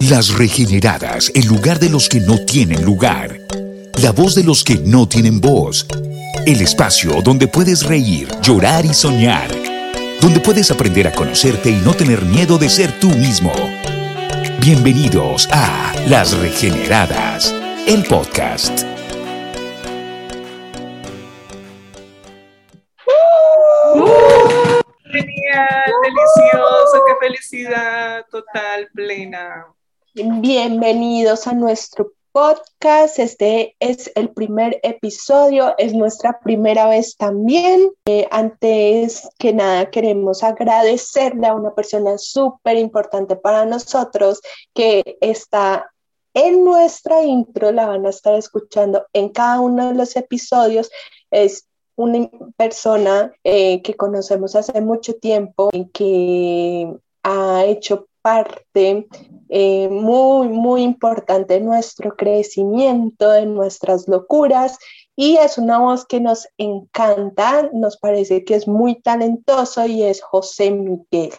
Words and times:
Las 0.00 0.34
regeneradas, 0.36 1.30
el 1.34 1.46
lugar 1.46 1.78
de 1.78 1.88
los 1.88 2.08
que 2.08 2.20
no 2.20 2.38
tienen 2.44 2.84
lugar. 2.84 3.38
La 4.02 4.12
voz 4.12 4.34
de 4.34 4.44
los 4.44 4.62
que 4.62 4.76
no 4.76 5.08
tienen 5.08 5.40
voz. 5.40 5.86
El 6.46 6.60
espacio 6.60 7.22
donde 7.22 7.48
puedes 7.48 7.84
reír, 7.84 8.28
llorar 8.42 8.84
y 8.84 8.92
soñar. 8.92 9.48
Donde 10.20 10.40
puedes 10.40 10.70
aprender 10.70 11.06
a 11.06 11.12
conocerte 11.12 11.70
y 11.70 11.76
no 11.76 11.94
tener 11.94 12.22
miedo 12.22 12.58
de 12.58 12.68
ser 12.68 12.98
tú 12.98 13.08
mismo. 13.08 13.52
Bienvenidos 14.60 15.48
a 15.52 15.94
Las 16.06 16.36
Regeneradas, 16.36 17.54
el 17.86 18.04
podcast. 18.04 18.80
Genial, 25.04 25.92
delicioso, 26.02 27.02
qué 27.06 27.26
felicidad 27.26 28.26
total, 28.30 28.88
plena. 28.92 29.66
Bienvenidos 30.16 31.48
a 31.48 31.54
nuestro 31.54 32.12
podcast. 32.30 33.18
Este 33.18 33.74
es 33.80 34.12
el 34.14 34.30
primer 34.30 34.78
episodio, 34.84 35.74
es 35.76 35.92
nuestra 35.92 36.38
primera 36.38 36.88
vez 36.88 37.16
también. 37.16 37.90
Eh, 38.04 38.28
antes 38.30 39.28
que 39.40 39.52
nada, 39.52 39.90
queremos 39.90 40.44
agradecerle 40.44 41.48
a 41.48 41.54
una 41.56 41.74
persona 41.74 42.16
súper 42.16 42.76
importante 42.76 43.34
para 43.34 43.64
nosotros 43.64 44.40
que 44.72 45.18
está 45.20 45.90
en 46.32 46.64
nuestra 46.64 47.24
intro, 47.24 47.72
la 47.72 47.86
van 47.86 48.06
a 48.06 48.10
estar 48.10 48.36
escuchando 48.36 49.04
en 49.14 49.30
cada 49.30 49.58
uno 49.58 49.88
de 49.88 49.94
los 49.94 50.14
episodios. 50.14 50.92
Es 51.32 51.66
una 51.96 52.30
persona 52.56 53.32
eh, 53.42 53.82
que 53.82 53.94
conocemos 53.94 54.54
hace 54.54 54.80
mucho 54.80 55.14
tiempo 55.14 55.70
y 55.72 55.88
que 55.88 56.94
ha 57.24 57.64
hecho 57.64 58.06
parte 58.24 59.06
eh, 59.50 59.88
muy, 59.90 60.48
muy 60.48 60.82
importante 60.82 61.54
de 61.54 61.60
nuestro 61.60 62.16
crecimiento, 62.16 63.30
de 63.30 63.44
nuestras 63.44 64.08
locuras, 64.08 64.78
y 65.14 65.36
es 65.36 65.58
una 65.58 65.76
voz 65.78 66.06
que 66.06 66.20
nos 66.20 66.48
encanta, 66.56 67.68
nos 67.74 67.98
parece 67.98 68.42
que 68.44 68.54
es 68.54 68.66
muy 68.66 69.02
talentoso 69.02 69.84
y 69.84 70.02
es 70.02 70.22
José 70.22 70.70
Miguel. 70.70 71.34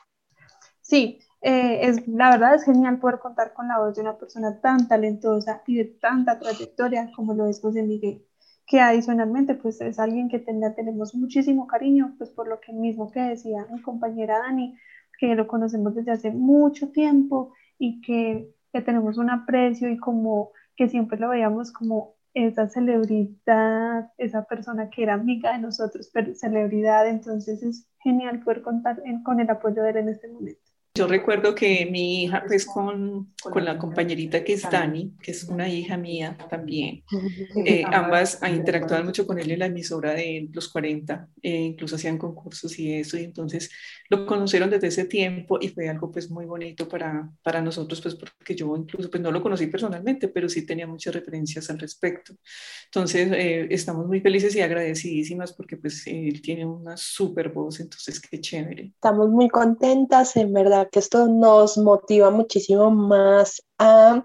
Sí, 0.81 1.19
eh, 1.41 1.79
es, 1.81 2.07
la 2.07 2.29
verdad 2.29 2.53
es 2.53 2.65
genial 2.65 2.99
poder 2.99 3.17
contar 3.17 3.53
con 3.53 3.67
la 3.67 3.79
voz 3.79 3.95
de 3.95 4.01
una 4.01 4.19
persona 4.19 4.61
tan 4.61 4.87
talentosa 4.87 5.63
y 5.65 5.77
de 5.77 5.85
tanta 5.85 6.37
trayectoria 6.37 7.09
como 7.15 7.33
lo 7.33 7.47
es 7.47 7.59
José 7.59 7.81
Miguel 7.81 8.23
que 8.67 8.79
adicionalmente 8.79 9.53
pues 9.53 9.79
es 9.81 9.99
alguien 9.99 10.27
que 10.27 10.39
tenemos 10.39 11.13
muchísimo 11.13 11.67
cariño, 11.67 12.15
pues 12.17 12.31
por 12.31 12.47
lo 12.47 12.59
que 12.59 12.73
mismo 12.73 13.11
que 13.11 13.19
decía 13.19 13.67
mi 13.71 13.81
compañera 13.81 14.39
Dani, 14.39 14.75
que 15.19 15.35
lo 15.35 15.47
conocemos 15.47 15.95
desde 15.95 16.11
hace 16.11 16.31
mucho 16.31 16.89
tiempo 16.91 17.53
y 17.77 18.01
que, 18.01 18.49
que 18.71 18.81
tenemos 18.81 19.17
un 19.17 19.29
aprecio 19.29 19.89
y 19.89 19.97
como 19.97 20.51
que 20.75 20.89
siempre 20.89 21.19
lo 21.19 21.29
veíamos 21.29 21.71
como 21.71 22.15
esa 22.33 22.67
celebridad, 22.67 24.11
esa 24.17 24.43
persona 24.43 24.89
que 24.89 25.03
era 25.03 25.13
amiga 25.13 25.53
de 25.53 25.59
nosotros, 25.59 26.09
pero 26.13 26.35
celebridad, 26.35 27.07
entonces 27.07 27.63
es 27.63 27.87
genial 28.03 28.41
poder 28.43 28.61
contar 28.61 29.01
con 29.23 29.39
el 29.39 29.49
apoyo 29.49 29.81
de 29.81 29.91
él 29.91 29.97
en 29.97 30.09
este 30.09 30.27
momento. 30.27 30.59
Yo 30.95 31.07
recuerdo 31.07 31.55
que 31.55 31.87
mi 31.89 32.23
hija, 32.23 32.43
pues 32.47 32.65
con, 32.65 33.33
con, 33.51 33.65
la 33.65 33.77
compañerita 33.77 34.43
que 34.43 34.53
es 34.53 34.69
Dani, 34.69 35.13
que 35.21 35.31
es 35.31 35.43
una 35.45 35.69
hija 35.69 35.97
mía 35.97 36.37
también, 36.49 37.03
eh, 37.65 37.83
ambas 37.85 38.39
interactuaban 38.47 39.05
mucho 39.05 39.25
con 39.25 39.39
él 39.39 39.51
en 39.51 39.59
la 39.59 39.65
emisora 39.67 40.13
de 40.13 40.49
los 40.51 40.69
40, 40.69 41.27
eh, 41.41 41.61
incluso 41.61 41.95
hacían 41.95 42.17
concursos 42.17 42.77
y 42.79 42.93
eso, 42.93 43.17
y 43.17 43.23
entonces 43.23 43.69
lo 44.09 44.25
conocieron 44.25 44.69
desde 44.69 44.87
ese 44.87 45.05
tiempo 45.05 45.57
y 45.61 45.69
fue 45.69 45.89
algo 45.89 46.11
pues 46.11 46.29
muy 46.29 46.45
bonito 46.45 46.87
para, 46.87 47.29
para 47.43 47.61
nosotros, 47.61 48.01
pues 48.01 48.15
porque 48.15 48.55
yo 48.55 48.75
incluso 48.75 49.09
pues 49.09 49.21
no 49.21 49.31
lo 49.31 49.41
conocí 49.41 49.67
personalmente, 49.67 50.27
pero 50.27 50.49
sí 50.49 50.65
tenía 50.65 50.87
muchas 50.87 51.13
referencias 51.13 51.69
al 51.69 51.79
respecto. 51.79 52.33
Entonces 52.85 53.31
eh, 53.31 53.67
estamos 53.69 54.07
muy 54.07 54.21
felices 54.21 54.55
y 54.55 54.61
agradecidísimas 54.61 55.53
porque 55.53 55.77
pues 55.77 56.05
él 56.07 56.41
tiene 56.41 56.65
una 56.65 56.97
súper 56.97 57.49
voz, 57.49 57.79
entonces 57.79 58.19
qué 58.19 58.39
chévere. 58.39 58.91
Estamos 58.95 59.29
muy 59.29 59.49
contentas, 59.49 60.35
en 60.35 60.53
verdad 60.53 60.89
que 60.91 60.99
esto 60.99 61.27
nos 61.27 61.77
motiva 61.77 62.29
muchísimo 62.31 62.91
más 62.91 63.34
a 63.79 64.23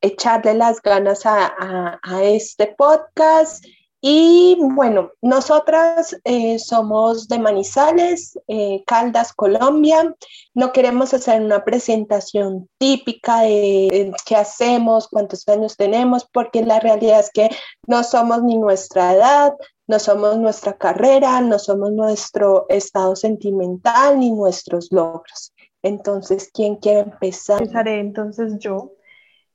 echarle 0.00 0.54
las 0.54 0.80
ganas 0.82 1.22
a, 1.24 1.98
este 2.22 2.74
podcast. 2.76 3.64
Y 4.02 4.56
bueno, 4.58 5.10
nosotras 5.20 6.16
eh, 6.24 6.58
somos 6.58 7.28
de 7.28 7.38
Manizales, 7.38 8.38
eh, 8.48 8.82
Caldas, 8.86 9.34
Colombia. 9.34 10.14
No 10.54 10.72
queremos 10.72 11.12
hacer 11.12 11.42
una 11.42 11.64
presentación 11.64 12.66
típica 12.78 13.42
de 13.42 14.10
qué 14.24 14.36
hacemos, 14.36 15.06
cuántos 15.06 15.46
años 15.48 15.76
tenemos, 15.76 16.26
porque 16.32 16.64
la 16.64 16.80
realidad 16.80 17.20
es 17.20 17.30
que 17.30 17.50
no 17.86 18.02
somos 18.02 18.42
ni 18.42 18.56
nuestra 18.56 19.12
edad, 19.12 19.52
no 19.86 19.98
somos 19.98 20.38
nuestra 20.38 20.78
carrera, 20.78 21.42
no 21.42 21.58
somos 21.58 21.92
nuestro 21.92 22.64
estado 22.70 23.16
sentimental 23.16 24.18
ni 24.18 24.30
nuestros 24.30 24.88
logros. 24.92 25.52
Entonces, 25.82 26.50
¿quién 26.52 26.76
quiere 26.76 27.00
empezar? 27.00 27.62
Empezaré 27.62 28.00
entonces 28.00 28.58
yo. 28.58 28.92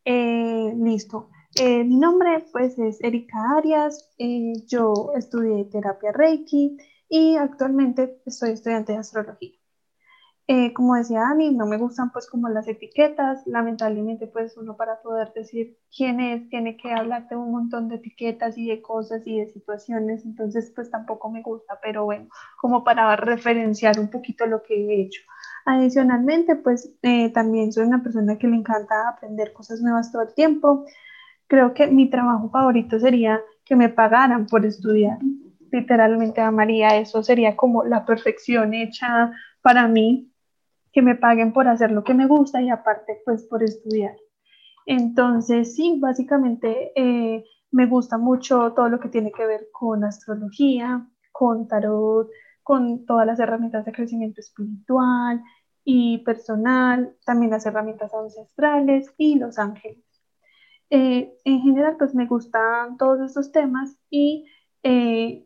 Eh, 0.06 0.74
listo. 0.78 1.30
Eh, 1.56 1.84
mi 1.84 1.97
nombre 1.97 2.46
pues 2.52 2.78
es 2.80 3.02
Erika 3.02 3.38
Arias. 3.58 4.12
Eh, 4.18 4.53
yo 4.68 5.12
estudié 5.16 5.66
terapia 5.66 6.12
Reiki 6.12 6.78
y 7.09 7.35
actualmente 7.38 8.22
soy 8.28 8.52
estudiante 8.52 8.94
de 8.94 9.00
astrología. 9.00 9.52
como 10.75 10.96
decía 10.96 11.22
Dani, 11.22 11.52
no 11.52 11.66
me 11.66 11.78
gustan 11.78 12.12
pues 12.12 12.28
como 12.28 12.50
las 12.50 12.68
etiquetas. 12.68 13.46
Lamentablemente 13.47 14.28
pues 14.28 14.58
uno 14.58 14.75
para 14.78 15.02
poder 15.02 15.31
decir 15.34 15.78
quién 15.96 16.19
es 16.19 16.50
tiene 16.50 16.78
que 16.78 16.91
hablar 16.91 17.28
de 17.30 17.35
un 17.35 17.52
montón 17.52 17.88
de 17.90 17.96
etiquetas 17.96 18.58
y 18.58 18.68
de 18.68 18.81
cosas 18.81 19.25
y 19.25 19.40
de 19.40 19.47
situaciones. 19.47 20.25
Entonces 20.25 20.72
pues 20.75 20.91
tampoco 20.91 21.31
me 21.31 21.41
gusta, 21.41 21.80
pero 21.81 22.06
bueno, 22.06 22.28
como 22.59 22.84
para 22.84 23.16
referenciar 23.16 24.00
un 24.00 24.09
poquito 24.09 24.46
lo 24.46 24.62
que 24.62 24.75
he 24.75 25.02
hecho. 25.02 25.22
Adicionalmente, 25.66 26.56
pues 26.56 26.94
eh, 27.02 27.31
también 27.31 27.74
soy 27.74 27.86
una 27.86 28.03
persona 28.03 28.38
que 28.38 28.48
le 28.48 28.56
encanta 28.56 29.09
aprender 29.09 29.52
cosas 29.52 29.81
nuevas 29.81 30.12
todo 30.12 30.22
el 30.22 30.34
tiempo. 30.36 30.86
Creo 31.48 31.74
que 31.74 31.88
mi 31.88 32.09
trabajo 32.09 32.50
favorito 32.52 33.00
sería 33.00 33.42
que 33.66 33.76
me 33.76 33.90
pagaran 33.90 34.46
por 34.46 34.64
estudiar. 34.64 35.18
Literalmente 35.72 36.40
amaría 36.40 36.98
eso, 36.98 37.24
sería 37.24 37.56
como 37.56 37.84
la 37.84 38.06
perfección 38.06 38.76
hecha 38.76 39.31
para 39.64 39.88
mí, 39.88 40.31
que 40.94 41.02
me 41.02 41.16
paguen 41.16 41.52
por 41.52 41.68
hacer 41.68 41.92
lo 41.92 42.03
que 42.03 42.14
me 42.14 42.28
gusta 42.28 42.62
y 42.62 42.70
aparte 42.70 43.22
pues 43.26 43.44
por 43.46 43.64
estudiar. 43.64 44.16
Entonces, 44.86 45.76
sí, 45.76 45.97
básicamente 46.00 46.92
eh, 46.96 47.44
me 47.72 47.88
gusta 47.88 48.20
mucho 48.20 48.72
todo 48.74 48.88
lo 48.88 49.00
que 49.00 49.09
tiene 49.09 49.32
que 49.32 49.47
ver 49.47 49.68
con 49.74 50.03
astrología, 50.03 51.08
con 51.32 51.68
tarot, 51.68 52.30
con 52.66 53.06
todas 53.06 53.28
las 53.28 53.40
herramientas 53.40 53.86
de 53.86 53.92
crecimiento 53.92 54.42
espiritual 54.42 55.44
y 55.84 56.18
personal, 56.26 57.16
también 57.24 57.52
las 57.52 57.64
herramientas 57.68 58.12
ancestrales 58.12 59.14
y 59.20 59.36
los 59.36 59.59
ángeles. 59.59 60.03
Eh, 60.90 61.31
en 61.46 61.62
general, 61.62 61.96
pues 62.00 62.16
me 62.16 62.26
gustan 62.26 62.98
todos 62.98 63.22
estos 63.22 63.52
temas 63.52 63.96
y 64.09 64.48
eh, 64.81 65.46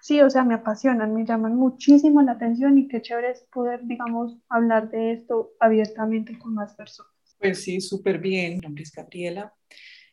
sí, 0.00 0.20
o 0.20 0.30
sea, 0.30 0.44
me 0.44 0.54
apasionan, 0.54 1.12
me 1.12 1.26
llaman 1.26 1.56
muchísimo 1.56 2.22
la 2.22 2.32
atención 2.32 2.78
y 2.78 2.86
qué 2.86 3.02
chévere 3.02 3.32
es 3.32 3.42
poder, 3.52 3.84
digamos, 3.84 4.38
hablar 4.48 4.88
de 4.88 5.14
esto 5.14 5.50
abiertamente 5.58 6.38
con 6.38 6.54
más 6.54 6.76
personas. 6.76 7.10
Pues 7.40 7.64
sí, 7.64 7.80
súper 7.80 8.20
bien. 8.20 8.54
Mi 8.54 8.60
nombre 8.60 8.84
es 8.84 8.92
Gabriela 8.92 9.52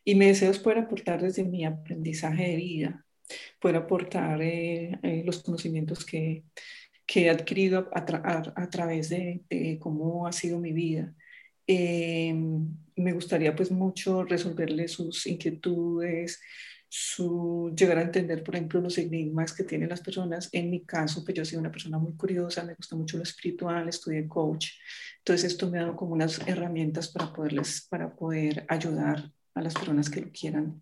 y 0.04 0.16
me 0.16 0.26
deseo 0.26 0.52
poder 0.64 0.80
aportar 0.80 1.22
desde 1.22 1.44
mi 1.44 1.64
aprendizaje 1.64 2.50
de 2.50 2.56
vida 2.56 3.06
poder 3.59 3.78
aportar 3.78 4.41
eh, 4.41 4.97
eh, 5.03 5.23
los 5.25 5.44
conocimientos 5.44 6.06
que, 6.06 6.44
que 7.06 7.25
he 7.25 7.29
adquirido 7.29 7.90
a, 7.94 8.69
través 8.69 9.09
de, 9.09 9.78
cómo 9.79 10.28
ha 10.28 10.31
sido 10.31 10.59
mi 10.59 10.73
vida. 10.73 11.13
Eh, 11.68 12.34
me 12.95 13.13
gustaría 13.13 13.56
pues 13.56 13.71
mucho 13.71 14.24
resolverle 14.24 14.88
sus 14.88 15.25
inquietudes, 15.27 16.39
su, 16.88 17.74
llegar 17.75 18.00
a 18.00 18.04
entender, 18.04 18.44
por 18.44 18.56
ejemplo, 18.56 18.81
los 18.81 18.98
enigmas 18.98 19.54
que 19.54 19.63
tienen 19.63 19.89
las 19.89 20.01
personas. 20.01 20.50
En 20.51 20.69
mi 20.69 20.83
caso, 20.86 21.24
pues 21.24 21.36
yo 21.36 21.45
soy 21.45 21.57
una 21.57 21.71
persona 21.71 21.98
muy 22.00 22.13
curiosa, 22.13 22.63
me 22.63 22.74
gusta 22.74 22.95
mucho 22.95 23.18
lo 23.18 23.24
espiritual, 23.24 23.88
estudié 23.88 24.27
coach. 24.27 24.69
Entonces 25.19 25.51
esto 25.51 25.69
me 25.69 25.80
ha 25.80 25.83
dado 25.83 25.95
como 25.95 26.13
unas 26.13 26.39
herramientas 26.48 27.09
para, 27.09 27.31
poderles, 27.33 27.88
para 27.89 28.15
poder 28.15 28.65
ayudar 28.68 29.31
a 29.54 29.62
las 29.62 29.74
personas 29.74 30.09
que 30.09 30.21
lo 30.21 30.31
quieran 30.31 30.81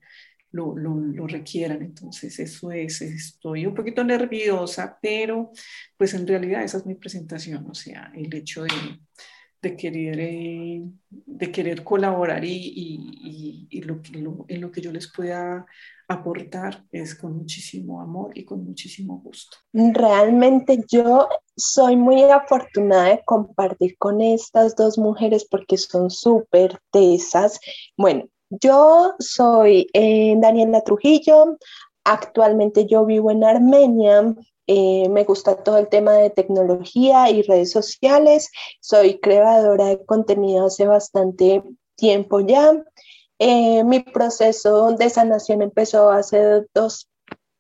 lo, 0.66 0.96
lo, 0.96 1.28
requieran. 1.28 1.82
Entonces, 1.82 2.40
eso 2.40 2.72
es, 2.72 3.02
estoy 3.02 3.66
un 3.66 3.76
poquito 3.76 4.04
nerviosa, 4.04 4.98
pero 5.02 5.52
pues 5.98 6.14
en 6.14 6.28
realidad 6.28 6.64
esa 6.64 6.78
es 6.78 6.86
mi 6.86 6.96
presentación, 6.96 7.68
o 7.70 7.74
sea, 7.74 8.12
el 8.16 8.34
hecho 8.34 8.64
de, 8.64 9.76
querer 9.76 10.20
eh, 10.20 10.82
de 11.10 11.52
querer 11.52 11.84
colaborar 11.84 12.44
y, 12.46 12.56
y, 12.56 13.68
y 13.70 13.82
lo, 13.82 14.02
en 14.48 14.62
lo 14.62 14.72
que 14.72 14.82
yo 14.82 14.92
les 14.92 15.12
pueda 15.12 15.66
aportar 16.08 16.86
es 16.92 17.16
con 17.16 17.38
muchísimo 17.38 18.02
amor 18.02 18.32
y 18.38 18.46
con 18.46 18.64
muchísimo 18.64 19.20
gusto. 19.20 19.58
Realmente 19.74 20.84
yo 20.90 21.28
soy 21.56 21.98
muy 21.98 22.24
afortunada 22.24 23.10
de 23.10 23.24
compartir 23.26 23.98
con 23.98 24.22
estas 24.22 24.76
dos 24.76 24.98
mujeres 24.98 25.46
porque 25.50 25.78
son 25.78 26.10
súper 26.10 26.80
tesas. 26.92 27.60
Bueno, 27.98 28.30
yo 28.50 29.16
soy 29.20 29.88
eh, 29.94 30.36
Daniela 30.38 30.82
Trujillo, 30.82 31.58
actualmente 32.04 32.86
yo 32.86 33.06
vivo 33.06 33.32
en 33.32 33.44
Armenia, 33.44 34.36
eh, 34.68 35.08
me 35.10 35.24
gusta 35.24 35.56
todo 35.64 35.78
el 35.78 35.88
tema 35.88 36.14
de 36.14 36.30
tecnología 36.30 37.30
y 37.30 37.42
redes 37.42 37.72
sociales, 37.72 38.50
soy 38.82 39.20
creadora 39.20 39.86
de 39.86 40.06
contenido 40.06 40.66
hace 40.68 40.86
bastante 40.88 41.64
tiempo 41.96 42.42
ya. 42.42 42.84
Eh, 43.40 43.84
mi 43.84 44.00
proceso 44.00 44.92
de 44.94 45.10
sanación 45.10 45.62
empezó 45.62 46.10
hace 46.10 46.66
dos 46.74 47.10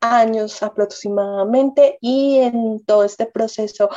años 0.02 0.62
aproximadamente 0.64 1.98
y 2.02 2.40
en 2.40 2.84
todo 2.86 3.04
este 3.04 3.26
proceso, 3.26 3.90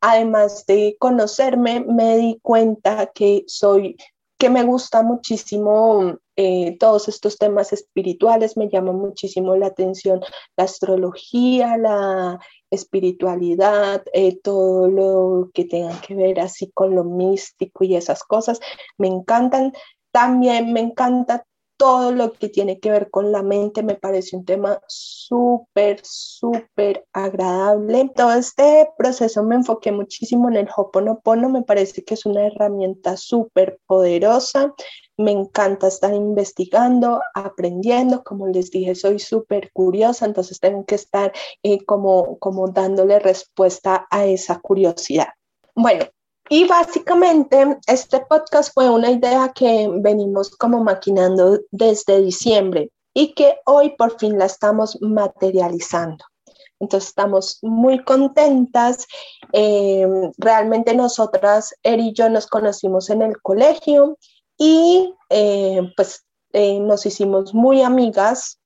además 0.00 0.64
de 0.66 0.96
conocerme, 0.98 1.80
me 1.80 2.16
di 2.16 2.38
cuenta 2.42 3.06
que 3.06 3.44
soy, 3.46 3.96
que 4.38 4.50
me 4.50 4.64
gusta 4.64 5.02
muchísimo 5.02 6.18
eh, 6.40 6.76
todos 6.78 7.08
estos 7.08 7.36
temas 7.36 7.72
espirituales, 7.72 8.56
me 8.56 8.68
llama 8.68 8.92
muchísimo 8.92 9.56
la 9.56 9.66
atención 9.66 10.20
la 10.56 10.64
astrología, 10.64 11.76
la 11.76 12.38
espiritualidad, 12.70 14.04
eh, 14.12 14.38
todo 14.40 14.86
lo 14.88 15.50
que 15.52 15.64
tenga 15.64 16.00
que 16.00 16.14
ver 16.14 16.38
así 16.38 16.70
con 16.72 16.94
lo 16.94 17.02
místico 17.02 17.82
y 17.82 17.96
esas 17.96 18.22
cosas, 18.22 18.60
me 18.98 19.08
encantan. 19.08 19.72
También 20.12 20.72
me 20.72 20.80
encanta 20.80 21.44
todo 21.78 22.12
lo 22.12 22.32
que 22.32 22.48
tiene 22.48 22.80
que 22.80 22.90
ver 22.90 23.08
con 23.08 23.32
la 23.32 23.42
mente, 23.42 23.82
me 23.82 23.94
parece 23.94 24.36
un 24.36 24.44
tema 24.44 24.80
súper, 24.88 26.00
súper 26.02 27.06
agradable. 27.12 28.10
Todo 28.14 28.32
este 28.32 28.90
proceso 28.98 29.44
me 29.44 29.54
enfoqué 29.54 29.92
muchísimo 29.92 30.48
en 30.48 30.56
el 30.56 30.68
Hoponopono, 30.76 31.48
me 31.48 31.62
parece 31.62 32.04
que 32.04 32.14
es 32.14 32.26
una 32.26 32.46
herramienta 32.46 33.16
súper 33.16 33.78
poderosa. 33.86 34.74
Me 35.16 35.30
encanta 35.30 35.86
estar 35.88 36.12
investigando, 36.12 37.22
aprendiendo, 37.34 38.22
como 38.24 38.48
les 38.48 38.70
dije, 38.70 38.94
soy 38.94 39.18
súper 39.20 39.70
curiosa, 39.72 40.26
entonces 40.26 40.60
tengo 40.60 40.84
que 40.84 40.96
estar 40.96 41.32
eh, 41.62 41.84
como, 41.84 42.38
como 42.38 42.68
dándole 42.68 43.18
respuesta 43.20 44.06
a 44.10 44.26
esa 44.26 44.58
curiosidad. 44.58 45.28
Bueno, 45.74 46.06
y 46.48 46.66
básicamente 46.66 47.78
este 47.86 48.20
podcast 48.20 48.72
fue 48.72 48.88
una 48.88 49.10
idea 49.10 49.52
que 49.54 49.88
venimos 50.00 50.50
como 50.50 50.82
maquinando 50.82 51.60
desde 51.70 52.22
diciembre 52.22 52.90
y 53.14 53.34
que 53.34 53.58
hoy 53.66 53.90
por 53.96 54.18
fin 54.18 54.38
la 54.38 54.46
estamos 54.46 54.98
materializando. 55.00 56.24
Entonces 56.80 57.08
estamos 57.08 57.58
muy 57.62 58.04
contentas. 58.04 59.06
Eh, 59.52 60.06
realmente 60.38 60.94
nosotras, 60.94 61.74
Er 61.82 61.98
y 61.98 62.12
yo, 62.12 62.28
nos 62.28 62.46
conocimos 62.46 63.10
en 63.10 63.22
el 63.22 63.40
colegio 63.42 64.16
y 64.56 65.14
eh, 65.30 65.92
pues 65.96 66.24
eh, 66.52 66.80
nos 66.80 67.04
hicimos 67.04 67.52
muy 67.52 67.82
amigas 67.82 68.60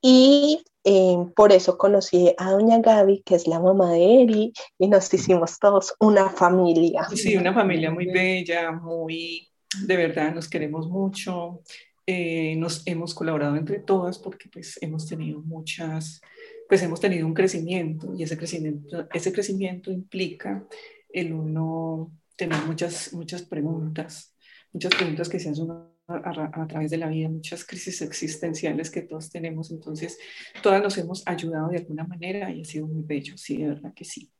y 0.00 0.62
eh, 0.84 1.16
por 1.36 1.52
eso 1.52 1.78
conocí 1.78 2.34
a 2.38 2.50
doña 2.50 2.80
Gaby, 2.80 3.22
que 3.24 3.34
es 3.36 3.46
la 3.46 3.60
mamá 3.60 3.92
de 3.92 4.22
Eri, 4.22 4.52
y 4.78 4.88
nos 4.88 5.12
hicimos 5.12 5.58
todos 5.58 5.94
una 6.00 6.30
familia. 6.30 7.06
Sí, 7.14 7.36
una 7.36 7.54
familia 7.54 7.90
muy 7.90 8.06
bella, 8.06 8.72
muy, 8.72 9.48
de 9.86 9.96
verdad, 9.96 10.34
nos 10.34 10.48
queremos 10.48 10.88
mucho. 10.88 11.62
Eh, 12.04 12.56
nos 12.56 12.82
hemos 12.86 13.14
colaborado 13.14 13.54
entre 13.54 13.78
todas 13.78 14.18
porque 14.18 14.48
pues 14.48 14.76
hemos 14.82 15.06
tenido 15.06 15.40
muchas, 15.40 16.20
pues 16.68 16.82
hemos 16.82 17.00
tenido 17.00 17.28
un 17.28 17.34
crecimiento 17.34 18.12
y 18.16 18.24
ese 18.24 18.36
crecimiento, 18.36 19.06
ese 19.14 19.32
crecimiento 19.32 19.92
implica 19.92 20.66
el 21.12 21.32
uno 21.32 22.10
tener 22.34 22.58
muchas, 22.66 23.12
muchas 23.12 23.42
preguntas, 23.42 24.34
muchas 24.72 24.92
preguntas 24.96 25.28
que 25.28 25.38
se 25.38 25.50
hacen 25.50 25.68
a, 26.08 26.66
través 26.66 26.90
de 26.90 26.96
la 26.96 27.08
vida, 27.08 27.28
muchas 27.28 27.64
crisis 27.64 28.02
existenciales 28.02 28.90
que 28.90 29.02
todos 29.02 29.30
tenemos, 29.30 29.70
entonces 29.70 30.18
todas 30.62 30.82
nos 30.82 30.98
hemos 30.98 31.26
ayudado 31.26 31.68
de 31.68 31.78
alguna 31.78 32.04
manera 32.04 32.50
y 32.50 32.62
ha 32.62 32.64
sido 32.64 32.86
muy 32.86 33.02
bello, 33.02 33.36
sí, 33.36 33.58
de 33.58 33.68
verdad 33.68 33.92
que 33.94 34.04
sí. 34.04 34.30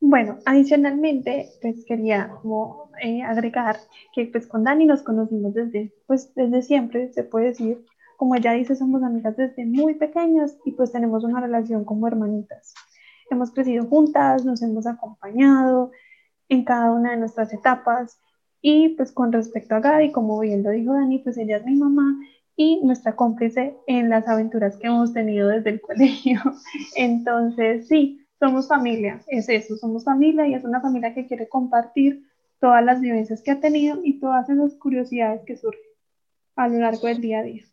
Bueno, 0.00 0.38
adicionalmente, 0.44 1.48
pues 1.60 1.84
quería 1.84 2.28
como 2.40 2.90
eh, 3.02 3.22
agregar 3.22 3.78
que 4.14 4.26
pues 4.26 4.46
con 4.46 4.62
Dani 4.64 4.84
nos 4.84 5.02
conocimos 5.02 5.54
desde, 5.54 5.92
pues 6.06 6.32
desde 6.34 6.62
siempre, 6.62 7.12
se 7.12 7.24
puede 7.24 7.46
decir, 7.46 7.84
como 8.16 8.34
ella 8.34 8.52
dice, 8.52 8.76
somos 8.76 9.02
amigas 9.02 9.36
desde 9.36 9.64
muy 9.64 9.94
pequeñas 9.94 10.56
y 10.64 10.72
pues 10.72 10.92
tenemos 10.92 11.24
una 11.24 11.40
relación 11.40 11.84
como 11.84 12.06
hermanitas. 12.06 12.74
Hemos 13.30 13.50
crecido 13.50 13.86
juntas, 13.86 14.44
nos 14.44 14.62
hemos 14.62 14.86
acompañado 14.86 15.90
en 16.48 16.64
cada 16.64 16.92
una 16.92 17.10
de 17.10 17.18
nuestras 17.18 17.52
etapas 17.52 18.20
y 18.60 18.90
pues 18.90 19.12
con 19.12 19.32
respecto 19.32 19.74
a 19.74 19.80
Gaby, 19.80 20.12
como 20.12 20.40
bien 20.40 20.62
lo 20.62 20.70
dijo 20.70 20.92
Dani, 20.92 21.20
pues 21.20 21.38
ella 21.38 21.58
es 21.58 21.64
mi 21.64 21.76
mamá 21.76 22.18
y 22.56 22.80
nuestra 22.82 23.14
cómplice 23.14 23.76
en 23.86 24.10
las 24.10 24.26
aventuras 24.26 24.76
que 24.76 24.88
hemos 24.88 25.12
tenido 25.12 25.48
desde 25.48 25.70
el 25.70 25.80
colegio. 25.80 26.40
Entonces, 26.96 27.86
sí, 27.86 28.26
somos 28.38 28.68
familia, 28.68 29.22
es 29.28 29.48
eso, 29.48 29.76
somos 29.76 30.04
familia 30.04 30.46
y 30.46 30.54
es 30.54 30.64
una 30.64 30.80
familia 30.80 31.14
que 31.14 31.26
quiere 31.26 31.48
compartir 31.48 32.24
todas 32.60 32.84
las 32.84 33.00
vivencias 33.00 33.42
que 33.42 33.52
ha 33.52 33.60
tenido 33.60 34.00
y 34.02 34.18
todas 34.18 34.48
esas 34.48 34.74
curiosidades 34.74 35.42
que 35.44 35.56
surgen 35.56 35.80
a 36.56 36.68
lo 36.68 36.78
largo 36.78 37.06
del 37.06 37.20
día 37.20 37.38
a 37.38 37.42
día. 37.44 37.64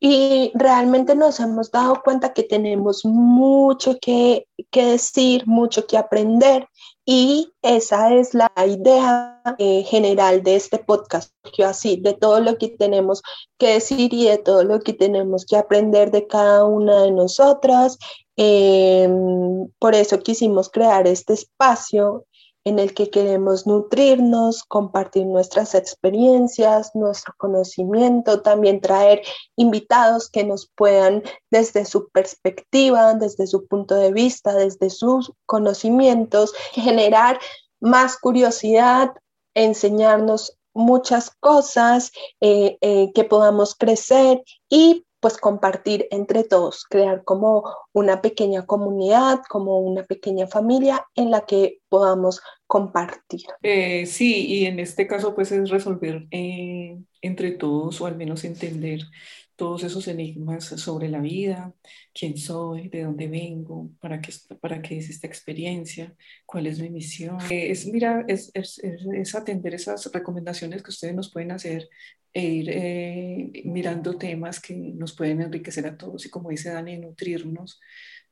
Y 0.00 0.50
realmente 0.54 1.14
nos 1.14 1.38
hemos 1.40 1.70
dado 1.70 2.02
cuenta 2.02 2.32
que 2.32 2.42
tenemos 2.42 3.04
mucho 3.04 3.96
que, 4.00 4.46
que 4.70 4.86
decir, 4.86 5.46
mucho 5.46 5.86
que 5.86 5.96
aprender 5.96 6.66
y 7.06 7.52
esa 7.62 8.14
es 8.14 8.32
la 8.34 8.50
idea 8.66 9.42
eh, 9.58 9.82
general 9.82 10.42
de 10.42 10.56
este 10.56 10.78
podcast, 10.78 11.32
así, 11.64 11.96
de 11.96 12.14
todo 12.14 12.40
lo 12.40 12.56
que 12.56 12.68
tenemos 12.68 13.22
que 13.58 13.74
decir 13.74 14.14
y 14.14 14.24
de 14.26 14.38
todo 14.38 14.64
lo 14.64 14.80
que 14.80 14.94
tenemos 14.94 15.44
que 15.44 15.56
aprender 15.56 16.10
de 16.10 16.26
cada 16.26 16.64
una 16.64 17.02
de 17.02 17.10
nosotras. 17.12 17.98
Em, 18.36 19.68
por 19.78 19.94
eso 19.94 20.18
quisimos 20.20 20.70
crear 20.70 21.06
este 21.06 21.34
espacio 21.34 22.24
en 22.64 22.78
el 22.78 22.94
que 22.94 23.10
queremos 23.10 23.66
nutrirnos, 23.66 24.64
compartir 24.64 25.26
nuestras 25.26 25.74
experiencias, 25.74 26.90
nuestro 26.94 27.34
conocimiento, 27.36 28.40
también 28.40 28.80
traer 28.80 29.22
invitados 29.56 30.30
que 30.30 30.44
nos 30.44 30.70
puedan 30.74 31.22
desde 31.50 31.84
su 31.84 32.08
perspectiva, 32.08 33.14
desde 33.14 33.46
su 33.46 33.66
punto 33.66 33.94
de 33.94 34.12
vista, 34.12 34.54
desde 34.54 34.90
sus 34.90 35.32
conocimientos, 35.46 36.54
generar 36.72 37.38
más 37.80 38.16
curiosidad, 38.16 39.12
enseñarnos 39.54 40.56
muchas 40.72 41.30
cosas, 41.40 42.10
eh, 42.40 42.78
eh, 42.80 43.12
que 43.14 43.24
podamos 43.24 43.74
crecer 43.74 44.42
y 44.68 45.04
pues 45.24 45.38
compartir 45.38 46.06
entre 46.10 46.44
todos, 46.44 46.84
crear 46.84 47.24
como 47.24 47.64
una 47.94 48.20
pequeña 48.20 48.66
comunidad, 48.66 49.40
como 49.48 49.78
una 49.78 50.02
pequeña 50.02 50.46
familia 50.46 51.06
en 51.14 51.30
la 51.30 51.46
que 51.46 51.78
podamos 51.88 52.42
compartir. 52.66 53.40
Eh, 53.62 54.04
sí, 54.04 54.46
y 54.46 54.66
en 54.66 54.80
este 54.80 55.06
caso 55.06 55.34
pues 55.34 55.50
es 55.50 55.70
resolver 55.70 56.26
eh, 56.30 56.98
entre 57.22 57.52
todos 57.52 58.02
o 58.02 58.06
al 58.06 58.16
menos 58.16 58.44
entender 58.44 59.00
todos 59.56 59.84
esos 59.84 60.08
enigmas 60.08 60.64
sobre 60.64 61.08
la 61.08 61.20
vida, 61.20 61.72
quién 62.12 62.36
soy, 62.36 62.88
de 62.88 63.04
dónde 63.04 63.28
vengo, 63.28 63.90
para 64.00 64.20
qué, 64.20 64.32
para 64.60 64.82
qué 64.82 64.98
es 64.98 65.10
esta 65.10 65.26
experiencia, 65.26 66.14
cuál 66.44 66.66
es 66.66 66.80
mi 66.80 66.90
misión. 66.90 67.38
Eh, 67.50 67.70
es, 67.70 67.86
mira, 67.86 68.24
es, 68.26 68.50
es, 68.54 68.80
es, 68.82 69.34
atender 69.34 69.74
esas 69.74 70.10
recomendaciones 70.12 70.82
que 70.82 70.90
ustedes 70.90 71.14
nos 71.14 71.30
pueden 71.30 71.52
hacer 71.52 71.88
e 72.32 72.44
ir 72.44 72.68
eh, 72.68 73.62
mirando 73.64 74.18
temas 74.18 74.60
que 74.60 74.74
nos 74.74 75.14
pueden 75.14 75.40
enriquecer 75.40 75.86
a 75.86 75.96
todos 75.96 76.26
y 76.26 76.30
como 76.30 76.50
dice 76.50 76.70
Dani, 76.70 76.98
nutrirnos, 76.98 77.80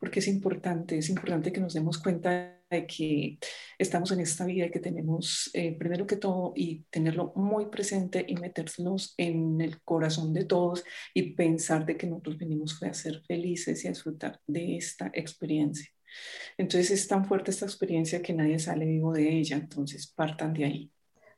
porque 0.02 0.18
es 0.18 0.26
importante, 0.26 0.98
es 0.98 1.08
importante 1.10 1.52
que 1.52 1.60
nos 1.60 1.74
demos 1.74 1.96
cuenta 2.02 2.58
de 2.68 2.86
que 2.88 3.38
estamos 3.78 4.10
en 4.10 4.18
esta 4.18 4.44
vida 4.44 4.66
y 4.66 4.70
que 4.72 4.80
tenemos, 4.80 5.48
eh, 5.54 5.78
primero 5.78 6.08
que 6.08 6.16
todo, 6.16 6.52
y 6.56 6.82
tenerlo 6.90 7.32
muy 7.36 7.66
presente 7.66 8.24
y 8.26 8.34
meternos 8.34 9.14
en 9.16 9.60
el 9.60 9.80
corazón 9.82 10.34
de 10.34 10.44
todos 10.44 10.82
y 11.14 11.34
pensar 11.34 11.86
de 11.86 11.96
que 11.96 12.08
nosotros 12.08 12.36
venimos 12.36 12.76
fue 12.76 12.88
a 12.88 12.94
ser 12.94 13.22
felices 13.28 13.84
y 13.84 13.86
a 13.86 13.90
disfrutar 13.92 14.40
de 14.44 14.76
esta 14.76 15.08
experiencia. 15.14 15.88
Entonces 16.58 16.90
es 16.90 17.06
tan 17.06 17.24
fuerte 17.24 17.52
esta 17.52 17.66
experiencia 17.66 18.20
que 18.22 18.34
nadie 18.34 18.58
sale 18.58 18.84
vivo 18.84 19.12
de 19.12 19.38
ella, 19.38 19.56
entonces 19.56 20.08
partan 20.08 20.52
de 20.52 20.64
ahí. 20.64 20.90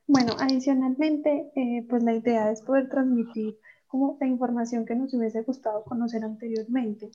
Bueno, 0.07 0.35
adicionalmente, 0.39 1.51
eh, 1.55 1.85
pues 1.87 2.01
la 2.01 2.15
idea 2.15 2.51
es 2.51 2.63
poder 2.63 2.89
transmitir 2.89 3.59
como 3.85 4.17
la 4.19 4.25
información 4.25 4.87
que 4.87 4.95
nos 4.95 5.13
hubiese 5.13 5.43
gustado 5.43 5.83
conocer 5.83 6.23
anteriormente, 6.23 7.11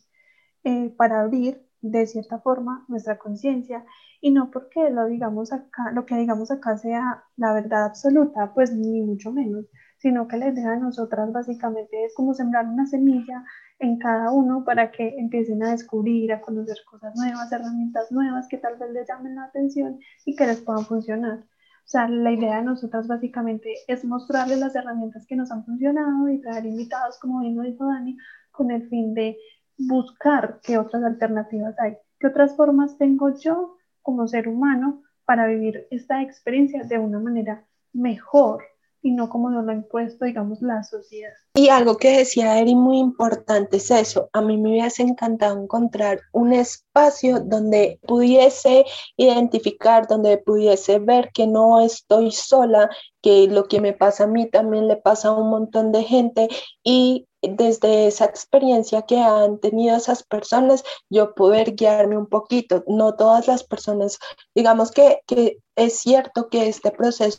eh, 0.64 0.90
para 0.96 1.20
abrir 1.20 1.66
de 1.82 2.06
cierta 2.06 2.38
forma 2.40 2.84
nuestra 2.88 3.18
conciencia 3.18 3.84
y 4.20 4.30
no 4.30 4.50
porque 4.50 4.90
lo 4.90 5.06
digamos 5.06 5.52
acá, 5.52 5.90
lo 5.92 6.04
que 6.04 6.16
digamos 6.16 6.50
acá 6.50 6.76
sea 6.76 7.24
la 7.36 7.54
verdad 7.54 7.86
absoluta, 7.86 8.52
pues 8.54 8.74
ni 8.74 9.00
mucho 9.00 9.32
menos, 9.32 9.64
sino 9.96 10.28
que 10.28 10.36
la 10.36 10.48
idea 10.48 10.72
de 10.72 10.80
nosotras 10.80 11.32
básicamente 11.32 12.04
es 12.04 12.14
como 12.14 12.34
sembrar 12.34 12.66
una 12.66 12.86
semilla 12.86 13.44
en 13.78 13.98
cada 13.98 14.30
uno 14.30 14.62
para 14.64 14.90
que 14.92 15.14
empiecen 15.18 15.62
a 15.62 15.70
descubrir, 15.70 16.32
a 16.32 16.40
conocer 16.42 16.76
cosas 16.90 17.14
nuevas, 17.16 17.50
herramientas 17.50 18.12
nuevas 18.12 18.46
que 18.48 18.58
tal 18.58 18.76
vez 18.76 18.90
les 18.90 19.08
llamen 19.08 19.36
la 19.36 19.44
atención 19.44 19.98
y 20.26 20.36
que 20.36 20.46
les 20.46 20.60
puedan 20.60 20.84
funcionar. 20.84 21.38
O 21.38 21.88
sea, 21.90 22.06
la 22.06 22.30
idea 22.30 22.58
de 22.58 22.62
nosotras 22.62 23.08
básicamente 23.08 23.74
es 23.88 24.04
mostrarles 24.04 24.58
las 24.58 24.76
herramientas 24.76 25.26
que 25.26 25.34
nos 25.34 25.50
han 25.50 25.64
funcionado 25.64 26.28
y 26.28 26.40
traer 26.40 26.66
invitados, 26.66 27.18
como 27.18 27.40
bien 27.40 27.56
lo 27.56 27.62
dijo 27.62 27.86
Dani, 27.86 28.16
con 28.52 28.70
el 28.70 28.86
fin 28.88 29.14
de 29.14 29.38
buscar 29.86 30.60
qué 30.62 30.78
otras 30.78 31.02
alternativas 31.04 31.78
hay, 31.78 31.96
qué 32.18 32.26
otras 32.26 32.56
formas 32.56 32.98
tengo 32.98 33.36
yo 33.38 33.76
como 34.02 34.28
ser 34.28 34.48
humano 34.48 35.02
para 35.24 35.46
vivir 35.46 35.86
esta 35.90 36.22
experiencia 36.22 36.84
de 36.84 36.98
una 36.98 37.18
manera 37.18 37.64
mejor 37.92 38.62
y 39.02 39.12
no 39.12 39.30
como 39.30 39.48
nos 39.48 39.64
lo 39.64 39.72
ha 39.72 39.74
impuesto, 39.74 40.24
digamos, 40.24 40.60
la 40.60 40.82
sociedad. 40.84 41.32
Y 41.54 41.68
algo 41.68 41.96
que 41.96 42.18
decía 42.18 42.58
Eri 42.58 42.74
muy 42.74 42.98
importante 42.98 43.78
es 43.78 43.90
eso. 43.90 44.28
A 44.32 44.42
mí 44.42 44.58
me 44.58 44.70
hubiese 44.70 45.02
encantado 45.02 45.62
encontrar 45.62 46.20
un 46.32 46.52
espacio 46.52 47.40
donde 47.40 47.98
pudiese 48.06 48.84
identificar, 49.16 50.06
donde 50.06 50.38
pudiese 50.38 50.98
ver 50.98 51.30
que 51.32 51.46
no 51.46 51.80
estoy 51.80 52.30
sola, 52.30 52.90
que 53.22 53.48
lo 53.48 53.64
que 53.64 53.80
me 53.80 53.92
pasa 53.92 54.24
a 54.24 54.26
mí 54.26 54.50
también 54.50 54.86
le 54.86 54.96
pasa 54.96 55.28
a 55.28 55.32
un 55.32 55.48
montón 55.48 55.92
de 55.92 56.02
gente 56.02 56.48
y 56.84 57.26
desde 57.42 58.06
esa 58.06 58.24
experiencia 58.26 59.02
que 59.02 59.18
han 59.18 59.58
tenido 59.58 59.96
esas 59.96 60.22
personas, 60.22 60.84
yo 61.08 61.34
poder 61.34 61.74
guiarme 61.74 62.16
un 62.16 62.26
poquito. 62.26 62.84
No 62.86 63.14
todas 63.14 63.46
las 63.46 63.64
personas, 63.64 64.18
digamos 64.54 64.90
que, 64.90 65.20
que 65.26 65.58
es 65.76 65.98
cierto 66.00 66.48
que 66.48 66.68
este 66.68 66.90
proceso 66.90 67.38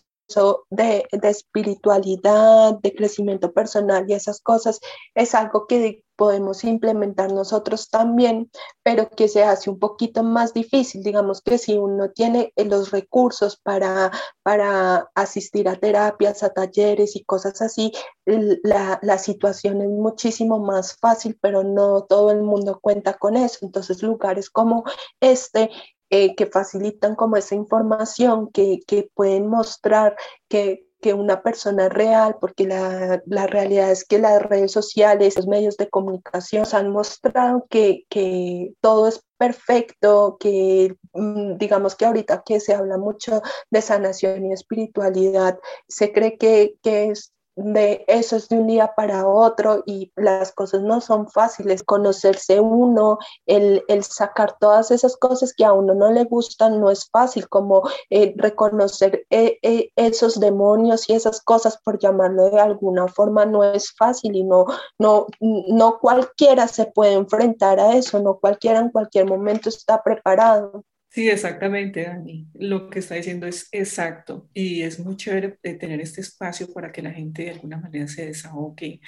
de, 0.70 1.06
de, 1.12 1.30
espiritualidad, 1.30 2.80
de 2.82 2.96
crecimiento 2.96 3.52
personal 3.52 4.06
y 4.08 4.14
esas 4.14 4.42
cosas 4.42 4.80
es 5.16 5.36
algo 5.36 5.68
que 5.68 6.04
podemos 6.22 6.64
implementar 6.64 7.32
nosotros 7.34 7.90
también, 7.90 8.52
pero 8.84 9.10
que 9.10 9.28
se 9.28 9.44
hace 9.44 9.72
un 9.72 9.80
poquito 9.80 10.22
más 10.22 10.54
difícil. 10.54 11.02
Digamos 11.02 11.42
que 11.42 11.58
si 11.58 11.74
uno 11.80 12.12
tiene 12.12 12.54
los 12.58 12.92
recursos 12.92 13.58
para, 13.58 14.12
para 14.44 15.10
asistir 15.16 15.68
a 15.68 15.78
terapias, 15.78 16.44
a 16.44 16.54
talleres 16.54 17.16
y 17.16 17.24
cosas 17.24 17.60
así, 17.64 17.92
la, 18.26 19.00
la 19.02 19.18
situación 19.18 19.82
es 19.82 19.90
muchísimo 19.90 20.60
más 20.60 20.96
fácil, 20.98 21.40
pero 21.42 21.64
no 21.64 22.04
todo 22.04 22.30
el 22.30 22.44
mundo 22.44 22.78
cuenta 22.80 23.16
con 23.16 23.36
eso. 23.36 23.58
Entonces, 23.64 24.04
lugares 24.04 24.52
como 24.52 24.84
este 25.22 25.72
eh, 26.12 26.36
que 26.36 26.46
facilitan 26.46 27.16
como 27.16 27.38
esa 27.38 27.56
información, 27.56 28.52
que, 28.52 28.82
que 28.86 29.10
pueden 29.14 29.48
mostrar 29.48 30.18
que, 30.50 30.86
que, 31.02 31.14
una 31.14 31.42
persona 31.42 31.86
es 31.86 31.94
real, 31.94 32.36
porque 32.42 32.66
la, 32.68 33.22
la, 33.26 33.48
realidad 33.48 33.92
es 33.92 34.06
que 34.06 34.20
las 34.20 34.42
redes 34.42 34.74
sociales, 34.74 35.38
los 35.38 35.48
medios 35.48 35.78
de 35.78 35.90
comunicación 35.90 36.66
han 36.74 36.92
mostrado 36.92 37.66
que, 37.70 38.04
que 38.10 38.74
todo 38.82 39.08
es 39.08 39.24
perfecto, 39.38 40.38
que 40.38 40.96
mm, 41.14 41.58
digamos 41.58 41.96
que 41.96 42.06
ahorita 42.06 42.44
que 42.46 42.60
se 42.60 42.74
habla 42.74 42.98
mucho 42.98 43.42
de 43.70 43.82
sanación 43.82 44.46
y 44.46 44.54
espiritualidad, 44.54 45.60
se 45.88 46.12
cree 46.12 46.38
que, 46.38 46.76
que 46.84 47.06
es 47.12 47.34
de 47.64 48.04
eso 48.08 48.36
es 48.36 48.50
de 48.50 48.58
un 48.58 48.68
día 48.68 48.94
para 48.96 49.28
otro 49.28 49.84
y 49.86 50.12
las 50.16 50.52
cosas 50.52 50.82
no 50.82 51.02
son 51.02 51.30
fáciles. 51.30 51.84
Conocerse 51.84 52.60
uno, 52.60 53.18
el, 53.46 53.84
el 53.88 54.04
sacar 54.04 54.58
todas 54.60 54.92
esas 54.92 55.18
cosas 55.18 55.54
que 55.54 55.66
a 55.66 55.74
uno 55.74 55.94
no 55.94 56.12
le 56.12 56.24
gustan, 56.26 56.80
no 56.80 56.90
es 56.90 57.10
fácil, 57.10 57.48
como 57.50 57.84
eh, 58.10 58.34
reconocer 58.38 59.26
eh, 59.30 59.58
eh, 59.62 59.90
esos 59.96 60.40
demonios 60.40 61.10
y 61.10 61.14
esas 61.14 61.42
cosas, 61.42 61.78
por 61.84 62.00
llamarlo 62.00 62.50
de 62.50 62.60
alguna 62.60 63.08
forma, 63.08 63.46
no 63.46 63.64
es 63.64 63.92
fácil 63.92 64.36
y 64.36 64.44
no, 64.44 64.66
no, 65.00 65.28
no 65.40 66.00
cualquiera 66.00 66.68
se 66.68 66.86
puede 66.86 67.14
enfrentar 67.14 67.80
a 67.80 67.96
eso, 67.96 68.20
no 68.20 68.40
cualquiera 68.40 68.80
en 68.80 68.90
cualquier 68.90 69.26
momento 69.26 69.70
está 69.70 70.02
preparado. 70.04 70.84
Sí, 71.14 71.30
exactamente, 71.30 72.04
Dani. 72.04 72.48
Lo 72.54 72.90
que 72.90 73.00
está 73.00 73.16
diciendo 73.16 73.46
es 73.46 73.68
exacto 73.74 74.50
y 74.54 74.84
es 74.84 74.98
muy 74.98 75.18
chévere 75.18 75.58
tener 75.78 76.00
este 76.00 76.22
espacio 76.22 76.72
para 76.74 76.90
que 76.94 77.02
la 77.02 77.12
gente 77.12 77.44
de 77.44 77.50
alguna 77.52 77.78
manera 77.78 78.08
se 78.08 78.28
desahogue 78.28 79.02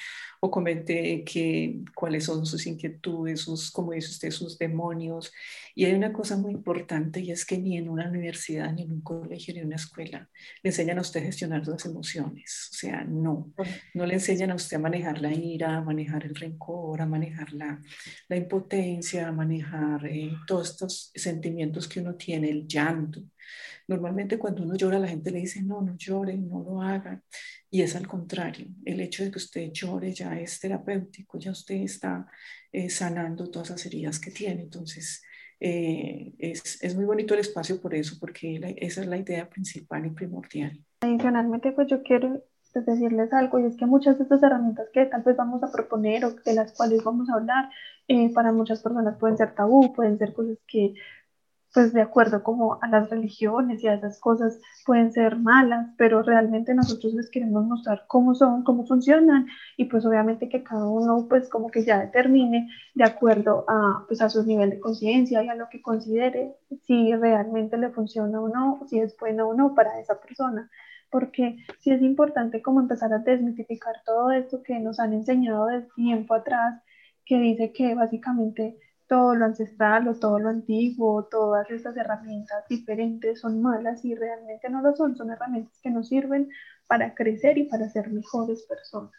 o 0.46 0.52
comente 0.52 1.24
que, 1.24 1.80
cuáles 1.96 2.26
son 2.26 2.46
sus 2.46 2.68
inquietudes, 2.68 3.40
sus, 3.40 3.72
como 3.72 3.94
dice 3.94 4.10
usted, 4.10 4.30
sus 4.30 4.58
demonios. 4.60 5.32
Y 5.74 5.86
hay 5.86 5.94
una 5.94 6.12
cosa 6.12 6.36
muy 6.36 6.52
importante 6.52 7.22
y 7.22 7.32
es 7.32 7.46
que 7.46 7.58
ni 7.58 7.78
en 7.78 7.88
una 7.88 8.10
universidad, 8.10 8.74
ni 8.74 8.82
en 8.82 8.92
un 8.92 9.02
colegio, 9.02 9.54
ni 9.54 9.62
en 9.62 9.68
una 9.68 9.78
escuela 9.78 10.30
le 10.62 10.70
enseñan 10.72 10.98
a 10.98 11.02
usted 11.02 11.22
a 11.22 11.24
gestionar 11.28 11.64
sus 11.64 11.86
emociones. 11.86 12.70
O 12.74 12.76
sea, 12.76 13.06
no. 13.06 13.54
No 13.94 14.06
le 14.06 14.16
enseñan 14.16 14.52
a 14.52 14.56
usted 14.56 14.76
a 14.76 14.82
manejar 14.82 15.22
la 15.22 15.32
ira, 15.34 15.78
a 15.78 15.82
manejar 15.82 16.26
el 16.26 16.36
rencor, 16.36 17.02
a 17.02 17.06
manejar 17.06 17.54
la, 17.54 17.82
la 18.28 18.36
impotencia, 18.36 19.30
a 19.30 19.32
manejar 19.32 20.06
eh, 20.08 20.34
todos 20.46 20.72
estos 20.72 21.12
sentimientos 21.16 21.88
que 21.88 22.02
uno 22.02 22.16
tiene, 22.16 22.50
el 22.50 22.68
llanto. 22.68 23.22
Normalmente 23.88 24.38
cuando 24.38 24.64
uno 24.64 24.76
llora 24.76 25.00
la 25.00 25.08
gente 25.08 25.32
le 25.32 25.40
dice, 25.40 25.62
no, 25.62 25.82
no 25.82 25.96
llore, 25.98 26.38
no 26.38 26.64
lo 26.64 26.82
haga. 26.82 27.22
Y 27.70 27.82
es 27.82 27.96
al 27.96 28.08
contrario, 28.08 28.68
el 28.86 29.00
hecho 29.00 29.24
de 29.24 29.32
que 29.32 29.38
usted 29.38 29.72
llore 29.72 30.14
ya 30.14 30.40
es 30.40 30.60
terapéutico, 30.60 31.38
ya 31.38 31.52
usted 31.52 31.76
está 31.76 32.28
eh, 32.72 32.90
sanando 32.90 33.50
todas 33.50 33.72
las 33.72 33.86
heridas 33.86 34.20
que 34.20 34.32
tiene. 34.32 34.62
Entonces, 34.62 35.22
eh, 35.60 36.34
es, 36.40 36.84
es, 36.84 36.96
muy 36.96 37.06
bonito 37.06 37.34
el 37.34 37.40
espacio 37.40 37.80
por 37.80 37.96
eso, 37.96 38.18
porque 38.20 38.76
esa 38.78 39.02
es 39.02 39.08
la 39.08 39.18
idea 39.18 39.50
principal 39.50 40.06
y 40.06 40.10
primordial. 40.10 40.84
Adicionalmente, 41.02 41.72
pues 41.72 41.88
yo 41.88 42.04
quiero 42.04 42.44
pues, 42.74 42.86
decirles 42.86 43.32
algo, 43.32 43.60
y 43.60 43.66
es 43.66 43.78
que 43.78 43.86
muchas 43.86 44.18
de 44.18 44.24
estas 44.24 44.42
herramientas 44.44 44.88
que 44.92 45.06
tal 45.06 45.22
vez 45.24 45.38
vamos 45.38 45.64
a 45.64 45.72
proponer 45.72 46.26
o 46.26 46.32
de 46.32 46.54
las 46.54 46.74
cuales 46.74 47.04
vamos 47.04 47.30
a 47.30 47.36
hablar, 47.36 47.70
eh, 48.08 48.34
para 48.34 48.52
muchas 48.52 48.82
personas 48.82 49.18
pueden 49.18 49.38
ser 49.38 49.56
tabú, 49.56 49.94
pueden 49.94 50.18
ser 50.18 50.34
cosas 50.34 50.58
que 50.68 50.96
pues 51.74 51.92
de 51.92 52.02
acuerdo 52.02 52.44
como 52.44 52.78
a 52.82 52.88
las 52.88 53.10
religiones 53.10 53.84
y 53.84 53.88
a 53.88 53.96
esas 53.96 54.20
cosas 54.20 54.60
pueden 54.86 55.12
ser 55.12 55.38
malas, 55.38 55.90
pero 55.98 56.22
realmente 56.22 56.76
nosotros 56.76 57.14
les 57.16 57.32
queremos 57.32 57.66
mostrar 57.66 58.06
cómo 58.08 58.36
son, 58.36 58.64
cómo 58.64 58.86
funcionan 58.86 59.48
y 59.76 59.86
pues 59.86 60.06
obviamente 60.06 60.50
que 60.50 60.64
cada 60.64 60.88
uno 60.88 61.26
pues 61.28 61.50
como 61.50 61.72
que 61.72 61.84
ya 61.84 62.00
determine 62.00 62.70
de 62.94 63.04
acuerdo 63.04 63.66
a 63.68 64.06
pues 64.08 64.22
a 64.22 64.30
su 64.30 64.46
nivel 64.46 64.70
de 64.70 64.80
conciencia 64.80 65.44
y 65.44 65.50
a 65.50 65.56
lo 65.56 65.68
que 65.70 65.82
considere 65.82 66.56
si 66.84 67.14
realmente 67.16 67.78
le 67.78 67.90
funciona 67.90 68.40
o 68.40 68.50
no, 68.50 68.82
si 68.88 69.00
es 69.00 69.18
bueno 69.18 69.50
o 69.50 69.54
no 69.56 69.74
para 69.74 70.00
esa 70.00 70.20
persona. 70.22 70.70
Porque 71.10 71.58
sí 71.80 71.92
es 71.92 72.02
importante 72.02 72.62
como 72.62 72.82
empezar 72.82 73.14
a 73.14 73.20
desmitificar 73.20 73.96
todo 74.06 74.32
esto 74.32 74.64
que 74.64 74.80
nos 74.80 75.00
han 75.00 75.14
enseñado 75.14 75.68
desde 75.68 75.90
tiempo 75.96 76.34
atrás, 76.34 76.82
que 77.26 77.38
dice 77.40 77.72
que 77.72 77.94
básicamente 77.96 78.78
todo 79.08 79.36
lo 79.36 79.46
ancestral 79.46 80.08
o 80.08 80.16
todo 80.16 80.40
lo 80.40 80.50
antiguo, 80.50 81.26
todas 81.30 81.70
estas 81.70 81.96
herramientas 81.98 82.66
diferentes 82.70 83.42
son 83.42 83.62
malas 83.62 84.04
y 84.06 84.16
realmente 84.16 84.70
no 84.70 84.82
lo 84.82 84.96
son, 84.96 85.16
son 85.16 85.32
herramientas 85.32 85.80
que 85.82 85.90
nos 85.90 86.08
sirven 86.08 86.50
para 86.88 87.14
crecer 87.14 87.58
y 87.58 87.64
para 87.64 87.90
ser 87.90 88.10
mejores 88.10 88.64
personas. 88.64 89.14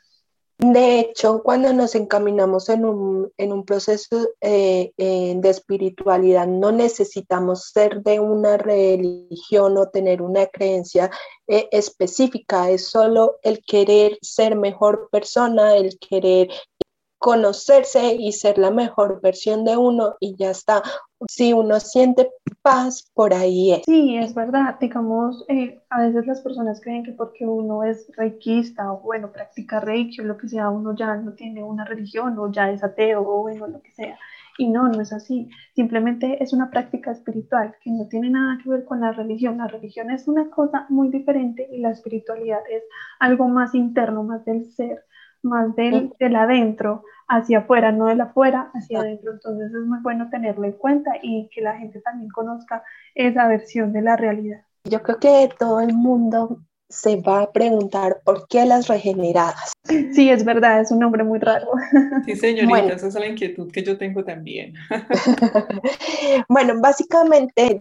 De 0.58 1.00
hecho, 1.00 1.42
cuando 1.42 1.72
nos 1.72 1.96
encaminamos 1.96 2.68
en 2.68 2.84
un, 2.84 3.32
en 3.38 3.52
un 3.52 3.64
proceso 3.64 4.28
eh, 4.40 4.92
eh, 4.96 5.34
de 5.36 5.50
espiritualidad, 5.50 6.46
no 6.46 6.70
necesitamos 6.70 7.70
ser 7.72 8.02
de 8.02 8.20
una 8.20 8.56
religión 8.56 9.76
o 9.76 9.88
tener 9.88 10.22
una 10.22 10.46
creencia 10.46 11.10
eh, 11.48 11.68
específica, 11.72 12.70
es 12.70 12.86
solo 12.86 13.38
el 13.42 13.64
querer 13.64 14.16
ser 14.22 14.54
mejor 14.54 15.08
persona, 15.10 15.76
el 15.76 15.98
querer 15.98 16.48
conocerse 17.24 18.16
y 18.18 18.32
ser 18.32 18.58
la 18.58 18.70
mejor 18.70 19.22
versión 19.22 19.64
de 19.64 19.78
uno 19.78 20.14
y 20.20 20.36
ya 20.36 20.50
está. 20.50 20.82
Si 21.26 21.54
uno 21.54 21.80
siente 21.80 22.28
paz, 22.60 23.10
por 23.14 23.32
ahí 23.32 23.72
es. 23.72 23.84
Sí, 23.86 24.18
es 24.18 24.34
verdad. 24.34 24.76
Digamos, 24.78 25.42
eh, 25.48 25.80
a 25.88 26.02
veces 26.02 26.26
las 26.26 26.42
personas 26.42 26.82
creen 26.82 27.02
que 27.02 27.12
porque 27.12 27.46
uno 27.46 27.82
es 27.82 28.12
reikista 28.18 28.92
o 28.92 29.00
bueno, 29.00 29.32
practica 29.32 29.80
reiki 29.80 30.20
o 30.20 30.24
lo 30.24 30.36
que 30.36 30.50
sea, 30.50 30.68
uno 30.68 30.94
ya 30.94 31.16
no 31.16 31.32
tiene 31.32 31.64
una 31.64 31.86
religión 31.86 32.38
o 32.38 32.52
ya 32.52 32.70
es 32.70 32.84
ateo 32.84 33.22
o 33.22 33.40
bueno, 33.40 33.68
lo 33.68 33.80
que 33.80 33.92
sea. 33.92 34.18
Y 34.58 34.68
no, 34.68 34.86
no 34.88 35.00
es 35.00 35.14
así. 35.14 35.48
Simplemente 35.74 36.42
es 36.42 36.52
una 36.52 36.70
práctica 36.70 37.10
espiritual 37.10 37.74
que 37.82 37.90
no 37.90 38.06
tiene 38.06 38.28
nada 38.28 38.58
que 38.62 38.68
ver 38.68 38.84
con 38.84 39.00
la 39.00 39.12
religión. 39.12 39.56
La 39.56 39.66
religión 39.66 40.10
es 40.10 40.28
una 40.28 40.50
cosa 40.50 40.84
muy 40.90 41.08
diferente 41.08 41.70
y 41.72 41.78
la 41.78 41.90
espiritualidad 41.90 42.60
es 42.70 42.82
algo 43.18 43.48
más 43.48 43.74
interno, 43.74 44.24
más 44.24 44.44
del 44.44 44.70
ser, 44.70 45.06
más 45.44 45.74
del, 45.76 46.12
del 46.18 46.36
adentro 46.36 47.04
hacia 47.28 47.58
afuera, 47.58 47.92
no 47.92 48.06
de 48.06 48.16
la 48.16 48.24
afuera 48.24 48.70
hacia 48.74 49.00
adentro. 49.00 49.32
Entonces 49.32 49.72
es 49.72 49.86
muy 49.86 49.98
bueno 50.00 50.28
tenerlo 50.30 50.64
en 50.64 50.72
cuenta 50.72 51.12
y 51.22 51.48
que 51.54 51.60
la 51.60 51.76
gente 51.76 52.00
también 52.00 52.30
conozca 52.30 52.82
esa 53.14 53.48
versión 53.48 53.92
de 53.92 54.02
la 54.02 54.16
realidad. 54.16 54.62
Yo 54.84 55.02
creo 55.02 55.18
que 55.18 55.50
todo 55.58 55.80
el 55.80 55.94
mundo 55.94 56.58
se 56.88 57.16
va 57.16 57.42
a 57.42 57.52
preguntar 57.52 58.20
por 58.24 58.46
qué 58.46 58.64
las 58.66 58.86
regeneradas. 58.86 59.72
Sí, 60.12 60.30
es 60.30 60.44
verdad, 60.44 60.80
es 60.80 60.90
un 60.90 61.00
nombre 61.00 61.24
muy 61.24 61.38
raro. 61.38 61.66
Sí, 62.24 62.36
señorita, 62.36 62.94
esa 62.94 63.08
es 63.08 63.14
la 63.14 63.26
inquietud 63.26 63.70
que 63.72 63.82
yo 63.82 63.98
tengo 63.98 64.24
también. 64.24 64.74
bueno, 66.48 66.80
básicamente 66.80 67.80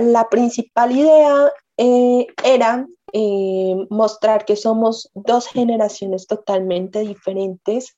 la 0.00 0.28
principal 0.28 0.92
idea 0.92 1.50
eh, 1.78 2.26
era 2.44 2.86
eh, 3.12 3.74
mostrar 3.90 4.44
que 4.44 4.56
somos 4.56 5.10
dos 5.14 5.46
generaciones 5.48 6.26
totalmente 6.26 7.00
diferentes, 7.00 7.94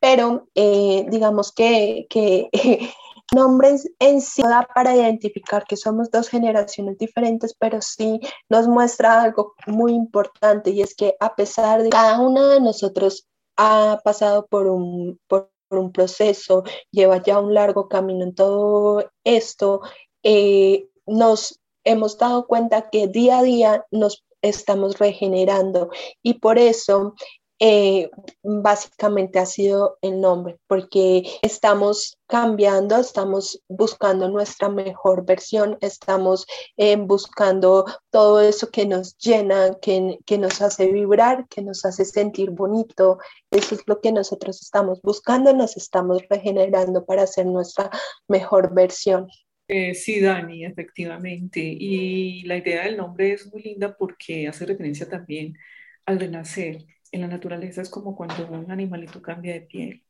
pero 0.00 0.48
eh, 0.54 1.06
digamos 1.08 1.52
que, 1.52 2.06
que 2.10 2.50
nombres 3.34 3.88
en 3.98 4.20
sí 4.20 4.42
da 4.42 4.68
para 4.74 4.94
identificar 4.94 5.64
que 5.64 5.76
somos 5.76 6.10
dos 6.10 6.28
generaciones 6.28 6.98
diferentes, 6.98 7.54
pero 7.58 7.80
sí 7.80 8.20
nos 8.48 8.68
muestra 8.68 9.22
algo 9.22 9.54
muy 9.66 9.92
importante 9.92 10.70
y 10.70 10.82
es 10.82 10.94
que 10.94 11.16
a 11.20 11.34
pesar 11.34 11.82
de 11.82 11.84
que 11.84 11.90
cada 11.90 12.20
uno 12.20 12.48
de 12.48 12.60
nosotros 12.60 13.26
ha 13.56 14.00
pasado 14.04 14.46
por 14.46 14.66
un, 14.66 15.18
por, 15.26 15.50
un 15.70 15.92
proceso, 15.92 16.62
lleva 16.92 17.22
ya 17.22 17.40
un 17.40 17.54
largo 17.54 17.88
camino 17.88 18.22
en 18.22 18.34
todo 18.34 19.10
esto, 19.24 19.80
eh, 20.22 20.88
nos 21.06 21.60
hemos 21.84 22.18
dado 22.18 22.46
cuenta 22.46 22.90
que 22.90 23.08
día 23.08 23.38
a 23.38 23.42
día 23.42 23.86
nos 23.90 24.24
estamos 24.42 24.98
regenerando 24.98 25.90
y 26.22 26.34
por 26.34 26.58
eso 26.58 27.14
eh, 27.58 28.10
básicamente 28.42 29.38
ha 29.38 29.46
sido 29.46 29.96
el 30.02 30.20
nombre, 30.20 30.58
porque 30.66 31.22
estamos 31.40 32.18
cambiando, 32.26 32.98
estamos 32.98 33.62
buscando 33.66 34.28
nuestra 34.28 34.68
mejor 34.68 35.24
versión, 35.24 35.78
estamos 35.80 36.46
eh, 36.76 36.96
buscando 36.96 37.86
todo 38.10 38.42
eso 38.42 38.70
que 38.70 38.84
nos 38.84 39.16
llena, 39.16 39.74
que, 39.80 40.18
que, 40.26 40.36
nos 40.36 40.60
hace 40.60 40.92
vibrar, 40.92 41.48
que 41.48 41.62
nos 41.62 41.86
hace 41.86 42.04
sentir 42.04 42.50
bonito. 42.50 43.18
Eso 43.50 43.74
es 43.74 43.82
lo 43.86 44.02
que 44.02 44.12
nosotros 44.12 44.60
estamos 44.60 45.00
buscando, 45.00 45.54
nos 45.54 45.78
estamos 45.78 46.22
regenerando 46.28 47.06
para 47.06 47.26
ser 47.26 47.46
nuestra 47.46 47.90
mejor 48.28 48.74
versión. 48.74 49.28
Eh, 49.68 49.94
sí, 49.94 50.20
Dani, 50.20 50.64
efectivamente. 50.64 51.60
Y 51.60 52.42
la 52.44 52.56
idea 52.56 52.84
del 52.84 52.96
nombre 52.96 53.32
es 53.32 53.52
muy 53.52 53.62
linda 53.62 53.96
porque 53.96 54.46
hace 54.46 54.66
referencia 54.66 55.08
también 55.08 55.58
al 56.04 56.20
renacer. 56.20 56.84
En 57.12 57.22
la 57.22 57.28
naturaleza 57.28 57.82
es 57.82 57.90
como 57.90 58.16
cuando 58.16 58.48
un 58.48 58.70
animalito 58.70 59.20
cambia 59.22 59.54
de 59.54 59.62
piel. 59.62 60.04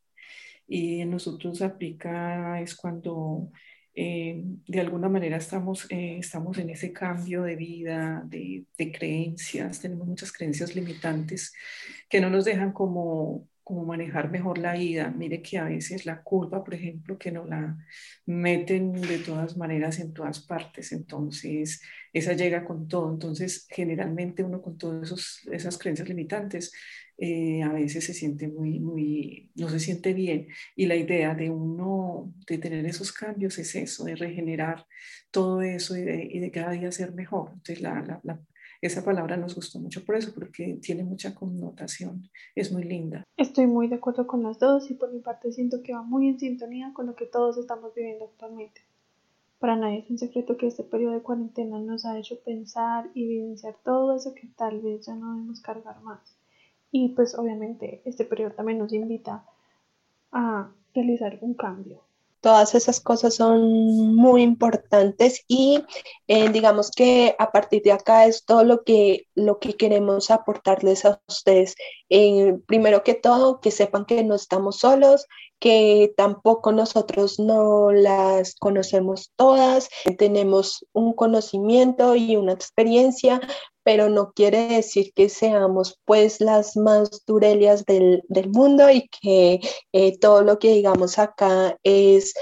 Y 0.67 1.01
en 1.01 1.11
nosotros 1.11 1.61
aplica 1.61 2.61
es 2.61 2.75
cuando 2.75 3.51
eh, 3.95 4.43
de 4.67 4.79
alguna 4.79 5.09
manera 5.09 5.37
estamos, 5.37 5.87
eh, 5.91 6.17
estamos 6.19 6.57
en 6.59 6.69
ese 6.69 6.93
cambio 6.93 7.43
de 7.43 7.55
vida, 7.55 8.23
de, 8.27 8.65
de, 8.77 8.91
creencias, 8.91 9.81
tenemos 9.81 10.07
muchas 10.07 10.31
creencias 10.31 10.75
limitantes 10.75 11.53
que 12.09 12.21
no 12.21 12.29
nos 12.29 12.45
dejan 12.45 12.73
como 12.73 13.47
como 13.67 13.83
manejar 13.83 14.31
mejor 14.31 14.59
la 14.59 14.77
ida. 14.77 15.11
Mire 15.11 15.41
que 15.41 15.57
a 15.57 15.65
veces 15.65 16.05
la 16.05 16.23
culpa, 16.23 16.63
por 16.63 16.73
ejemplo, 16.73 17.17
que 17.17 17.33
no 17.33 17.45
la 17.45 17.75
meten 18.25 18.93
de 18.93 19.17
todas 19.17 19.57
maneras 19.57 19.99
en 19.99 20.13
todas 20.13 20.39
partes, 20.39 20.93
entonces 20.93 21.81
esa 22.13 22.31
llega 22.31 22.63
con 22.63 22.87
todo. 22.87 23.11
Entonces, 23.11 23.67
generalmente 23.69 24.41
uno 24.41 24.61
con 24.61 24.77
todas 24.77 25.43
esas 25.51 25.77
creencias 25.77 26.07
limitantes 26.07 26.71
eh, 27.17 27.61
a 27.61 27.73
veces 27.73 28.05
se 28.05 28.13
siente 28.13 28.47
muy, 28.47 28.79
muy, 28.79 29.51
no 29.55 29.67
se 29.67 29.81
siente 29.81 30.13
bien. 30.13 30.47
Y 30.77 30.85
la 30.85 30.95
idea 30.95 31.35
de 31.35 31.49
uno, 31.49 32.33
de 32.47 32.59
tener 32.59 32.85
esos 32.85 33.11
cambios 33.11 33.57
es 33.57 33.75
eso, 33.75 34.05
de 34.05 34.15
regenerar 34.15 34.85
todo 35.29 35.61
eso 35.61 35.97
y 35.97 36.03
de, 36.03 36.51
cada 36.53 36.71
día 36.71 36.89
ser 36.93 37.11
mejor. 37.11 37.49
Entonces, 37.53 37.81
la 37.81 38.39
esa 38.81 39.03
palabra 39.03 39.37
nos 39.37 39.55
gustó 39.55 39.79
mucho 39.79 40.05
por 40.05 40.15
eso, 40.15 40.33
porque 40.33 40.79
tiene 40.81 41.03
mucha 41.03 41.33
connotación, 41.33 42.29
es 42.55 42.71
muy 42.71 42.83
linda. 42.83 43.23
Estoy 43.37 43.67
muy 43.67 43.87
de 43.87 43.95
acuerdo 43.95 44.27
con 44.27 44.43
las 44.43 44.59
dos 44.59 44.89
y 44.91 44.93
por 44.93 45.11
mi 45.11 45.19
parte 45.19 45.51
siento 45.51 45.81
que 45.83 45.93
va 45.93 46.01
muy 46.01 46.27
en 46.27 46.39
sintonía 46.39 46.91
con 46.93 47.07
lo 47.07 47.15
que 47.15 47.25
todos 47.25 47.57
estamos 47.57 47.93
viviendo 47.95 48.25
actualmente. 48.25 48.81
Para 49.59 49.75
nadie 49.75 49.99
es 49.99 50.09
un 50.11 50.19
secreto 50.19 50.55
que 50.55 50.67
este 50.67 50.83
periodo 50.83 51.13
de 51.13 51.21
cuarentena 51.21 51.79
nos 51.79 52.05
ha 52.05 52.17
hecho 52.19 52.39
pensar 52.43 53.09
y 53.15 53.23
evidenciar 53.23 53.75
todo 53.83 54.15
eso 54.15 54.35
que 54.35 54.47
tal 54.55 54.81
vez 54.81 55.07
ya 55.07 55.15
no 55.15 55.33
debemos 55.33 55.61
cargar 55.61 55.99
más. 56.03 56.37
Y 56.91 57.09
pues 57.09 57.35
obviamente 57.35 58.01
este 58.05 58.23
periodo 58.23 58.51
también 58.51 58.77
nos 58.77 58.93
invita 58.93 59.43
a 60.31 60.71
realizar 60.93 61.39
un 61.41 61.55
cambio, 61.55 62.01
Todas 62.47 62.75
esas 62.75 63.01
cosas 63.01 63.35
son 63.35 64.15
muy 64.15 64.41
importantes 64.41 65.43
y 65.49 65.83
eh, 66.27 66.47
digamos 66.47 66.91
que 66.91 67.35
a 67.37 67.51
partir 67.51 67.83
de 67.83 67.91
acá 67.91 68.25
es 68.25 68.45
todo 68.45 68.63
lo 68.63 68.85
que, 68.85 69.27
lo 69.35 69.59
que 69.59 69.73
queremos 69.73 70.31
aportarles 70.31 71.03
a 71.03 71.19
ustedes. 71.27 71.75
Eh, 72.09 72.57
primero 72.67 73.03
que 73.03 73.13
todo, 73.13 73.59
que 73.59 73.71
sepan 73.71 74.05
que 74.05 74.23
no 74.23 74.35
estamos 74.35 74.77
solos, 74.77 75.27
que 75.59 76.13
tampoco 76.15 76.71
nosotros 76.71 77.39
no 77.39 77.91
las 77.91 78.55
conocemos 78.55 79.31
todas, 79.35 79.89
tenemos 80.17 80.85
un 80.93 81.13
conocimiento 81.13 82.15
y 82.15 82.35
una 82.35 82.53
experiencia, 82.53 83.41
pero 83.83 84.09
no 84.09 84.33
quiere 84.33 84.67
decir 84.67 85.13
que 85.15 85.29
seamos 85.29 85.99
pues 86.05 86.41
las 86.41 86.75
más 86.77 87.23
durelias 87.25 87.85
del, 87.85 88.23
del 88.27 88.49
mundo 88.49 88.89
y 88.89 89.07
que 89.09 89.61
eh, 89.93 90.17
todo 90.19 90.43
lo 90.43 90.59
que 90.59 90.73
digamos 90.73 91.17
acá 91.17 91.77
es 91.83 92.33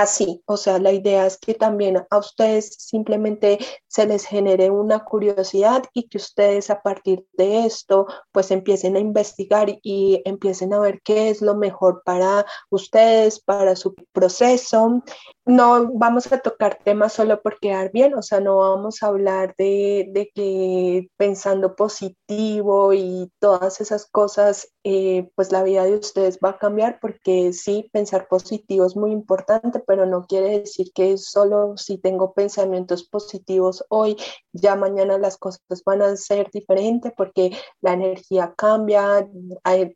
así. 0.00 0.42
O 0.46 0.56
sea, 0.56 0.78
la 0.78 0.92
idea 0.92 1.26
es 1.26 1.38
que 1.38 1.54
también 1.54 2.06
a 2.08 2.18
ustedes 2.18 2.74
simplemente 2.78 3.58
se 3.88 4.06
les 4.06 4.24
genere 4.24 4.70
una 4.70 5.04
curiosidad 5.04 5.82
y 5.92 6.08
que 6.08 6.18
ustedes 6.18 6.70
a 6.70 6.82
partir 6.82 7.26
de 7.32 7.66
esto 7.66 8.06
pues 8.30 8.50
empiecen 8.52 8.94
a 8.96 9.00
investigar 9.00 9.78
y 9.82 10.22
empiecen 10.24 10.72
a 10.72 10.78
ver 10.78 11.00
qué 11.02 11.30
es 11.30 11.42
lo 11.42 11.56
mejor 11.56 12.02
para 12.04 12.46
ustedes, 12.70 13.40
para 13.40 13.74
su 13.74 13.94
proceso. 14.12 15.02
No 15.48 15.90
vamos 15.94 16.30
a 16.30 16.40
tocar 16.40 16.78
temas 16.84 17.14
solo 17.14 17.40
por 17.40 17.58
quedar 17.58 17.90
bien, 17.90 18.12
o 18.12 18.20
sea, 18.20 18.38
no 18.38 18.58
vamos 18.58 19.02
a 19.02 19.06
hablar 19.06 19.54
de, 19.56 20.10
de 20.12 20.30
que 20.34 21.08
pensando 21.16 21.74
positivo 21.74 22.92
y 22.92 23.32
todas 23.38 23.80
esas 23.80 24.04
cosas, 24.04 24.68
eh, 24.84 25.30
pues 25.36 25.50
la 25.50 25.62
vida 25.62 25.84
de 25.84 25.96
ustedes 25.96 26.38
va 26.44 26.50
a 26.50 26.58
cambiar 26.58 26.98
porque 27.00 27.54
sí, 27.54 27.88
pensar 27.94 28.28
positivo 28.28 28.84
es 28.84 28.94
muy 28.94 29.10
importante, 29.10 29.82
pero 29.86 30.04
no 30.04 30.26
quiere 30.26 30.60
decir 30.60 30.92
que 30.94 31.16
solo 31.16 31.78
si 31.78 31.96
tengo 31.96 32.34
pensamientos 32.34 33.04
positivos 33.04 33.82
hoy, 33.88 34.18
ya 34.52 34.76
mañana 34.76 35.16
las 35.16 35.38
cosas 35.38 35.62
van 35.86 36.02
a 36.02 36.14
ser 36.16 36.50
diferentes 36.52 37.10
porque 37.16 37.52
la 37.80 37.94
energía 37.94 38.52
cambia, 38.54 39.26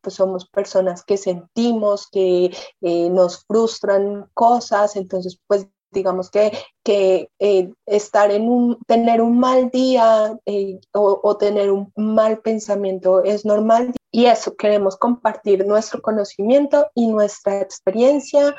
pues 0.03 0.15
somos 0.15 0.49
personas 0.49 1.05
que 1.05 1.19
sentimos, 1.19 2.09
que 2.11 2.57
eh, 2.81 3.11
nos 3.11 3.45
frustran 3.45 4.31
cosas, 4.33 4.97
entonces 4.97 5.42
pues 5.47 5.67
digamos 5.93 6.31
que, 6.31 6.53
que 6.83 7.29
eh, 7.39 7.71
estar 7.87 8.31
en 8.31 8.49
un, 8.49 8.79
tener 8.87 9.21
un 9.21 9.39
mal 9.39 9.71
día 9.71 10.39
eh, 10.47 10.81
o, 10.93 11.37
tener 11.37 11.71
un 11.71 11.93
mal 11.97 12.41
pensamiento 12.41 13.23
es 13.23 13.45
normal 13.45 13.93
y 14.11 14.27
eso 14.27 14.57
queremos 14.57 14.97
compartir 14.97 15.67
nuestro 15.67 16.01
conocimiento 16.01 16.91
y 16.95 17.09
nuestra 17.09 17.61
experiencia 17.61 18.55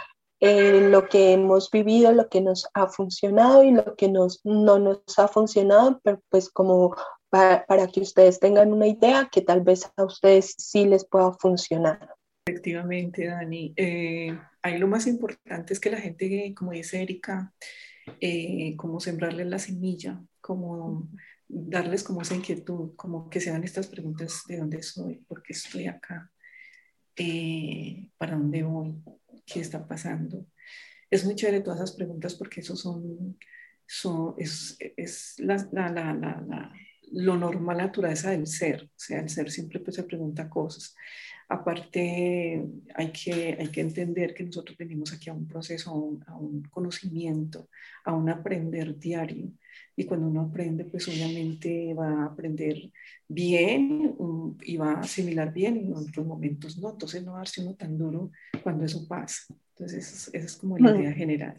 lo 0.45 1.07
que 1.07 1.31
hemos 1.31 1.71
vivido, 1.71 2.11
lo 2.11 2.27
que 2.27 2.41
nos 2.41 2.67
ha 2.73 2.87
funcionado 2.87 3.63
y 3.63 3.71
lo 3.71 3.95
que 3.95 4.09
nos, 4.09 4.41
no 4.43 4.77
nos 4.77 4.99
ha 5.17 5.29
funcionado, 5.29 6.01
pero 6.03 6.19
pues 6.27 6.49
como 6.49 6.93
para, 7.29 7.65
para 7.65 7.87
que 7.87 8.01
ustedes 8.01 8.41
tengan 8.41 8.73
una 8.73 8.87
idea 8.87 9.29
que 9.31 9.39
tal 9.39 9.61
vez 9.61 9.89
a 9.95 10.03
ustedes 10.03 10.53
sí 10.57 10.83
les 10.83 11.05
pueda 11.05 11.31
funcionar. 11.39 12.13
Efectivamente, 12.45 13.25
Dani. 13.25 13.73
Ahí 14.63 14.77
lo 14.77 14.87
más 14.87 15.07
importante 15.07 15.73
es 15.73 15.79
que 15.79 15.91
la 15.91 15.99
gente, 15.99 16.53
como 16.55 16.71
dice 16.71 17.01
Erika, 17.01 17.53
eh, 18.19 18.75
como 18.77 18.99
sembrarles 18.99 19.47
la 19.47 19.59
semilla, 19.59 20.23
como 20.41 21.09
darles 21.47 22.03
como 22.03 22.21
esa 22.21 22.35
inquietud, 22.35 22.95
como 22.95 23.29
que 23.29 23.39
se 23.41 23.51
dan 23.51 23.63
estas 23.63 23.87
preguntas 23.87 24.43
de 24.47 24.57
dónde 24.57 24.81
soy, 24.81 25.17
por 25.27 25.43
qué 25.43 25.53
estoy 25.53 25.87
acá, 25.87 26.31
eh, 27.15 28.09
para 28.17 28.35
dónde 28.35 28.63
voy, 28.63 28.95
qué 29.45 29.59
está 29.59 29.85
pasando. 29.87 30.47
Es 31.09 31.25
muy 31.25 31.35
chévere 31.35 31.61
todas 31.61 31.79
esas 31.79 31.95
preguntas 31.95 32.33
porque 32.33 32.61
eso 32.61 32.75
son, 32.75 33.37
son 33.85 34.33
es, 34.37 34.77
es 34.79 35.35
la, 35.39 35.57
la, 35.71 35.89
la, 35.89 36.73
lo 37.11 37.37
normal, 37.37 37.77
la 37.77 37.85
naturaleza 37.85 38.31
del 38.31 38.47
ser. 38.47 38.85
O 38.85 38.89
sea, 38.95 39.19
el 39.19 39.29
ser 39.29 39.51
siempre 39.51 39.79
pues, 39.79 39.97
se 39.97 40.03
pregunta 40.03 40.49
cosas. 40.49 40.95
Aparte, 41.53 42.65
hay 42.95 43.11
que, 43.11 43.55
hay 43.59 43.67
que 43.67 43.81
entender 43.81 44.33
que 44.33 44.43
nosotros 44.43 44.75
venimos 44.75 45.13
aquí 45.13 45.29
a 45.29 45.33
un 45.33 45.47
proceso, 45.47 45.91
a 45.91 45.93
un, 45.93 46.23
a 46.25 46.35
un 46.35 46.63
conocimiento, 46.63 47.69
a 48.03 48.13
un 48.13 48.27
aprender 48.29 48.97
diario 48.97 49.51
y 49.95 50.05
cuando 50.05 50.27
uno 50.27 50.41
aprende, 50.41 50.85
pues 50.85 51.07
obviamente 51.07 51.93
va 51.93 52.23
a 52.23 52.25
aprender 52.25 52.91
bien 53.27 54.15
y 54.63 54.77
va 54.77 54.93
a 54.93 54.99
asimilar 55.01 55.53
bien 55.53 55.77
y 55.77 55.85
en 55.85 55.93
otros 55.93 56.25
momentos 56.25 56.77
no. 56.79 56.89
Entonces 56.89 57.23
no 57.23 57.35
darse 57.35 57.61
uno 57.61 57.75
tan 57.75 57.97
duro 57.97 58.31
cuando 58.63 58.85
eso 58.85 59.07
pasa. 59.07 59.53
Entonces 59.73 60.29
esa 60.33 60.45
es 60.45 60.57
como 60.57 60.77
la 60.77 60.97
idea 60.97 61.11
general. 61.13 61.55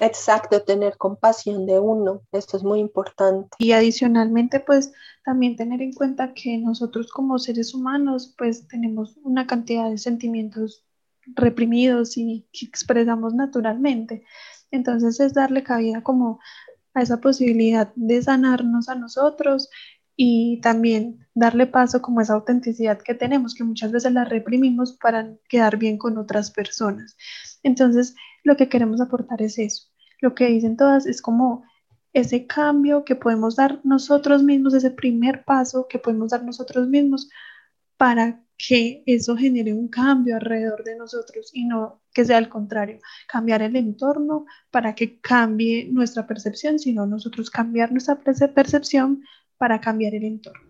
Exacto, 0.00 0.62
tener 0.62 0.96
compasión 0.96 1.66
de 1.66 1.80
uno, 1.80 2.22
esto 2.32 2.56
es 2.56 2.62
muy 2.62 2.80
importante. 2.80 3.56
Y 3.58 3.72
adicionalmente, 3.72 4.60
pues 4.60 4.92
también 5.24 5.56
tener 5.56 5.80
en 5.80 5.92
cuenta 5.92 6.34
que 6.34 6.58
nosotros 6.58 7.10
como 7.10 7.38
seres 7.38 7.74
humanos, 7.74 8.34
pues 8.36 8.68
tenemos 8.68 9.16
una 9.22 9.46
cantidad 9.46 9.90
de 9.90 9.98
sentimientos 9.98 10.84
reprimidos 11.34 12.16
y 12.16 12.46
que 12.52 12.66
expresamos 12.66 13.34
naturalmente. 13.34 14.24
Entonces 14.70 15.18
es 15.20 15.34
darle 15.34 15.62
cabida 15.62 16.02
como 16.02 16.40
a 16.94 17.02
esa 17.02 17.20
posibilidad 17.20 17.92
de 17.96 18.22
sanarnos 18.22 18.88
a 18.88 18.94
nosotros 18.94 19.68
y 20.16 20.60
también 20.62 21.26
darle 21.34 21.66
paso 21.66 22.00
como 22.00 22.20
esa 22.20 22.34
autenticidad 22.34 22.98
que 22.98 23.14
tenemos, 23.14 23.54
que 23.54 23.64
muchas 23.64 23.92
veces 23.92 24.12
la 24.12 24.24
reprimimos 24.24 24.92
para 24.92 25.34
quedar 25.48 25.76
bien 25.76 25.98
con 25.98 26.16
otras 26.16 26.50
personas. 26.50 27.16
Entonces, 27.62 28.14
lo 28.46 28.56
que 28.56 28.68
queremos 28.68 29.00
aportar 29.00 29.42
es 29.42 29.58
eso. 29.58 29.88
Lo 30.20 30.34
que 30.34 30.46
dicen 30.46 30.76
todas 30.76 31.04
es 31.04 31.20
como 31.20 31.64
ese 32.12 32.46
cambio 32.46 33.04
que 33.04 33.16
podemos 33.16 33.56
dar 33.56 33.80
nosotros 33.82 34.42
mismos, 34.42 34.72
ese 34.72 34.92
primer 34.92 35.44
paso 35.44 35.86
que 35.88 35.98
podemos 35.98 36.30
dar 36.30 36.44
nosotros 36.44 36.88
mismos 36.88 37.28
para 37.96 38.42
que 38.56 39.02
eso 39.04 39.36
genere 39.36 39.74
un 39.74 39.88
cambio 39.88 40.36
alrededor 40.36 40.84
de 40.84 40.96
nosotros 40.96 41.50
y 41.52 41.66
no 41.66 42.00
que 42.14 42.24
sea 42.24 42.38
al 42.38 42.48
contrario, 42.48 43.00
cambiar 43.28 43.60
el 43.60 43.76
entorno 43.76 44.46
para 44.70 44.94
que 44.94 45.20
cambie 45.20 45.86
nuestra 45.90 46.26
percepción, 46.26 46.78
sino 46.78 47.04
nosotros 47.04 47.50
cambiar 47.50 47.92
nuestra 47.92 48.18
percepción 48.54 49.22
para 49.58 49.80
cambiar 49.80 50.14
el 50.14 50.24
entorno. 50.24 50.62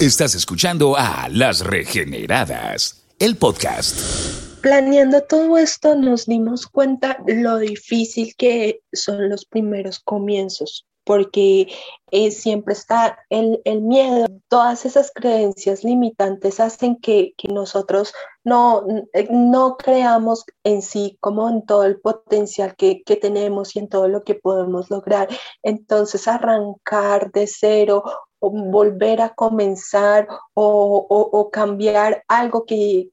Estás 0.00 0.36
escuchando 0.36 0.96
a 0.96 1.28
Las 1.28 1.64
Regeneradas, 1.64 3.04
el 3.18 3.36
podcast. 3.36 4.27
Planeando 4.60 5.22
todo 5.22 5.56
esto 5.56 5.94
nos 5.94 6.26
dimos 6.26 6.66
cuenta 6.66 7.18
lo 7.26 7.58
difícil 7.58 8.34
que 8.36 8.82
son 8.92 9.28
los 9.28 9.44
primeros 9.44 10.00
comienzos, 10.00 10.84
porque 11.04 11.68
eh, 12.10 12.30
siempre 12.32 12.74
está 12.74 13.18
el, 13.30 13.60
miedo. 13.82 14.26
Todas 14.48 14.84
esas 14.84 15.12
creencias 15.14 15.84
limitantes 15.84 16.58
hacen 16.58 16.96
que, 16.96 17.34
nosotros 17.48 18.12
no, 18.42 18.84
no 19.30 19.76
creamos 19.76 20.44
en 20.64 20.82
sí 20.82 21.16
como 21.20 21.48
en 21.48 21.64
todo 21.64 21.84
el 21.84 22.00
potencial 22.00 22.74
que, 22.74 23.02
que 23.04 23.16
tenemos 23.16 23.76
y 23.76 23.78
en 23.78 23.88
todo 23.88 24.08
lo 24.08 24.24
que 24.24 24.34
podemos 24.34 24.90
lograr. 24.90 25.28
Entonces 25.62 26.26
arrancar 26.26 27.30
de 27.30 27.46
cero 27.46 28.02
volver 28.40 29.20
a 29.20 29.34
comenzar 29.34 30.28
o, 30.54 31.50
cambiar 31.52 32.24
algo 32.28 32.64
que, 32.66 33.10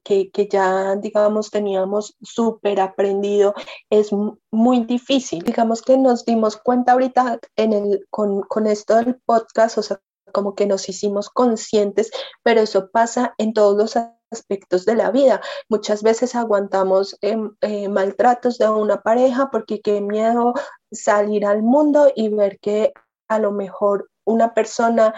ya, 0.50 0.96
digamos, 0.96 1.50
teníamos 1.50 2.16
súper 2.22 2.80
aprendido, 2.80 3.54
es 3.90 4.10
muy 4.50 4.84
difícil. 4.84 5.42
Digamos 5.42 5.82
que 5.82 5.96
nos 5.96 6.24
dimos 6.24 6.56
cuenta 6.56 6.92
ahorita 6.92 7.38
en 7.56 7.72
el, 7.72 8.06
con, 8.10 8.66
esto 8.66 8.96
del 8.96 9.20
podcast, 9.24 9.78
o 9.78 9.82
sea, 9.82 10.00
como 10.32 10.54
que 10.54 10.66
nos 10.66 10.88
hicimos 10.88 11.30
conscientes, 11.30 12.10
pero 12.42 12.60
eso 12.60 12.90
pasa 12.90 13.34
en 13.38 13.52
todos 13.52 13.76
los 13.76 13.96
aspectos 14.30 14.84
de 14.84 14.96
la 14.96 15.10
vida. 15.10 15.40
Muchas 15.68 16.02
veces 16.02 16.34
aguantamos 16.34 17.16
em, 17.20 17.54
eh, 17.60 17.88
maltratos 17.88 18.58
de 18.58 18.68
una 18.68 19.02
pareja 19.02 19.50
porque 19.50 19.80
qué 19.80 20.00
miedo 20.00 20.54
salir 20.90 21.46
al 21.46 21.62
mundo 21.62 22.12
y 22.14 22.28
ver 22.28 22.58
que 22.58 22.92
a 23.28 23.38
lo 23.38 23.52
mejor 23.52 24.08
una 24.26 24.52
persona 24.52 25.14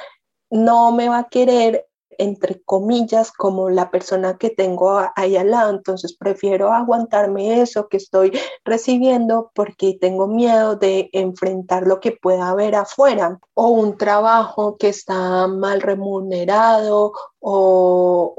no 0.51 0.93
me 0.93 1.09
va 1.09 1.19
a 1.19 1.29
querer 1.29 1.89
entre 2.19 2.61
comillas, 2.63 3.31
como 3.33 3.71
la 3.71 3.91
persona 3.91 4.37
que 4.39 4.51
tengo 4.51 5.01
ahí 5.15 5.37
al 5.37 5.53
lado. 5.53 5.71
Entonces 5.71 6.17
prefiero 6.17 6.73
aguantarme 6.73 7.63
eso 7.63 7.89
que 7.89 7.97
estoy 7.97 8.33
recibiendo 8.65 9.53
porque 9.55 9.97
tengo 10.01 10.27
miedo 10.27 10.75
de 10.77 11.11
enfrentar 11.13 11.87
lo 11.87 12.01
que 12.01 12.13
pueda 12.13 12.51
haber 12.51 12.75
afuera 12.75 13.39
o 13.55 13.69
un 13.69 13.97
trabajo 13.97 14.77
que 14.77 14.89
está 14.89 15.47
mal 15.47 15.81
remunerado 15.81 17.13
o, 17.41 18.35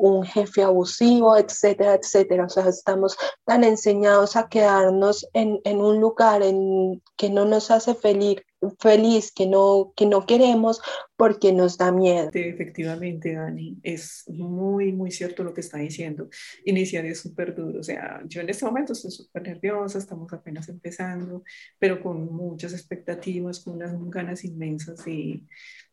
un 0.00 0.22
jefe 0.24 0.62
abusivo, 0.62 1.36
etcétera, 1.36 1.94
etcétera. 1.94 2.44
O 2.46 2.48
sea, 2.48 2.68
estamos 2.68 3.16
tan 3.44 3.64
enseñados 3.64 4.36
a 4.36 4.48
quedarnos 4.48 5.26
en, 5.32 5.60
en 5.64 5.80
un 5.80 6.00
lugar 6.00 6.42
en 6.42 7.02
que 7.16 7.28
no 7.28 7.44
nos 7.44 7.70
hace 7.72 7.94
feliz, 7.94 8.38
feliz 8.78 9.32
que 9.32 9.46
no, 9.46 9.92
que 9.96 10.06
no 10.06 10.26
queremos 10.26 10.80
porque 11.16 11.52
nos 11.52 11.78
da 11.78 11.92
miedo. 11.92 12.30
efectivamente, 12.32 13.34
Dani, 13.34 13.78
es 13.82 14.24
muy, 14.28 14.92
muy 14.92 15.10
cierto 15.10 15.44
lo 15.44 15.54
que 15.54 15.62
está 15.62 15.78
diciendo. 15.78 16.28
Iniciar 16.64 17.06
es 17.06 17.20
súper 17.20 17.54
duro. 17.54 17.80
O 17.80 17.82
sea, 17.82 18.22
yo 18.26 18.42
en 18.42 18.50
este 18.50 18.66
momento 18.66 18.92
estoy 18.92 19.10
súper 19.10 19.42
nerviosa, 19.42 19.98
estamos 19.98 20.32
apenas 20.32 20.68
empezando, 20.68 21.42
pero 21.78 22.02
con 22.02 22.30
muchas 22.32 22.72
expectativas, 22.72 23.60
con 23.60 23.74
unas 23.74 23.92
ganas 24.10 24.44
inmensas 24.44 25.04
de, 25.04 25.40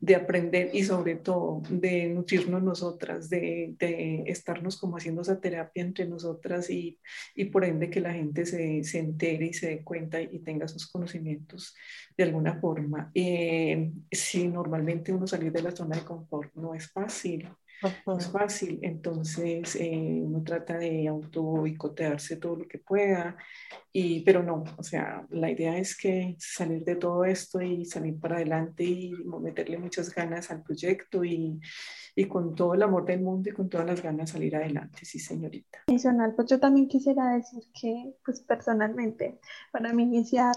de 0.03 0.15
aprender 0.15 0.69
y 0.73 0.83
sobre 0.83 1.15
todo 1.15 1.61
de 1.69 2.09
nutrirnos 2.09 2.61
nosotras, 2.61 3.29
de, 3.29 3.73
de, 3.79 4.23
estarnos 4.27 4.77
como 4.77 4.97
haciendo 4.97 5.21
esa 5.21 5.39
terapia 5.39 5.81
entre 5.81 6.05
nosotras 6.05 6.69
y, 6.69 6.99
y 7.35 7.45
por 7.45 7.63
ende 7.63 7.89
que 7.89 8.01
la 8.01 8.11
gente 8.11 8.45
se, 8.45 8.83
se 8.83 8.99
entere 8.99 9.45
y 9.45 9.53
se 9.53 9.69
dé 9.69 9.81
cuenta 9.81 10.21
y 10.21 10.39
tenga 10.39 10.67
sus 10.67 10.91
conocimientos 10.91 11.73
de 12.17 12.23
alguna 12.25 12.59
forma. 12.59 13.11
Eh, 13.15 13.93
si 14.11 14.49
normalmente 14.49 15.13
uno 15.13 15.25
salir 15.25 15.53
de 15.53 15.61
la 15.61 15.71
zona 15.71 15.95
de 15.95 16.03
confort 16.03 16.53
no 16.53 16.73
es 16.75 16.91
fácil, 16.91 17.47
no 18.05 18.17
es 18.17 18.27
fácil, 18.27 18.79
entonces 18.81 19.75
eh, 19.75 20.21
uno 20.23 20.43
trata 20.43 20.77
de 20.77 21.07
auto 21.07 21.41
boicotearse 21.41 22.37
todo 22.37 22.57
lo 22.57 22.67
que 22.67 22.79
pueda, 22.79 23.37
y, 23.91 24.21
pero 24.21 24.41
no, 24.41 24.63
o 24.77 24.83
sea, 24.83 25.25
la 25.29 25.49
idea 25.49 25.77
es 25.77 25.95
que 25.95 26.35
salir 26.39 26.83
de 26.83 26.95
todo 26.95 27.25
esto 27.25 27.61
y 27.61 27.85
salir 27.85 28.19
para 28.19 28.37
adelante 28.37 28.83
y 28.83 29.13
meterle 29.41 29.77
muchas 29.77 30.13
ganas 30.13 30.49
al 30.51 30.63
proyecto 30.63 31.23
y, 31.23 31.59
y 32.15 32.25
con 32.25 32.55
todo 32.55 32.73
el 32.73 32.83
amor 32.83 33.05
del 33.05 33.21
mundo 33.21 33.49
y 33.49 33.53
con 33.53 33.69
todas 33.69 33.85
las 33.85 34.01
ganas 34.01 34.31
salir 34.31 34.55
adelante, 34.55 35.05
sí 35.05 35.19
señorita. 35.19 35.79
Adicional, 35.87 36.33
pues 36.35 36.49
yo 36.49 36.59
también 36.59 36.87
quisiera 36.87 37.35
decir 37.35 37.63
que, 37.79 38.15
pues 38.25 38.41
personalmente, 38.41 39.39
para 39.71 39.93
mí 39.93 40.03
iniciar... 40.03 40.55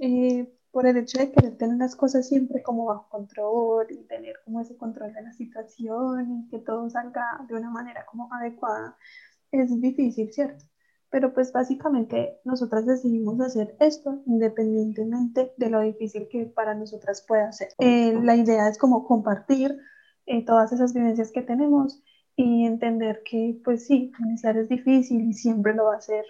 Eh, 0.00 0.48
por 0.72 0.86
el 0.86 0.96
hecho 0.96 1.18
de 1.18 1.30
querer 1.30 1.56
tener 1.58 1.76
las 1.76 1.94
cosas 1.94 2.26
siempre 2.26 2.62
como 2.62 2.86
bajo 2.86 3.08
control 3.10 3.86
y 3.90 4.04
tener 4.04 4.36
como 4.44 4.60
ese 4.60 4.76
control 4.76 5.12
de 5.12 5.22
la 5.22 5.32
situación 5.32 6.30
y 6.30 6.48
que 6.48 6.58
todo 6.58 6.88
salga 6.88 7.44
de 7.46 7.54
una 7.54 7.70
manera 7.70 8.06
como 8.06 8.32
adecuada, 8.32 8.96
es 9.52 9.80
difícil, 9.80 10.32
¿cierto? 10.32 10.64
Pero 11.10 11.34
pues 11.34 11.52
básicamente 11.52 12.40
nosotras 12.44 12.86
decidimos 12.86 13.38
hacer 13.40 13.76
esto 13.80 14.22
independientemente 14.24 15.52
de 15.58 15.68
lo 15.68 15.82
difícil 15.82 16.26
que 16.30 16.46
para 16.46 16.74
nosotras 16.74 17.22
pueda 17.28 17.52
ser. 17.52 17.68
Eh, 17.78 18.18
la 18.22 18.34
idea 18.34 18.66
es 18.68 18.78
como 18.78 19.04
compartir 19.06 19.78
eh, 20.24 20.42
todas 20.44 20.72
esas 20.72 20.94
vivencias 20.94 21.30
que 21.30 21.42
tenemos 21.42 22.02
y 22.34 22.64
entender 22.64 23.22
que 23.24 23.60
pues 23.62 23.86
sí, 23.86 24.10
iniciar 24.20 24.56
es 24.56 24.70
difícil 24.70 25.20
y 25.20 25.34
siempre 25.34 25.74
lo 25.74 25.84
va 25.84 25.96
a 25.96 26.00
ser 26.00 26.24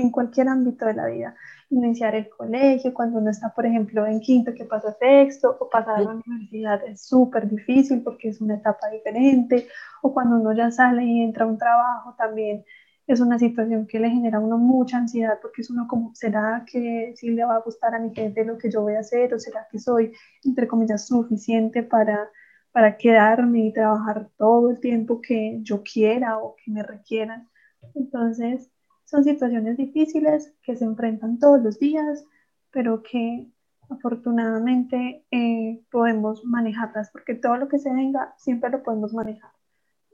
en 0.00 0.10
cualquier 0.10 0.48
ámbito 0.48 0.86
de 0.86 0.94
la 0.94 1.06
vida. 1.06 1.36
Iniciar 1.70 2.14
el 2.14 2.28
colegio, 2.28 2.92
cuando 2.92 3.18
uno 3.18 3.30
está, 3.30 3.54
por 3.54 3.66
ejemplo, 3.66 4.06
en 4.06 4.20
quinto, 4.20 4.52
que 4.54 4.64
pasa 4.64 4.92
sexto, 4.98 5.56
o 5.60 5.68
pasar 5.68 5.96
a 5.96 6.00
la 6.02 6.10
universidad 6.10 6.84
es 6.86 7.02
súper 7.06 7.48
difícil 7.48 8.02
porque 8.02 8.28
es 8.28 8.40
una 8.40 8.56
etapa 8.56 8.88
diferente, 8.90 9.68
o 10.02 10.12
cuando 10.12 10.36
uno 10.36 10.52
ya 10.52 10.70
sale 10.70 11.04
y 11.04 11.22
entra 11.22 11.44
a 11.44 11.48
un 11.48 11.58
trabajo 11.58 12.14
también 12.18 12.64
es 13.12 13.20
una 13.20 13.38
situación 13.38 13.86
que 13.86 13.98
le 13.98 14.10
genera 14.10 14.38
a 14.38 14.40
uno 14.40 14.58
mucha 14.58 14.98
ansiedad 14.98 15.38
porque 15.42 15.62
es 15.62 15.70
uno 15.70 15.86
como, 15.88 16.14
¿será 16.14 16.64
que 16.70 17.12
sí 17.16 17.30
le 17.30 17.44
va 17.44 17.56
a 17.56 17.60
gustar 17.60 17.94
a 17.94 17.98
mi 17.98 18.14
gente 18.14 18.44
lo 18.44 18.56
que 18.58 18.70
yo 18.70 18.82
voy 18.82 18.94
a 18.94 19.00
hacer? 19.00 19.34
¿O 19.34 19.38
será 19.38 19.66
que 19.70 19.78
soy, 19.78 20.12
entre 20.44 20.68
comillas, 20.68 21.06
suficiente 21.06 21.82
para, 21.82 22.30
para 22.72 22.96
quedarme 22.96 23.66
y 23.66 23.72
trabajar 23.72 24.28
todo 24.36 24.70
el 24.70 24.80
tiempo 24.80 25.20
que 25.20 25.58
yo 25.62 25.82
quiera 25.82 26.38
o 26.38 26.54
que 26.56 26.70
me 26.70 26.82
requieran? 26.82 27.48
Entonces, 27.94 28.70
son 29.10 29.24
situaciones 29.24 29.76
difíciles 29.76 30.52
que 30.62 30.76
se 30.76 30.84
enfrentan 30.84 31.40
todos 31.40 31.60
los 31.60 31.80
días, 31.80 32.24
pero 32.70 33.02
que 33.02 33.48
afortunadamente 33.88 35.24
eh, 35.32 35.82
podemos 35.90 36.44
manejarlas, 36.44 37.10
porque 37.10 37.34
todo 37.34 37.56
lo 37.56 37.68
que 37.68 37.80
se 37.80 37.92
venga 37.92 38.34
siempre 38.38 38.70
lo 38.70 38.84
podemos 38.84 39.12
manejar, 39.12 39.50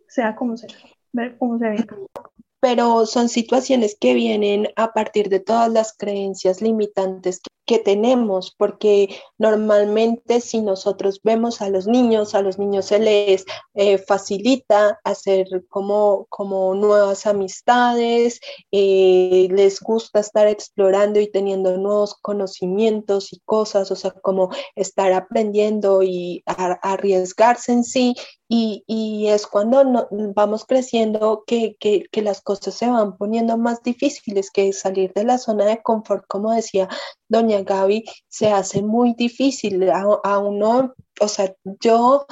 sea 0.09 0.35
como 0.35 0.57
sea, 0.57 0.71
ver 1.13 1.37
cómo 1.37 1.59
se 1.59 1.69
venga. 1.69 1.95
Pero 2.61 3.05
son 3.05 3.29
situaciones 3.29 3.99
que 4.01 4.15
vienen 4.15 4.69
a 4.77 4.95
partir 4.95 5.29
de 5.29 5.41
todas 5.41 5.71
las 5.71 5.95
creencias 5.95 6.63
limitantes 6.63 7.43
que, 7.67 7.79
tenemos, 7.79 8.55
porque 8.57 9.21
normalmente 9.39 10.41
si 10.41 10.61
nosotros 10.61 11.21
vemos 11.23 11.61
a 11.61 11.69
los 11.69 11.87
niños, 11.87 12.35
a 12.35 12.43
los 12.43 12.59
niños 12.59 12.87
se 12.87 12.99
les 12.99 13.45
eh, 13.75 13.99
facilita 13.99 14.99
hacer 15.05 15.47
como, 15.69 16.27
como 16.29 16.75
nuevas 16.75 17.27
amistades, 17.27 18.41
eh, 18.73 19.49
les 19.51 19.81
gusta 19.81 20.21
estar 20.21 20.47
explorando 20.47 21.21
y 21.21 21.31
teniendo 21.31 21.77
nuevos 21.77 22.15
conocimientos 22.15 23.33
y 23.33 23.41
cosas, 23.45 23.91
o 23.91 23.97
sea, 23.97 24.13
como 24.13 24.51
estar 24.75 25.13
aprendiendo 25.13 26.03
y 26.03 26.43
arriesgarse 26.47 27.73
en 27.73 27.85
sí 27.85 28.15
Y, 28.49 29.27
es 29.29 29.47
cuando 29.47 29.83
no, 29.85 30.07
vamos 30.35 30.65
creciendo 30.65 31.43
que, 31.47 31.77
que, 31.81 32.05
que, 32.13 32.23
las 32.23 32.41
cosas 32.41 32.75
se 32.75 32.89
van 32.89 33.17
poniendo 33.17 33.59
más 33.59 33.83
difíciles, 33.83 34.53
que 34.53 34.73
salir 34.73 35.13
de 35.15 35.25
la 35.25 35.39
zona 35.39 35.65
de 35.65 35.83
confort, 35.83 36.25
como 36.29 36.53
decía 36.53 36.89
doña 37.29 37.63
Gaby, 37.63 38.05
se 38.29 38.53
hace 38.53 38.83
muy 38.83 39.15
difícil. 39.15 39.91
A, 39.91 40.05
a 40.23 40.39
uno, 40.39 40.95
o 41.21 41.29
sea, 41.29 41.55
yo 41.81 42.27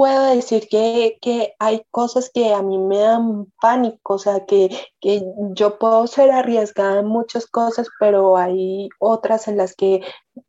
puedo 0.00 0.34
decir 0.34 0.66
que, 0.70 1.18
que, 1.20 1.52
hay 1.58 1.82
cosas 1.90 2.30
que 2.32 2.54
a 2.54 2.62
mí 2.62 2.78
me 2.78 3.00
dan 3.00 3.52
pánico, 3.60 4.14
o 4.14 4.18
sea, 4.18 4.46
que, 4.46 4.70
que, 4.98 5.22
yo 5.50 5.78
puedo 5.78 6.06
ser 6.06 6.30
arriesgada 6.30 7.00
en 7.00 7.06
muchas 7.06 7.46
cosas, 7.46 7.86
pero 8.00 8.38
hay 8.38 8.88
otras 8.98 9.46
en 9.46 9.58
las 9.58 9.76
que 9.76 10.00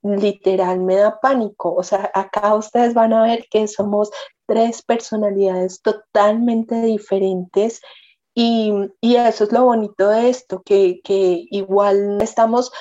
literal 0.03 0.79
me 0.79 0.95
da 0.95 1.19
pánico. 1.19 1.75
O 1.75 1.83
sea, 1.83 2.09
acá 2.13 2.55
ustedes 2.55 2.93
van 2.93 3.11
a 3.11 3.23
ver 3.23 3.45
que 3.51 3.67
somos 3.67 4.09
tres 4.45 4.83
personalidades 4.83 5.81
totalmente 5.81 6.81
diferentes. 6.83 7.81
Y, 8.33 8.71
y 9.01 9.17
eso 9.17 9.43
es 9.43 9.51
lo 9.51 9.65
bonito 9.65 10.07
de 10.07 10.29
esto, 10.29 10.61
que, 10.63 11.01
que 11.03 11.43
igual 11.49 12.21
estamos 12.21 12.71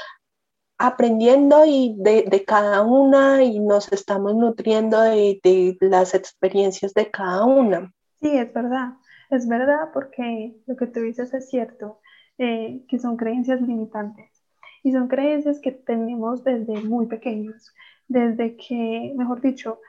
aprendiendo 0.81 1.67
y 1.67 1.95
de, 1.99 2.23
de, 2.23 2.45
cada 2.47 2.81
una 2.81 3.43
y 3.45 3.61
nos 3.61 3.93
estamos 3.93 4.35
nutriendo 4.35 4.99
de, 5.03 5.39
de, 5.45 5.77
las 5.83 6.15
experiencias 6.15 6.95
de 6.95 7.11
cada 7.11 7.45
una. 7.45 7.93
Sí, 8.19 8.31
es 8.35 8.51
verdad, 8.55 8.95
es 9.29 9.47
verdad 9.47 9.91
porque 9.93 10.57
lo 10.67 10.77
que 10.77 10.87
tú 10.87 11.01
dices 11.01 11.35
es 11.35 11.51
cierto, 11.51 12.01
eh, 12.39 12.83
que 12.89 12.99
son 12.99 13.19
creencias 13.19 13.61
limitantes 13.61 14.31
y 14.83 14.93
son 14.93 15.09
creencias 15.09 15.61
que 15.61 15.73
tenemos 15.73 16.45
desde 16.45 16.83
muy 16.83 17.05
pequeños, 17.05 17.75
desde 18.09 18.57
que, 18.57 19.13
mejor 19.15 19.43
dicho, 19.43 19.81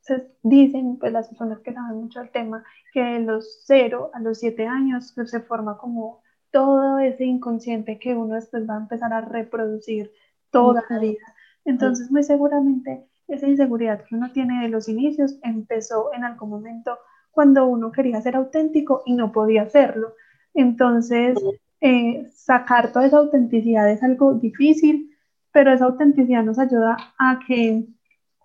se 0.00 0.26
dicen 0.42 0.96
pues 0.98 1.12
las 1.12 1.28
personas 1.28 1.60
que 1.60 1.72
saben 1.72 2.00
mucho 2.00 2.18
del 2.18 2.30
tema 2.30 2.64
que 2.92 3.00
de 3.00 3.20
los 3.20 3.62
0 3.66 4.10
a 4.12 4.18
los 4.18 4.40
7 4.40 4.66
años 4.66 5.12
pues, 5.14 5.30
se 5.30 5.40
forma 5.42 5.78
como 5.78 6.22
todo 6.50 6.98
ese 6.98 7.24
inconsciente 7.24 8.00
que 8.00 8.16
uno 8.16 8.34
después 8.34 8.68
va 8.68 8.74
a 8.74 8.80
empezar 8.80 9.12
a 9.12 9.20
reproducir 9.20 10.10
toda 10.50 10.84
la 10.88 10.98
vida. 10.98 11.24
Entonces, 11.64 12.10
muy 12.10 12.22
seguramente 12.22 13.06
esa 13.28 13.48
inseguridad 13.48 14.04
que 14.04 14.16
uno 14.16 14.32
tiene 14.32 14.62
de 14.62 14.68
los 14.68 14.88
inicios 14.88 15.38
empezó 15.42 16.12
en 16.14 16.24
algún 16.24 16.50
momento 16.50 16.98
cuando 17.30 17.66
uno 17.66 17.92
quería 17.92 18.20
ser 18.20 18.36
auténtico 18.36 19.02
y 19.06 19.14
no 19.14 19.32
podía 19.32 19.62
hacerlo. 19.62 20.14
Entonces, 20.54 21.38
eh, 21.80 22.28
sacar 22.34 22.92
toda 22.92 23.06
esa 23.06 23.18
autenticidad 23.18 23.90
es 23.90 24.02
algo 24.02 24.34
difícil, 24.34 25.16
pero 25.52 25.72
esa 25.72 25.86
autenticidad 25.86 26.42
nos 26.42 26.58
ayuda 26.58 26.96
a 27.18 27.40
que 27.46 27.86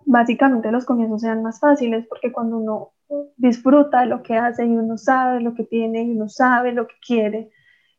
básicamente 0.04 0.70
los 0.70 0.84
comienzos 0.84 1.20
sean 1.22 1.42
más 1.42 1.58
fáciles, 1.60 2.06
porque 2.08 2.32
cuando 2.32 2.58
uno 2.58 2.92
disfruta 3.36 4.00
de 4.00 4.06
lo 4.06 4.22
que 4.22 4.36
hace 4.36 4.64
y 4.64 4.76
uno 4.76 4.96
sabe 4.98 5.40
lo 5.40 5.54
que 5.54 5.64
tiene 5.64 6.04
y 6.04 6.12
uno 6.12 6.28
sabe 6.28 6.72
lo 6.72 6.86
que 6.86 6.94
quiere, 7.04 7.50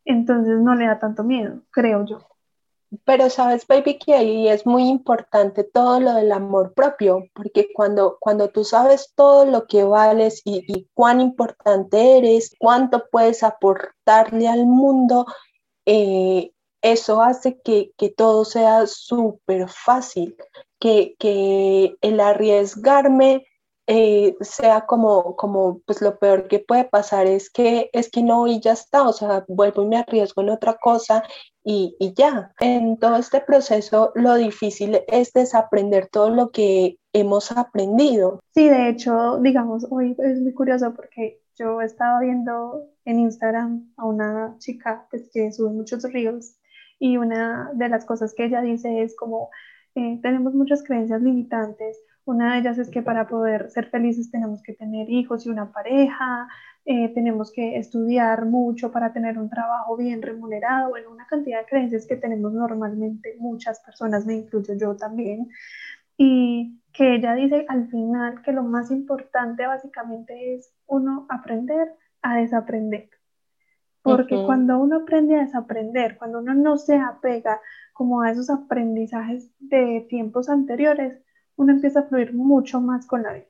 entonces 0.06 0.60
no 0.60 0.74
le 0.76 0.86
da 0.88 1.00
tanto 1.00 1.24
miedo, 1.24 1.64
creo 1.72 2.06
yo. 2.06 2.37
Pero 3.04 3.30
sabes, 3.30 3.68
baby, 3.68 4.00
que 4.00 4.14
ahí 4.14 4.48
es 4.48 4.66
muy 4.66 4.88
importante 4.88 5.64
todo 5.66 6.00
lo 6.00 6.14
del 6.14 6.32
amor 6.32 6.74
propio, 6.74 7.26
porque 7.34 7.68
cuando, 7.74 8.18
cuando 8.20 8.50
tú 8.50 8.64
sabes 8.64 9.12
todo 9.16 9.46
lo 9.46 9.68
que 9.68 9.84
vales 9.84 10.42
y, 10.46 10.64
y 10.68 10.88
cuán 10.94 11.20
importante 11.20 12.18
eres, 12.18 12.56
cuánto 12.60 13.10
puedes 13.10 13.44
aportarle 13.44 14.48
al 14.48 14.66
mundo, 14.66 15.26
eh, 15.86 16.52
eso 16.82 17.22
hace 17.22 17.60
que, 17.62 17.92
que 17.98 18.10
todo 18.10 18.46
sea 18.46 18.88
súper 18.88 19.68
fácil, 19.68 20.38
que, 20.80 21.16
que 21.20 21.96
el 22.02 22.20
arriesgarme 22.20 23.46
eh, 23.88 24.36
sea 24.42 24.86
como, 24.86 25.38
como, 25.38 25.80
pues 25.86 26.02
lo 26.02 26.20
peor 26.20 26.50
que 26.50 26.60
puede 26.60 26.84
pasar 26.84 27.26
es 27.26 27.50
que, 27.50 27.90
es 27.94 28.12
que 28.12 28.22
no 28.22 28.46
y 28.46 28.60
ya 28.60 28.74
está, 28.74 29.08
o 29.08 29.14
sea, 29.14 29.46
vuelvo 29.48 29.84
y 29.84 29.88
me 29.88 29.98
arriesgo 29.98 30.42
en 30.42 30.50
otra 30.50 30.76
cosa 30.76 31.24
y, 31.64 31.96
y 31.98 32.14
ya. 32.14 32.52
En 32.60 32.98
todo 32.98 33.16
este 33.16 33.40
proceso 33.40 34.12
lo 34.16 34.36
difícil 34.36 35.00
es 35.08 35.32
desaprender 35.32 36.08
todo 36.08 36.30
lo 36.30 36.52
que 36.52 36.98
hemos 37.14 37.52
aprendido. 37.52 38.42
Sí, 38.54 38.68
de 38.68 38.90
hecho, 38.90 39.40
digamos, 39.40 39.88
hoy 39.90 40.16
es 40.20 40.42
muy 40.42 40.54
curioso 40.54 40.94
porque 40.94 41.42
yo 41.58 41.82
estaba 41.82 42.20
viendo 42.20 42.84
en 43.06 43.20
Instagram 43.20 43.94
a 43.96 44.06
una 44.06 44.56
chica 44.60 45.08
pues, 45.10 45.30
que 45.34 45.52
sube 45.52 45.72
muchos 45.72 46.04
reels 46.04 46.58
y 47.00 47.18
una 47.18 47.72
de 47.74 47.90
las 47.90 48.06
cosas 48.06 48.34
que 48.36 48.46
ella 48.46 48.62
dice 48.62 49.02
es 49.02 49.16
como 49.16 49.50
eh, 49.96 50.20
tenemos 50.22 50.54
muchas 50.54 50.84
creencias 50.84 51.22
limitantes 51.22 51.98
una 52.28 52.54
de 52.54 52.60
ellas 52.60 52.78
es 52.78 52.90
que 52.90 53.02
para 53.02 53.28
poder 53.28 53.70
ser 53.70 53.90
felices 53.90 54.30
tenemos 54.30 54.62
que 54.62 54.74
tener 54.74 55.10
hijos 55.10 55.46
y 55.46 55.50
una 55.50 55.72
pareja, 55.72 56.48
eh, 56.86 57.10
tenemos 57.14 57.52
que 57.52 57.78
estudiar 57.78 58.46
mucho 58.46 58.92
para 58.92 59.14
tener 59.14 59.38
un 59.38 59.50
trabajo 59.50 59.96
bien 59.96 60.22
remunerado, 60.22 60.90
bueno, 60.90 61.10
una 61.10 61.26
cantidad 61.26 61.60
de 61.60 61.66
creencias 61.66 62.06
que 62.06 62.18
tenemos 62.18 62.54
normalmente 62.54 63.36
muchas 63.40 63.80
personas, 63.80 64.26
me 64.26 64.36
incluyo 64.36 64.74
yo 64.76 64.96
también, 64.98 65.50
y 66.18 66.82
que 66.92 67.16
ella 67.16 67.34
dice 67.34 67.66
al 67.70 67.88
final 67.90 68.42
que 68.42 68.52
lo 68.52 68.64
más 68.64 68.92
importante 68.92 69.66
básicamente 69.66 70.56
es 70.56 70.74
uno 70.86 71.28
aprender 71.30 71.94
a 72.22 72.38
desaprender. 72.38 73.10
Porque 74.02 74.42
cuando 74.46 74.80
uno 74.80 74.98
aprende 75.02 75.36
a 75.36 75.44
desaprender, 75.44 76.18
cuando 76.18 76.40
uno 76.40 76.54
no 76.54 76.78
se 76.78 76.96
apega 76.98 77.60
como 77.92 78.22
a 78.22 78.32
esos 78.32 78.50
aprendizajes 78.50 79.52
de 79.60 80.06
tiempos 80.10 80.48
anteriores, 80.48 81.22
uno 81.58 81.74
empieza 81.74 82.02
a 82.02 82.08
fluir 82.08 82.34
mucho 82.34 82.82
más 82.82 83.06
con 83.06 83.24
la 83.24 83.34
vida. 83.34 83.48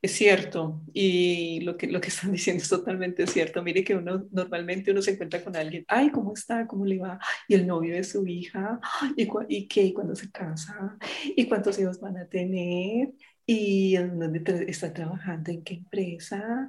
Es 0.00 0.12
cierto, 0.12 0.82
y 0.92 1.60
lo 1.60 1.76
que, 1.76 1.86
lo 1.86 2.00
que 2.00 2.08
están 2.08 2.32
diciendo 2.32 2.62
es 2.62 2.68
totalmente 2.68 3.26
cierto. 3.26 3.62
Mire 3.62 3.84
que 3.84 3.94
uno 3.94 4.26
normalmente 4.32 4.90
uno 4.90 5.02
se 5.02 5.12
encuentra 5.12 5.42
con 5.44 5.56
alguien, 5.56 5.84
ay, 5.88 6.10
¿cómo 6.10 6.34
está? 6.34 6.66
¿Cómo 6.66 6.84
le 6.84 6.98
va? 6.98 7.18
Y 7.48 7.54
el 7.54 7.66
novio 7.66 7.94
de 7.94 8.04
su 8.04 8.26
hija, 8.26 8.80
¿y, 9.16 9.28
y 9.48 9.68
qué? 9.68 9.84
¿Y 9.84 9.92
cuándo 9.92 10.14
se 10.16 10.30
casa? 10.30 10.98
¿Y 11.36 11.46
cuántos 11.48 11.78
hijos 11.78 12.00
van 12.00 12.16
a 12.18 12.26
tener? 12.26 13.10
¿Y 13.46 13.96
en 13.96 14.18
dónde 14.18 14.42
está 14.68 14.92
trabajando? 14.92 15.50
¿En 15.50 15.62
qué 15.62 15.74
empresa? 15.74 16.68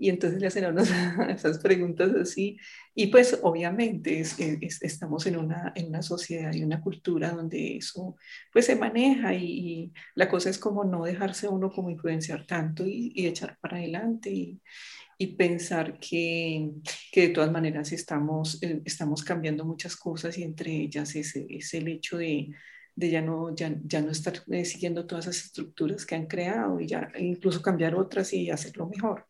Y 0.00 0.10
entonces 0.10 0.40
le 0.40 0.46
hacen 0.46 0.64
a 1.20 1.32
esas 1.32 1.58
preguntas 1.58 2.12
así. 2.14 2.56
Y 2.94 3.08
pues 3.08 3.38
obviamente 3.42 4.20
estamos 4.20 5.26
en 5.26 5.36
una, 5.36 5.72
en 5.74 5.88
una 5.88 6.02
sociedad 6.02 6.52
y 6.54 6.62
una 6.62 6.80
cultura 6.80 7.30
donde 7.32 7.76
eso 7.76 8.16
pues 8.52 8.66
se 8.66 8.76
maneja 8.76 9.34
y, 9.34 9.92
la 10.14 10.28
cosa 10.28 10.50
es 10.50 10.58
como 10.58 10.84
no 10.84 11.04
dejarse 11.04 11.48
uno 11.48 11.70
como 11.70 11.90
influenciar 11.90 12.46
tanto 12.46 12.86
y, 12.86 13.12
echar 13.26 13.58
para 13.60 13.78
adelante 13.78 14.30
y, 14.30 14.60
y 15.18 15.36
pensar 15.36 15.98
que, 15.98 16.70
que, 17.12 17.22
de 17.22 17.28
todas 17.30 17.50
maneras 17.50 17.92
estamos, 17.92 18.62
eh, 18.62 18.80
estamos 18.84 19.24
cambiando 19.24 19.64
muchas 19.64 19.96
cosas 19.96 20.38
y 20.38 20.44
entre 20.44 20.72
ellas 20.72 21.16
es, 21.16 21.34
es 21.36 21.74
el 21.74 21.88
hecho 21.88 22.18
de, 22.18 22.50
de 22.94 23.10
ya 23.10 23.22
no, 23.22 23.54
ya, 23.54 23.74
ya 23.84 24.00
no 24.00 24.10
estar 24.10 24.34
eh, 24.48 24.64
siguiendo 24.64 25.06
todas 25.06 25.26
esas 25.26 25.46
estructuras 25.46 26.06
que 26.06 26.14
han 26.14 26.26
creado 26.26 26.80
y 26.80 26.86
ya 26.86 27.10
incluso 27.18 27.62
cambiar 27.62 27.94
otras 27.94 28.32
y 28.32 28.50
hacerlo 28.50 28.88
mejor. 28.88 29.26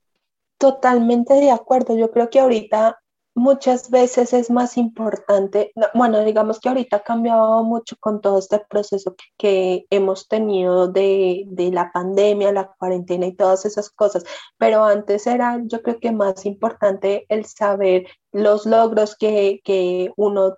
Totalmente 0.58 1.34
de 1.34 1.50
acuerdo. 1.50 1.96
Yo 1.96 2.10
creo 2.10 2.30
que 2.30 2.40
ahorita 2.40 2.98
muchas 3.38 3.90
veces 3.90 4.32
es 4.32 4.50
más 4.50 4.76
importante, 4.76 5.72
bueno, 5.94 6.24
digamos 6.24 6.60
que 6.60 6.68
ahorita 6.68 6.96
ha 6.96 7.02
cambiado 7.02 7.62
mucho 7.64 7.96
con 8.00 8.20
todo 8.20 8.38
este 8.38 8.58
proceso 8.68 9.14
que 9.38 9.86
hemos 9.90 10.28
tenido 10.28 10.88
de, 10.88 11.44
de, 11.46 11.70
la 11.70 11.92
pandemia, 11.92 12.52
la 12.52 12.72
cuarentena 12.78 13.26
y 13.26 13.34
todas 13.34 13.64
esas 13.64 13.90
cosas, 13.90 14.24
pero 14.58 14.84
antes 14.84 15.26
era 15.26 15.60
yo 15.64 15.82
creo 15.82 16.00
que 16.00 16.12
más 16.12 16.44
importante 16.46 17.26
el 17.28 17.46
saber 17.46 18.06
los 18.32 18.66
logros 18.66 19.16
que, 19.16 19.60
que 19.64 20.12
uno 20.16 20.56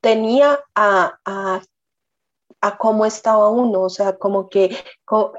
tenía 0.00 0.58
a, 0.74 1.18
a, 1.24 1.62
a, 2.60 2.78
cómo 2.78 3.06
estaba 3.06 3.48
uno, 3.50 3.82
o 3.82 3.90
sea, 3.90 4.16
como 4.16 4.48
que 4.48 4.76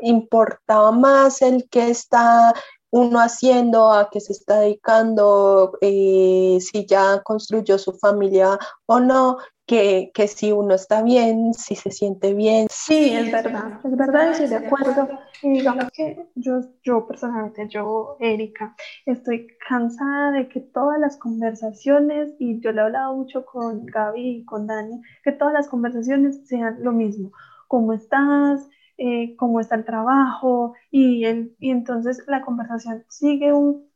importaba 0.02 0.92
más 0.92 1.42
el 1.42 1.68
que 1.70 1.90
está 1.90 2.54
uno 2.92 3.20
haciendo, 3.20 3.92
a 3.92 4.10
qué 4.10 4.20
se 4.20 4.34
está 4.34 4.62
dedicando, 4.62 5.78
eh, 5.82 6.58
si 6.62 6.86
ya 6.86 7.22
construyó 7.24 7.78
su 7.78 7.94
familia 7.94 8.58
o 8.86 9.00
no, 9.00 9.38
que, 9.66 10.10
que, 10.16 10.28
si 10.28 10.52
uno 10.52 10.74
está 10.74 11.04
bien, 11.04 11.54
si 11.54 11.76
se 11.76 11.92
siente 11.92 12.34
bien. 12.34 12.68
Sí, 12.72 13.14
es 13.14 13.32
verdad, 13.32 13.80
es 13.84 13.96
verdad, 13.96 14.32
estoy 14.32 14.48
de 14.48 14.56
acuerdo. 14.56 15.08
Y 15.44 15.50
digamos 15.50 15.86
que 15.94 16.26
yo, 16.34 16.62
yo 16.82 17.06
personalmente, 17.06 17.68
yo, 17.70 18.18
Erika, 18.20 18.76
estoy 19.06 19.48
cansada 19.68 20.32
de 20.32 20.50
que 20.50 20.60
todas 20.60 21.00
las 21.00 21.18
conversaciones, 21.18 22.34
y 22.40 22.60
yo 22.62 22.72
le 22.72 22.82
he 22.82 22.84
hablado 22.86 23.16
mucho 23.16 23.46
con 23.46 23.86
Gaby 23.86 24.40
y 24.40 24.46
con 24.46 24.66
Dani, 24.66 25.02
que 25.24 25.34
todas 25.34 25.54
las 25.54 25.68
conversaciones 25.68 26.48
sean 26.48 26.78
lo 26.84 26.92
mismo. 26.92 27.32
¿Cómo 27.68 27.94
estás? 27.94 28.68
Eh, 29.02 29.38
cómo 29.38 29.62
está 29.62 29.76
el 29.76 29.86
trabajo 29.86 30.74
y, 30.92 31.24
el, 31.24 31.56
y 31.58 31.72
entonces 31.72 32.22
la 32.28 32.42
conversación 32.42 33.06
sigue 33.08 33.54
un, 33.54 33.90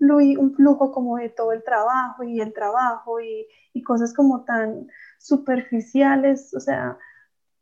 flujo 0.56 0.94
como 0.94 1.18
de 1.18 1.28
todo 1.28 1.52
el 1.52 1.62
trabajo 1.62 2.24
y 2.24 2.40
el 2.40 2.54
trabajo 2.54 3.20
y, 3.20 3.46
y 3.74 3.84
cosas 3.84 4.14
como 4.14 4.46
tan 4.46 4.88
superficiales, 5.20 6.54
o 6.56 6.62
sea, 6.62 6.98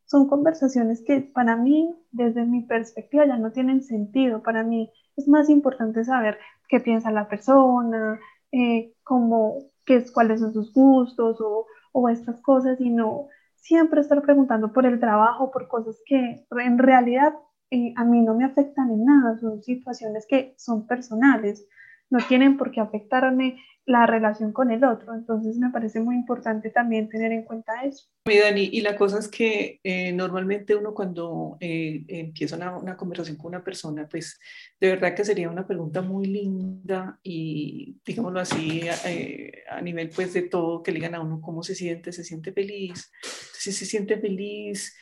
son 0.04 0.28
conversaciones 0.28 1.02
que 1.04 1.20
para 1.20 1.56
mí, 1.56 1.92
desde 2.12 2.44
mi 2.44 2.62
perspectiva, 2.62 3.26
ya 3.26 3.38
no 3.38 3.50
tienen 3.50 3.82
sentido. 3.82 4.42
Para 4.44 4.62
mí, 4.62 4.92
es 5.16 5.26
más 5.26 5.48
importante 5.48 6.04
saber 6.04 6.38
qué 6.68 6.78
piensa 6.78 7.10
la 7.10 7.28
persona, 7.28 8.20
eh, 8.52 8.94
cómo, 9.02 9.70
qué 9.84 9.96
es, 9.96 10.12
cuáles 10.12 10.40
son 10.40 10.52
sus 10.52 10.72
gustos 10.72 11.40
o, 11.40 11.66
o 11.92 12.08
estas 12.08 12.40
cosas 12.40 12.80
y 12.80 12.90
no 12.90 13.28
siempre 13.62 14.00
estar 14.00 14.20
preguntando 14.22 14.72
por 14.72 14.86
el 14.86 14.98
trabajo, 14.98 15.52
por 15.52 15.68
cosas 15.68 16.02
que 16.04 16.44
en 16.50 16.78
realidad 16.78 17.32
eh, 17.70 17.94
a 17.96 18.04
mí 18.04 18.20
no 18.20 18.34
me 18.34 18.44
afectan 18.44 18.90
en 18.90 19.04
nada, 19.04 19.38
son 19.38 19.62
situaciones 19.62 20.26
que 20.28 20.54
son 20.58 20.86
personales, 20.86 21.66
no 22.12 22.18
tienen 22.28 22.58
por 22.58 22.70
qué 22.70 22.80
afectarme 22.80 23.56
la 23.86 24.06
relación 24.06 24.52
con 24.52 24.70
el 24.70 24.84
otro. 24.84 25.14
Entonces 25.14 25.56
me 25.56 25.70
parece 25.70 25.98
muy 25.98 26.14
importante 26.14 26.68
también 26.68 27.08
tener 27.08 27.32
en 27.32 27.42
cuenta 27.42 27.72
eso. 27.84 28.06
Mi 28.28 28.38
Dani, 28.38 28.68
y 28.70 28.82
la 28.82 28.96
cosa 28.96 29.18
es 29.18 29.28
que 29.28 29.80
eh, 29.82 30.12
normalmente 30.12 30.76
uno 30.76 30.92
cuando 30.92 31.56
eh, 31.58 32.04
empieza 32.06 32.56
una, 32.56 32.76
una, 32.76 32.96
conversación 32.98 33.38
con 33.38 33.46
una 33.46 33.64
persona, 33.64 34.06
pues 34.08 34.38
de 34.78 34.90
verdad 34.90 35.14
que 35.14 35.24
sería 35.24 35.48
una 35.48 35.66
pregunta 35.66 36.02
muy 36.02 36.26
linda 36.26 37.18
y 37.22 37.96
digámoslo 38.04 38.40
así 38.40 38.82
eh, 39.06 39.64
a 39.70 39.80
nivel 39.80 40.10
pues 40.14 40.34
de 40.34 40.42
todo, 40.42 40.82
que 40.82 40.92
le 40.92 40.96
digan 40.96 41.14
a 41.14 41.22
uno 41.22 41.40
cómo 41.40 41.62
se 41.62 41.74
siente, 41.74 42.12
se 42.12 42.24
siente 42.24 42.52
feliz, 42.52 43.10
si 43.54 43.72
se 43.72 43.86
siente 43.86 44.18
feliz, 44.18 44.94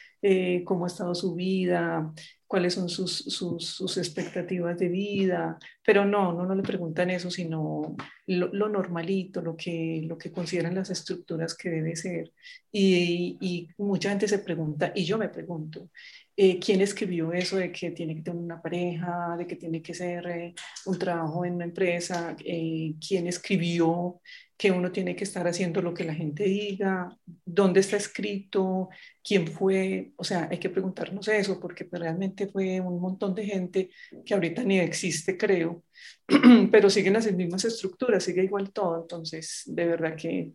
cómo 0.64 0.84
ha 0.84 0.88
estado 0.88 1.14
su 1.14 1.34
vida, 1.34 2.12
cuáles 2.50 2.74
son 2.74 2.88
sus, 2.88 3.16
sus, 3.16 3.64
sus, 3.64 3.96
expectativas 3.96 4.76
de 4.76 4.88
vida, 4.88 5.56
pero 5.86 6.04
no, 6.04 6.32
no, 6.32 6.44
no 6.44 6.56
le 6.56 6.64
preguntan 6.64 7.08
eso, 7.08 7.30
sino 7.30 7.94
lo, 8.26 8.52
lo, 8.52 8.68
normalito, 8.68 9.40
lo 9.40 9.56
que, 9.56 10.02
lo 10.04 10.18
que 10.18 10.32
consideran 10.32 10.74
las 10.74 10.90
estructuras 10.90 11.56
que 11.56 11.70
debe 11.70 11.94
ser. 11.94 12.32
Y, 12.72 13.38
y 13.40 13.68
mucha 13.78 14.08
gente 14.08 14.26
se 14.26 14.40
pregunta, 14.40 14.90
y 14.96 15.04
yo 15.04 15.16
me 15.16 15.28
pregunto, 15.28 15.90
eh, 16.36 16.58
quién 16.58 16.80
escribió 16.80 17.32
eso 17.32 17.56
de 17.56 17.70
que 17.70 17.92
tiene 17.92 18.16
que 18.16 18.22
tener 18.22 18.42
una 18.42 18.60
pareja, 18.60 19.36
de 19.38 19.46
que 19.46 19.54
tiene 19.54 19.80
que 19.80 19.94
ser 19.94 20.26
eh, 20.26 20.54
un 20.86 20.98
trabajo 20.98 21.44
en 21.44 21.54
una 21.54 21.66
empresa, 21.66 22.34
eh, 22.44 22.94
quién 23.06 23.28
escribió 23.28 24.20
que 24.60 24.70
uno 24.70 24.92
tiene 24.92 25.16
que 25.16 25.24
estar 25.24 25.48
haciendo 25.48 25.80
lo 25.80 25.94
que 25.94 26.04
la 26.04 26.12
gente 26.12 26.44
diga, 26.44 27.16
dónde 27.46 27.80
está 27.80 27.96
escrito, 27.96 28.90
quién 29.24 29.46
fue, 29.46 30.12
o 30.16 30.22
sea, 30.22 30.48
hay 30.50 30.58
que 30.58 30.68
preguntarnos 30.68 31.26
eso 31.28 31.58
porque 31.58 31.88
realmente 31.90 32.46
fue 32.46 32.78
un 32.78 33.00
montón 33.00 33.34
de 33.34 33.46
gente 33.46 33.90
que 34.22 34.34
ahorita 34.34 34.62
ni 34.62 34.78
existe, 34.78 35.38
creo, 35.38 35.82
pero 36.70 36.90
siguen 36.90 37.14
las 37.14 37.32
mismas 37.32 37.64
estructuras, 37.64 38.22
sigue 38.22 38.44
igual 38.44 38.70
todo, 38.70 39.00
entonces 39.00 39.62
de 39.64 39.86
verdad 39.86 40.14
que 40.14 40.52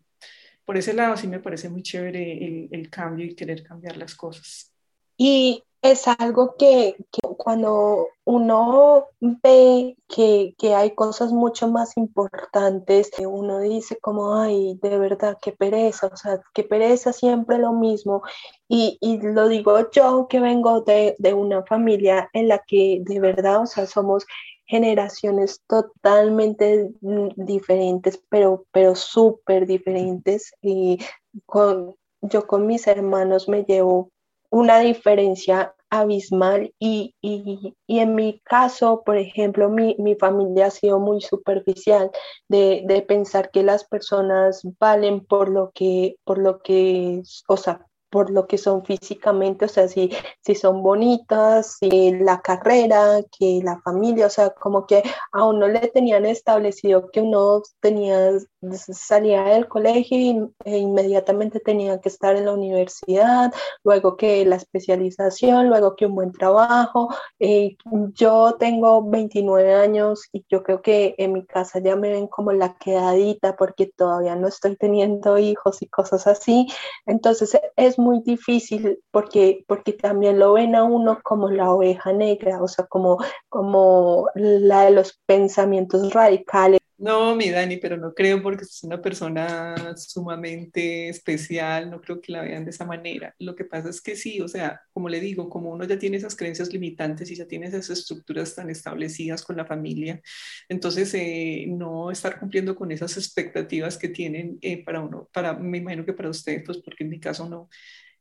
por 0.66 0.78
ese 0.78 0.94
lado 0.94 1.18
sí 1.18 1.28
me 1.28 1.40
parece 1.40 1.70
muy 1.70 1.82
chévere 1.82 2.46
el, 2.46 2.70
el 2.70 2.92
cambio 2.92 3.26
y 3.26 3.34
querer 3.34 3.64
cambiar 3.64 3.98
las 3.98 4.14
cosas. 4.14 4.72
Y 5.18 5.64
es 5.82 6.08
algo 6.08 6.56
que, 6.60 6.96
cuando 7.46 8.08
uno 8.24 9.06
ve 9.22 9.96
que, 10.08 10.56
hay 10.76 10.96
cosas 10.96 11.32
mucho 11.32 11.68
más 11.68 11.96
importantes, 11.96 13.12
uno 13.20 13.60
dice 13.60 14.00
como, 14.02 14.36
ay, 14.36 14.80
de 14.82 14.98
verdad, 14.98 15.38
qué 15.40 15.52
pereza, 15.52 16.08
o 16.08 16.18
sea, 16.18 16.42
qué 16.56 16.64
pereza 16.64 17.14
siempre 17.14 17.60
lo 17.60 17.72
mismo. 17.72 18.24
Y, 18.68 18.98
lo 19.22 19.48
digo 19.48 19.92
yo 19.92 20.26
que 20.28 20.40
vengo 20.40 20.82
de, 20.82 21.16
de, 21.20 21.36
una 21.36 21.62
familia 21.62 22.32
en 22.34 22.48
la 22.48 22.64
que 22.66 23.04
de 23.06 23.20
verdad, 23.20 23.62
o 23.62 23.68
sea, 23.68 23.86
somos 23.86 24.26
generaciones 24.66 25.62
totalmente 25.68 26.90
diferentes, 27.36 28.20
pero, 28.28 28.66
pero 28.72 28.96
súper 28.96 29.68
diferentes. 29.68 30.52
Y 30.64 30.98
con, 31.46 31.96
yo 32.22 32.48
con 32.48 32.66
mis 32.66 32.88
hermanos 32.88 33.48
me 33.48 33.66
llevo 33.66 34.10
una 34.50 34.80
diferencia 34.80 35.76
abismal 36.00 36.74
y, 36.80 37.16
y, 37.22 37.76
y, 37.88 38.00
en 38.00 38.16
mi 38.16 38.40
caso, 38.40 39.04
por 39.06 39.18
ejemplo, 39.18 39.70
mi, 39.70 39.96
mi 40.00 40.16
familia 40.16 40.68
ha 40.68 40.72
sido 40.72 41.00
muy 41.00 41.22
superficial 41.22 42.12
de, 42.50 42.84
de, 42.86 43.02
pensar 43.02 43.52
que 43.52 43.64
las 43.64 43.86
personas 43.86 44.62
valen 44.80 45.26
por 45.26 45.50
lo 45.50 45.72
que, 45.74 46.18
por 46.24 46.38
lo 46.38 46.60
que, 46.60 47.22
o 47.48 47.58
sea, 47.58 47.86
por 48.16 48.30
lo 48.30 48.48
que 48.48 48.58
son 48.58 48.86
físicamente, 48.86 49.66
o 49.66 49.68
sea, 49.68 49.90
si, 49.90 50.10
si 50.40 50.56
son 50.56 50.82
bonitas, 50.82 51.76
si 51.82 52.12
la 52.14 52.40
carrera, 52.40 53.22
que 53.38 53.60
la 53.62 53.82
familia, 53.82 54.28
o 54.28 54.30
sea, 54.30 54.52
como 54.52 54.88
que 54.88 55.04
a 55.34 55.44
uno 55.44 55.68
le 55.68 55.90
tenían 55.90 56.26
establecido 56.26 57.10
que 57.12 57.20
uno 57.20 57.62
tenía, 57.82 58.32
salía 58.72 59.44
del 59.44 59.68
colegio 59.68 60.54
e 60.64 60.78
inmediatamente 60.78 61.60
tenía 61.60 62.00
que 62.00 62.08
estar 62.08 62.38
en 62.38 62.46
la 62.46 62.54
universidad, 62.54 63.52
luego 63.84 64.16
que 64.16 64.46
la 64.46 64.56
especialización, 64.56 65.68
luego 65.68 65.98
que 65.98 66.06
un 66.06 66.16
buen 66.16 66.32
trabajo. 66.32 67.10
Eh, 67.40 67.76
yo 68.14 68.56
tengo 68.58 69.04
29 69.10 69.74
años 69.74 70.30
y 70.32 70.46
yo 70.50 70.64
creo 70.64 70.82
que 70.82 71.16
en 71.18 71.34
mi 71.34 71.46
casa 71.46 71.80
ya 71.80 71.98
me 71.98 72.12
ven 72.12 72.28
como 72.28 72.54
la 72.54 72.78
quedadita 72.78 73.58
porque 73.58 73.88
todavía 73.88 74.38
no 74.38 74.48
estoy 74.48 74.78
teniendo 74.78 75.38
hijos 75.38 75.82
y 75.82 75.88
cosas 75.88 76.28
así. 76.28 76.68
Entonces 77.06 77.60
es 77.76 78.00
muy 78.06 78.22
difícil 78.22 79.00
porque, 79.12 79.64
porque 79.68 79.94
también 79.94 80.38
lo 80.38 80.54
ven 80.54 80.76
a 80.76 80.84
uno 80.84 81.20
como 81.24 81.50
la 81.50 81.72
oveja 81.72 82.14
negra, 82.14 82.62
o 82.62 82.68
sea, 82.68 82.86
como, 82.86 83.18
como 83.50 84.28
la 84.36 84.86
de 84.86 84.92
los 84.92 85.20
pensamientos 85.26 86.14
radicales. 86.14 86.80
No, 86.98 87.36
mi 87.36 87.50
Dani, 87.50 87.76
pero 87.76 87.98
no 87.98 88.14
creo 88.14 88.42
porque 88.42 88.64
es 88.64 88.82
una 88.84 89.02
persona 89.02 89.76
sumamente 89.98 91.10
especial, 91.10 91.92
no 91.92 92.00
creo 92.00 92.22
que 92.22 92.32
la 92.32 92.42
vean 92.42 92.64
de 92.64 92.72
esa 92.72 92.86
manera. 92.86 93.36
Lo 93.38 93.54
que 93.54 93.66
pasa 93.66 93.90
es 93.90 94.02
que 94.02 94.16
sí, 94.16 94.40
o 94.40 94.48
sea, 94.48 94.82
como 94.94 95.10
le 95.10 95.20
digo, 95.20 95.50
como 95.50 95.72
uno 95.72 95.84
ya 95.84 96.00
tiene 96.00 96.16
esas 96.16 96.38
creencias 96.38 96.72
limitantes 96.72 97.30
y 97.30 97.36
ya 97.36 97.48
tiene 97.48 97.68
esas 97.68 97.90
estructuras 97.90 98.56
tan 98.56 98.70
establecidas 98.70 99.44
con 99.44 99.58
la 99.58 99.66
familia, 99.66 100.22
entonces 100.70 101.14
eh, 101.16 101.66
no 101.68 102.12
estar 102.12 102.40
cumpliendo 102.40 102.76
con 102.78 102.90
esas 102.94 103.18
expectativas 103.18 103.98
que 103.98 104.08
tienen 104.08 104.58
eh, 104.62 104.82
para 104.86 105.02
uno, 105.02 105.30
para, 105.34 105.54
me 105.54 105.80
imagino 105.80 106.06
que 106.06 106.14
para 106.14 106.30
ustedes, 106.30 106.64
pues 106.66 106.78
porque 106.78 107.04
en 107.04 107.10
mi 107.10 107.20
caso 107.20 107.50
no, 107.50 107.70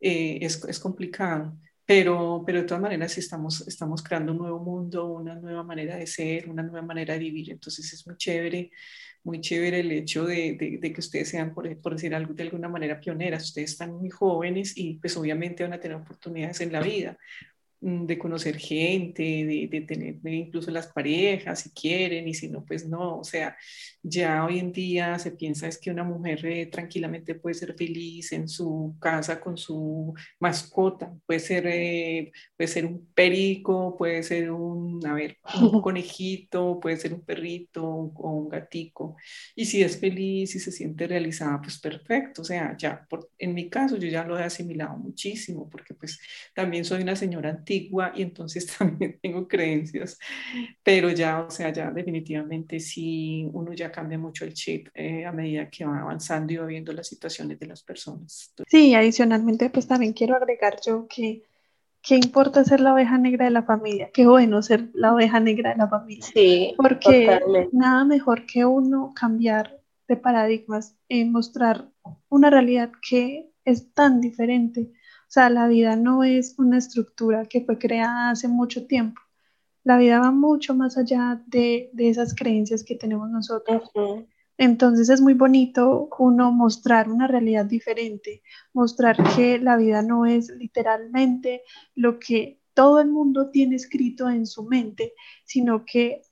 eh, 0.00 0.38
es, 0.42 0.64
es, 0.64 0.80
complicado. 0.80 1.56
Pero, 1.87 2.42
pero 2.47 2.61
de 2.61 2.66
todas 2.66 2.83
maneras 2.83 3.18
estamos, 3.18 3.66
estamos 3.68 4.03
creando 4.03 4.33
un 4.33 4.38
nuevo 4.38 4.59
mundo, 4.59 5.07
una 5.07 5.35
nueva 5.35 5.62
manera 5.62 5.97
de 5.97 6.07
ser, 6.07 6.49
una 6.49 6.62
nueva 6.62 6.83
manera 6.83 7.14
de 7.14 7.20
vivir. 7.20 7.51
Entonces 7.51 7.92
es 7.92 8.07
muy 8.07 8.16
chévere, 8.16 8.70
muy 9.23 9.40
chévere 9.40 9.81
el 9.81 9.92
hecho 9.92 10.25
de, 10.25 10.57
de, 10.59 10.79
de 10.81 10.92
que 10.92 11.01
ustedes 11.01 11.29
sean, 11.29 11.53
por, 11.53 11.77
por, 11.83 11.92
decir 11.94 12.14
algo, 12.14 12.33
de 12.33 12.44
alguna 12.44 12.68
manera 12.68 13.01
pioneras. 13.01 13.44
Ustedes 13.44 13.73
están 13.73 13.92
muy 13.92 14.09
jóvenes 14.09 14.73
y 14.77 14.94
pues 14.94 15.16
obviamente 15.16 15.62
van 15.62 15.75
a 15.75 15.81
tener 15.81 15.97
oportunidades 15.99 16.61
en 16.62 16.73
la 16.73 16.81
vida. 16.81 17.18
Mm, 17.85 18.07
de 18.07 18.18
conocer 18.18 18.57
gente, 18.57 19.23
de, 19.23 19.68
de 19.70 19.81
tener 19.83 20.16
incluso 20.25 20.70
las 20.70 20.87
parejas 20.87 21.61
si 21.61 21.70
quieren 21.70 22.27
y 22.27 22.33
si 22.33 22.49
no, 22.49 22.64
pues 22.64 22.88
no. 22.88 23.18
O 23.18 23.25
sea, 23.25 23.59
ya 24.03 24.42
hoy 24.47 24.59
en 24.59 24.73
día 24.73 25.18
se 25.18 25.33
piensa 25.33 25.68
es 25.68 25.79
que 25.79 25.90
una 25.90 26.03
mujer 26.03 26.47
eh, 26.47 26.66
tranquilamente 26.66 27.35
puede 27.35 27.55
ser 27.55 27.75
feliz 27.77 28.33
en 28.33 28.49
su 28.49 28.97
casa 28.99 29.38
con 29.38 29.59
su 29.59 30.14
mascota. 30.40 31.12
Puede 31.27 31.40
ser, 31.40 31.66
eh, 31.66 32.33
puede 32.57 32.68
ser 32.68 32.87
un 32.87 33.07
perico, 33.14 33.94
puede 33.99 34.23
ser 34.23 34.51
un, 34.51 35.07
a 35.07 35.12
ver, 35.12 35.37
un 35.61 35.83
conejito, 35.83 36.81
puede 36.81 36.97
ser 36.97 37.12
un 37.12 37.20
perrito 37.23 37.85
o 37.85 38.31
un 38.31 38.49
gatico. 38.49 39.16
Y 39.55 39.66
si 39.66 39.83
es 39.83 40.01
feliz 40.01 40.55
y 40.55 40.59
se 40.59 40.73
siente 40.73 41.07
realizada, 41.07 41.61
pues 41.61 41.79
perfecto. 41.79 42.40
O 42.42 42.44
sea, 42.47 42.75
ya, 42.79 43.07
por, 43.11 43.31
en 43.38 43.53
mi 43.55 43.68
caso 43.68 43.97
yo 43.99 44.09
ya 44.09 44.25
lo 44.25 44.38
he 44.38 44.42
asimilado 44.42 44.97
muchísimo 44.97 45.68
porque 45.68 45.92
pues 45.92 46.18
también 46.55 46.85
soy 46.87 47.03
una 47.03 47.16
señora 47.16 47.51
antigua 47.51 47.73
y 47.76 48.22
entonces 48.22 48.66
también 48.78 49.18
tengo 49.20 49.46
creencias, 49.46 50.18
pero 50.82 51.10
ya, 51.10 51.40
o 51.40 51.50
sea, 51.50 51.72
ya 51.72 51.90
definitivamente 51.90 52.80
sí, 52.80 53.48
uno 53.52 53.72
ya 53.72 53.90
cambia 53.90 54.18
mucho 54.18 54.44
el 54.44 54.54
chip 54.54 54.88
eh, 54.94 55.24
a 55.24 55.32
medida 55.32 55.68
que 55.68 55.84
va 55.84 56.00
avanzando 56.00 56.52
y 56.52 56.56
va 56.56 56.66
viendo 56.66 56.92
las 56.92 57.08
situaciones 57.08 57.58
de 57.58 57.66
las 57.66 57.82
personas. 57.82 58.52
Sí, 58.68 58.94
adicionalmente, 58.94 59.70
pues 59.70 59.87
también 59.87 60.12
quiero 60.12 60.37
agregar 60.37 60.76
yo 60.84 61.06
que 61.08 61.42
qué 62.02 62.16
importa 62.16 62.64
ser 62.64 62.80
la 62.80 62.92
oveja 62.92 63.16
negra 63.16 63.46
de 63.46 63.50
la 63.50 63.62
familia, 63.62 64.10
qué 64.12 64.26
bueno 64.26 64.62
ser 64.62 64.90
la 64.92 65.14
oveja 65.14 65.40
negra 65.40 65.70
de 65.70 65.76
la 65.76 65.88
familia. 65.88 66.24
Sí, 66.24 66.74
porque 66.76 67.26
totalmente. 67.26 67.76
nada 67.76 68.04
mejor 68.04 68.44
que 68.46 68.64
uno 68.64 69.12
cambiar 69.14 69.80
de 70.06 70.16
paradigmas, 70.16 70.96
y 71.08 71.24
mostrar 71.24 71.88
una 72.28 72.50
realidad 72.50 72.92
que 73.08 73.50
es 73.64 73.92
tan 73.94 74.20
diferente 74.20 74.92
sea, 75.35 75.51
la 75.51 75.66
vida 75.68 75.97
no 75.97 76.25
es 76.25 76.55
una 76.59 76.79
estructura 76.79 77.47
que 77.47 77.64
fue 77.64 77.79
creada 77.79 78.31
hace 78.31 78.49
mucho 78.49 78.87
tiempo. 78.87 79.20
La 79.83 79.99
vida 79.99 80.20
va 80.20 80.31
mucho 80.31 80.75
más 80.75 80.97
allá 80.97 81.42
de, 81.47 81.90
de 81.92 82.09
esas 82.09 82.35
creencias 82.35 82.85
que 82.85 82.94
tenemos 82.94 83.29
nosotros. 83.31 83.90
Uh 83.94 84.01
-huh. 84.01 84.27
Entonces 84.57 85.09
es 85.09 85.20
muy 85.20 85.35
bonito 85.35 86.09
uno 86.18 86.53
mostrar 86.53 87.11
una 87.11 87.27
realidad 87.27 87.64
diferente, 87.64 88.42
mostrar 88.73 89.16
que 89.35 89.59
la 89.59 89.77
vida 89.77 90.03
no 90.03 90.27
es 90.27 90.49
literalmente 90.51 91.62
lo 91.97 92.18
que 92.20 92.61
todo 92.73 93.01
el 93.01 93.11
mundo 93.11 93.51
tiene 93.51 93.77
escrito 93.77 94.31
en 94.31 94.47
su 94.47 94.64
mente, 94.64 95.14
sino 95.44 95.85
que 95.85 96.23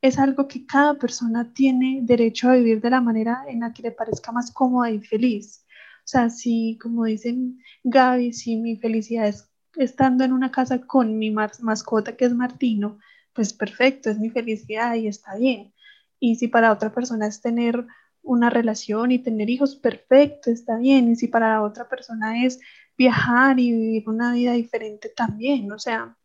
es 0.00 0.18
algo 0.18 0.48
que 0.48 0.66
cada 0.66 0.94
persona 0.94 1.52
tiene 1.52 2.00
derecho 2.02 2.50
a 2.50 2.56
vivir 2.56 2.80
de 2.80 2.90
la 2.90 3.00
manera 3.00 3.44
en 3.48 3.60
la 3.60 3.72
que 3.72 3.82
le 3.82 3.92
parezca 3.92 4.32
más 4.32 4.52
cómoda 4.52 4.90
y 4.90 5.00
feliz. 5.00 5.61
O 6.04 6.08
sea, 6.12 6.30
si, 6.30 6.78
como 6.82 7.04
dicen 7.04 7.62
Gaby, 7.84 8.32
si 8.32 8.56
mi 8.56 8.76
felicidad 8.76 9.28
es 9.28 9.52
estando 9.76 10.24
en 10.24 10.32
una 10.32 10.50
casa 10.50 10.80
con 10.86 11.18
mi 11.18 11.30
mascota 11.30 12.16
que 12.16 12.24
es 12.26 12.34
Martino, 12.34 12.98
pues 13.32 13.52
perfecto, 13.52 14.10
es 14.10 14.18
mi 14.18 14.30
felicidad 14.30 14.94
y 14.94 15.06
está 15.06 15.36
bien. 15.36 15.72
Y 16.20 16.36
si 16.36 16.48
para 16.48 16.72
otra 16.72 16.92
persona 16.92 17.26
es 17.26 17.40
tener 17.40 17.86
una 18.22 18.50
relación 18.50 19.10
y 19.10 19.18
tener 19.18 19.50
hijos, 19.50 19.76
perfecto, 19.76 20.50
está 20.50 20.76
bien. 20.76 21.10
Y 21.10 21.16
si 21.16 21.28
para 21.28 21.62
otra 21.62 21.88
persona 21.88 22.44
es 22.44 22.60
viajar 22.96 23.58
y 23.58 23.72
vivir 23.72 24.08
una 24.08 24.32
vida 24.32 24.52
diferente 24.52 25.08
también, 25.08 25.72
o 25.72 25.78
sea, 25.78 26.16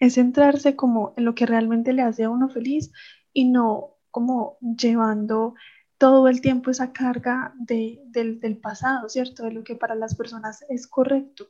es 0.00 0.14
centrarse 0.14 0.76
como 0.76 1.12
en 1.16 1.26
lo 1.26 1.34
que 1.34 1.46
realmente 1.46 1.92
le 1.92 2.02
hace 2.02 2.24
a 2.24 2.30
uno 2.30 2.48
feliz 2.48 2.90
y 3.32 3.44
no 3.44 3.98
como 4.10 4.58
llevando 4.60 5.54
todo 6.00 6.28
el 6.28 6.40
tiempo 6.40 6.70
esa 6.70 6.94
carga 6.94 7.52
de, 7.58 8.00
del, 8.06 8.40
del 8.40 8.56
pasado, 8.56 9.10
¿cierto? 9.10 9.42
De 9.44 9.52
lo 9.52 9.62
que 9.62 9.76
para 9.76 9.94
las 9.94 10.16
personas 10.16 10.64
es 10.70 10.86
correcto. 10.86 11.48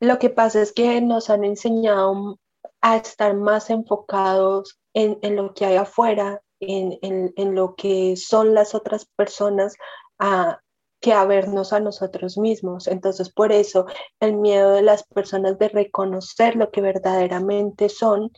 Lo 0.00 0.18
que 0.18 0.30
pasa 0.30 0.62
es 0.62 0.72
que 0.72 1.02
nos 1.02 1.28
han 1.28 1.44
enseñado 1.44 2.40
a 2.80 2.96
estar 2.96 3.36
más 3.36 3.68
enfocados 3.68 4.80
en, 4.94 5.18
en 5.20 5.36
lo 5.36 5.52
que 5.52 5.66
hay 5.66 5.76
afuera, 5.76 6.40
en, 6.58 6.98
en, 7.02 7.34
en, 7.36 7.54
lo 7.54 7.74
que 7.74 8.16
son 8.16 8.54
las 8.54 8.74
otras 8.74 9.04
personas, 9.14 9.74
a, 10.18 10.58
que 10.98 11.12
a 11.12 11.26
vernos 11.26 11.74
a 11.74 11.80
nosotros 11.80 12.38
mismos. 12.38 12.86
Entonces, 12.88 13.30
por 13.30 13.52
eso 13.52 13.84
el 14.20 14.38
miedo 14.38 14.70
de 14.70 14.82
las 14.82 15.04
personas 15.04 15.58
de 15.58 15.68
reconocer 15.68 16.56
lo 16.56 16.70
que 16.70 16.80
verdaderamente 16.80 17.90
son 17.90 18.30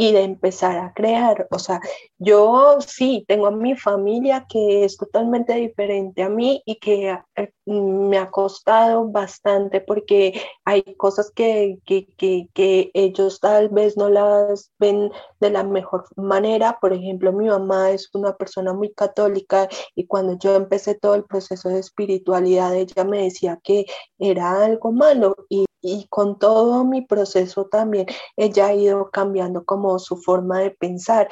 y 0.00 0.12
de 0.12 0.22
empezar 0.22 0.78
a 0.78 0.94
crear. 0.94 1.46
O 1.50 1.58
sea, 1.58 1.78
yo 2.18 2.78
sí 2.80 3.22
tengo 3.28 3.48
a 3.48 3.50
mi 3.50 3.76
familia 3.76 4.46
que 4.48 4.84
es 4.84 4.96
totalmente 4.96 5.54
diferente 5.54 6.22
a 6.22 6.30
mí 6.30 6.62
y 6.64 6.76
que 6.76 7.18
eh, 7.36 7.52
me 7.66 8.16
ha 8.16 8.30
costado 8.30 9.06
bastante 9.10 9.82
porque 9.82 10.40
hay 10.64 10.82
cosas 10.96 11.30
que, 11.30 11.80
que, 11.84 12.06
que, 12.16 12.48
que, 12.54 12.90
ellos 12.94 13.40
tal 13.40 13.68
vez 13.68 13.98
no 13.98 14.08
las 14.08 14.72
ven 14.78 15.12
de 15.38 15.50
la 15.50 15.64
mejor 15.64 16.06
manera. 16.16 16.78
Por 16.80 16.94
ejemplo, 16.94 17.30
mi 17.34 17.48
mamá 17.48 17.90
es 17.90 18.08
una 18.14 18.34
persona 18.36 18.72
muy 18.72 18.94
católica 18.94 19.68
y 19.94 20.06
cuando 20.06 20.38
yo 20.38 20.54
empecé 20.56 20.94
todo 20.94 21.14
el 21.14 21.24
proceso 21.24 21.68
de 21.68 21.80
espiritualidad, 21.80 22.74
ella 22.74 23.04
me 23.04 23.24
decía 23.24 23.60
que 23.62 23.84
era 24.18 24.64
algo 24.64 24.92
malo 24.92 25.36
y 25.50 25.66
y 25.82 26.06
con 26.08 26.38
todo 26.38 26.84
mi 26.84 27.02
proceso 27.02 27.66
también 27.66 28.06
ella 28.36 28.66
ha 28.66 28.74
ido 28.74 29.10
cambiando 29.10 29.64
como 29.64 29.98
su 29.98 30.16
forma 30.16 30.60
de 30.60 30.70
pensar. 30.70 31.28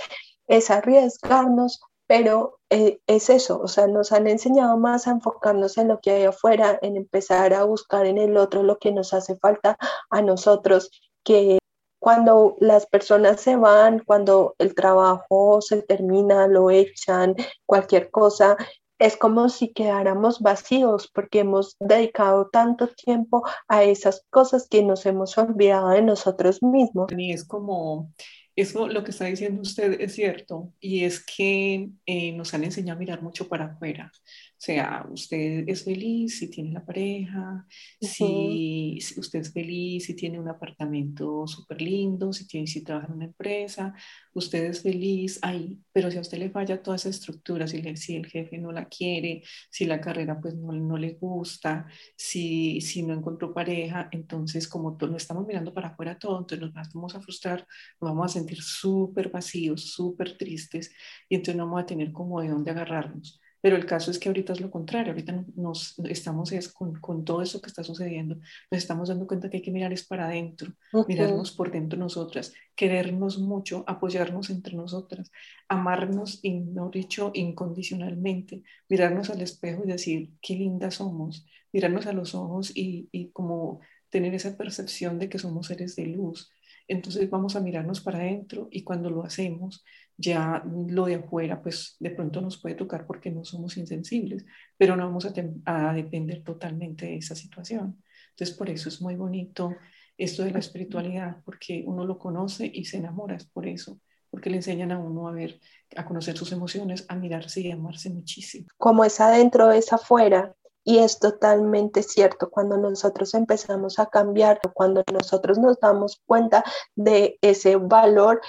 Es 0.46 0.70
arriesgarnos, 0.70 1.80
pero 2.07 2.59
eh, 2.70 3.01
es 3.07 3.30
eso, 3.30 3.61
o 3.61 3.68
sea, 3.68 3.86
nos 3.86 4.12
han 4.12 4.26
enseñado 4.26 4.76
más 4.78 5.07
a 5.07 5.12
enfocarnos 5.12 5.78
en 5.78 5.88
lo 5.88 6.01
que 6.01 6.11
hay 6.12 6.24
afuera, 6.24 6.78
en 6.82 6.96
empezar 6.96 7.55
a 7.55 7.64
buscar 7.64 8.07
en 8.07 8.18
el 8.18 8.36
otro 8.36 8.62
lo 8.62 8.78
que 8.78 8.92
nos 8.92 9.12
hace 9.12 9.36
falta 9.36 9.76
a 10.11 10.22
nosotros, 10.22 10.90
que 11.22 11.59
cuando 12.01 12.57
las 12.61 12.86
personas 12.86 13.40
se 13.40 13.57
van, 13.57 14.01
cuando 14.01 14.55
el 14.59 14.74
trabajo 14.74 15.61
se 15.61 15.82
termina, 15.82 16.46
lo 16.46 16.70
echan, 16.70 17.34
cualquier 17.66 18.11
cosa, 18.11 18.57
es 18.99 19.16
como 19.16 19.49
si 19.49 19.72
quedáramos 19.72 20.40
vacíos 20.40 21.11
porque 21.12 21.40
hemos 21.40 21.76
dedicado 21.80 22.49
tanto 22.53 22.88
tiempo 22.88 23.44
a 23.68 23.84
esas 23.84 24.24
cosas 24.30 24.68
que 24.68 24.82
nos 24.82 25.07
hemos 25.07 25.36
olvidado 25.38 25.90
de 25.90 26.03
nosotros 26.03 26.62
mismos. 26.62 27.09
Y 27.16 27.32
es 27.32 27.44
como 27.44 28.12
eso 28.57 28.88
lo 28.88 29.05
que 29.05 29.12
está 29.12 29.26
diciendo 29.26 29.62
usted 29.62 30.01
es 30.01 30.14
cierto 30.14 30.72
y 30.80 31.05
es 31.05 31.24
que 31.24 31.90
eh, 32.07 32.32
nos 32.32 32.53
han 32.55 32.64
enseñado 32.64 32.96
a 32.96 32.99
mirar 32.99 33.22
mucho 33.22 33.49
para 33.49 33.66
afuera. 33.66 34.11
O 34.59 34.61
sea, 34.61 35.06
usted 35.12 35.68
es 35.68 35.84
feliz 35.84 36.40
si 36.40 36.50
tiene 36.50 36.72
la 36.72 36.84
pareja, 36.84 37.64
si, 38.00 38.98
usted 39.16 39.38
es 39.38 39.52
feliz 39.52 40.06
si 40.06 40.16
tiene 40.16 40.40
un 40.40 40.48
apartamento 40.48 41.46
súper 41.46 41.80
lindo, 41.80 42.32
si, 42.32 42.44
tiene, 42.44 42.66
si 42.66 42.82
trabaja 42.82 43.06
en 43.06 43.12
una 43.12 43.24
empresa, 43.26 43.94
usted 44.34 44.64
es 44.64 44.82
feliz 44.82 45.38
ahí, 45.42 45.78
pero 45.92 46.11
si 46.11 46.18
a 46.18 46.22
usted 46.22 46.38
le 46.38 46.50
falla 46.50 46.82
toda 46.82 46.96
esa 46.96 47.09
estructura, 47.09 47.68
si, 47.68 47.80
si 47.96 48.16
el 48.16 48.26
jefe 48.26 48.59
no 48.59 48.72
la 48.72 48.86
quiere, 48.86 49.44
si 49.70 49.84
la 49.84 50.00
carrera 50.00 50.40
pues 50.40 50.56
no, 50.56 50.72
no 50.72 50.96
le 50.96 51.12
gusta, 51.12 51.86
si, 52.16 52.80
si 52.80 53.04
no 53.04 53.14
encontró 53.14 53.54
pareja, 53.54 54.09
entonces 54.11 54.66
como 54.66 54.98
no 55.00 55.16
estamos 55.16 55.46
mirando 55.46 55.72
para 55.72 55.90
afuera 55.90 56.18
todo, 56.18 56.36
entonces 56.36 56.68
nos 56.74 56.92
vamos 56.92 57.14
a 57.14 57.20
frustrar, 57.20 57.64
nos 58.00 58.11
vamos 58.11 58.32
a 58.32 58.34
sentir 58.34 58.61
súper 58.61 59.30
vacíos, 59.30 59.92
súper 59.92 60.36
tristes 60.36 60.92
y 61.28 61.36
entonces 61.36 61.54
no 61.54 61.66
vamos 61.66 61.82
a 61.84 61.86
tener 61.86 62.11
como 62.11 62.40
de 62.40 62.48
dónde 62.48 62.72
agarrarnos. 62.72 63.40
Pero 63.68 63.76
el 63.76 63.84
caso 63.84 64.10
es 64.10 64.18
que 64.18 64.30
ahorita 64.30 64.54
es 64.54 64.62
lo 64.62 64.70
contrario, 64.70 65.12
ahorita 65.12 65.44
nos 65.54 65.98
estamos 65.98 66.52
es 66.52 66.70
con, 66.70 66.98
con, 67.02 67.22
todo 67.26 67.42
eso 67.42 67.60
que 67.60 67.66
está 67.66 67.84
sucediendo, 67.84 68.36
nos 68.70 68.78
estamos 68.80 69.10
dando 69.10 69.26
cuenta 69.26 69.50
que 69.50 69.58
hay 69.58 69.62
que 69.62 69.70
mirar 69.70 69.92
es 69.92 70.06
para 70.06 70.24
adentro, 70.24 70.72
mirarnos 71.06 71.52
por 71.52 71.70
dentro 71.70 71.98
nosotras, 71.98 72.54
querernos 72.74 73.38
mucho, 73.38 73.84
apoyarnos 73.86 74.48
entre 74.48 74.74
nosotras, 74.74 75.30
amarnos, 75.68 76.38
y 76.42 76.60
no 76.60 76.88
dicho, 76.88 77.30
incondicionalmente, 77.34 78.62
mirarnos 78.88 79.28
al 79.28 79.42
espejo 79.42 79.82
y 79.84 79.88
decir, 79.88 80.30
qué 80.40 80.54
lindas 80.54 80.94
somos, 80.94 81.44
mirarnos 81.70 82.06
a 82.06 82.14
los 82.14 82.34
ojos 82.34 82.74
y, 82.74 83.10
y 83.12 83.32
como 83.32 83.80
tener 84.08 84.32
esa 84.32 84.56
percepción 84.56 85.18
de 85.18 85.28
que 85.28 85.38
somos 85.38 85.66
seres 85.66 85.94
de 85.94 86.06
luz. 86.06 86.50
Entonces 86.90 87.28
vamos 87.28 87.54
a 87.54 87.60
mirarnos 87.60 88.00
para 88.00 88.20
adentro 88.20 88.68
y 88.70 88.82
cuando 88.82 89.10
lo 89.10 89.24
hacemos, 89.24 89.84
ya 90.18 90.62
lo 90.66 91.06
de 91.06 91.14
afuera, 91.14 91.62
pues 91.62 91.96
de 92.00 92.10
pronto 92.10 92.40
nos 92.40 92.60
puede 92.60 92.74
tocar 92.74 93.06
porque 93.06 93.30
no 93.30 93.44
somos 93.44 93.76
insensibles, 93.76 94.44
pero 94.76 94.96
no 94.96 95.04
vamos 95.04 95.26
a, 95.26 95.92
depender 95.92 96.42
totalmente 96.42 97.06
de 97.06 97.16
esa 97.16 97.36
situación. 97.36 98.02
Entonces, 98.30 98.56
por 98.56 98.68
eso 98.68 98.88
es 98.88 99.00
muy 99.00 99.14
bonito 99.14 99.74
esto 100.16 100.42
de 100.42 100.50
la 100.50 100.58
espiritualidad, 100.58 101.36
porque 101.44 101.84
uno 101.86 102.04
lo 102.04 102.18
conoce 102.18 102.68
y 102.72 102.84
se 102.84 102.96
enamora, 102.96 103.36
es 103.36 103.46
por 103.46 103.68
eso, 103.68 104.00
porque 104.28 104.50
le 104.50 104.56
enseñan 104.56 104.90
a 104.90 104.98
uno 104.98 105.28
a 105.28 105.32
ver, 105.32 105.60
a 105.96 106.04
conocer 106.04 106.36
sus 106.36 106.50
emociones, 106.50 107.06
a 107.08 107.14
mirarse 107.14 107.60
y 107.60 107.70
a 107.70 107.74
amarse 107.74 108.10
muchísimo. 108.10 108.66
Como 108.76 109.04
es 109.04 109.20
adentro, 109.20 109.70
es 109.70 109.92
afuera. 109.92 110.52
Y 110.84 110.98
es 110.98 111.18
totalmente 111.18 112.02
cierto, 112.02 112.48
cuando 112.50 112.78
nosotros 112.78 113.34
empezamos 113.34 113.98
a 113.98 114.06
cambiar, 114.06 114.58
cuando 114.72 115.04
nosotros 115.12 115.58
nos 115.58 115.78
damos 115.80 116.22
cuenta 116.24 116.64
de 116.96 117.38
ese 117.42 117.76
valor 117.76 118.40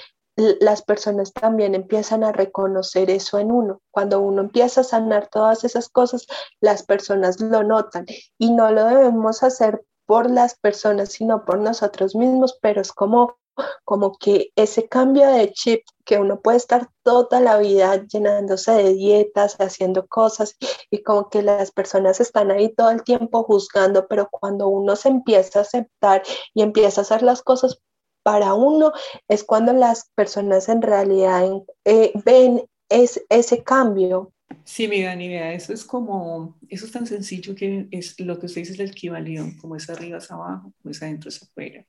las 0.60 0.82
personas 0.82 1.34
también 1.34 1.76
empiezan 1.76 2.24
a 2.24 2.32
reconocer 2.32 3.10
eso 3.10 3.40
en 3.40 3.52
uno. 3.52 3.82
Cuando 3.92 4.20
uno 4.20 4.42
empieza 4.42 4.82
a 4.82 4.86
sanar 4.86 5.28
todas 5.28 5.64
esas 5.64 5.90
cosas, 5.90 6.26
las 6.62 6.84
personas 6.84 7.40
lo 7.40 7.64
notan 7.64 8.06
y 8.38 8.52
no 8.52 8.72
lo 8.72 8.86
debemos 8.86 9.44
hacer 9.44 9.84
por 10.06 10.30
las 10.30 10.58
personas, 10.58 11.10
sino 11.10 11.46
por 11.46 11.60
nosotros 11.60 12.16
mismos, 12.16 12.58
pero 12.62 12.82
es 12.82 12.92
como 12.92 13.38
como 13.84 14.18
que 14.18 14.52
ese 14.56 14.88
cambio 14.88 15.28
de 15.28 15.52
chip 15.52 15.84
que 16.06 16.18
uno 16.18 16.40
puede 16.42 16.58
estar 16.58 16.90
toda 17.04 17.40
la 17.40 17.58
vida 17.58 18.04
llenándose 18.08 18.72
de 18.72 18.94
dietas, 18.94 19.56
haciendo 19.60 20.08
cosas 20.08 20.56
y 20.90 21.04
como 21.04 21.30
que 21.30 21.42
las 21.42 21.72
personas 21.72 22.20
están 22.20 22.52
ahí 22.52 22.74
todo 22.74 22.90
el 22.90 23.04
tiempo 23.04 23.44
juzgando, 23.44 24.08
pero 24.08 24.30
cuando 24.32 24.68
uno 24.68 24.96
se 24.96 25.10
empieza 25.10 25.60
a 25.60 25.62
aceptar 25.64 26.24
y 26.54 26.62
empieza 26.62 27.02
a 27.02 27.04
hacer 27.04 27.22
las 27.22 27.42
cosas 27.42 27.82
para 28.30 28.54
uno 28.54 28.92
es 29.28 29.44
cuando 29.44 29.74
las 29.74 30.12
personas 30.14 30.70
en 30.70 30.84
realidad 30.84 31.50
eh, 31.84 32.12
ven 32.24 32.62
es, 32.88 33.26
ese 33.28 33.64
cambio. 33.64 34.32
Sí, 34.64 34.88
mi 34.88 35.02
Dani, 35.02 35.34
eso 35.34 35.74
es 35.74 35.84
como, 35.84 36.60
eso 36.68 36.86
es 36.86 36.92
tan 36.92 37.08
sencillo 37.08 37.56
que 37.56 37.88
es 37.90 38.20
lo 38.20 38.38
que 38.38 38.46
usted 38.46 38.62
dice 38.62 38.74
es 38.74 38.80
el 38.80 38.92
equivalión, 38.92 39.58
como 39.58 39.76
es 39.76 39.90
arriba 39.90 40.20
es 40.20 40.30
abajo, 40.30 40.72
como 40.80 40.92
es 40.92 41.02
adentro 41.02 41.30
es 41.30 41.42
afuera, 41.42 41.84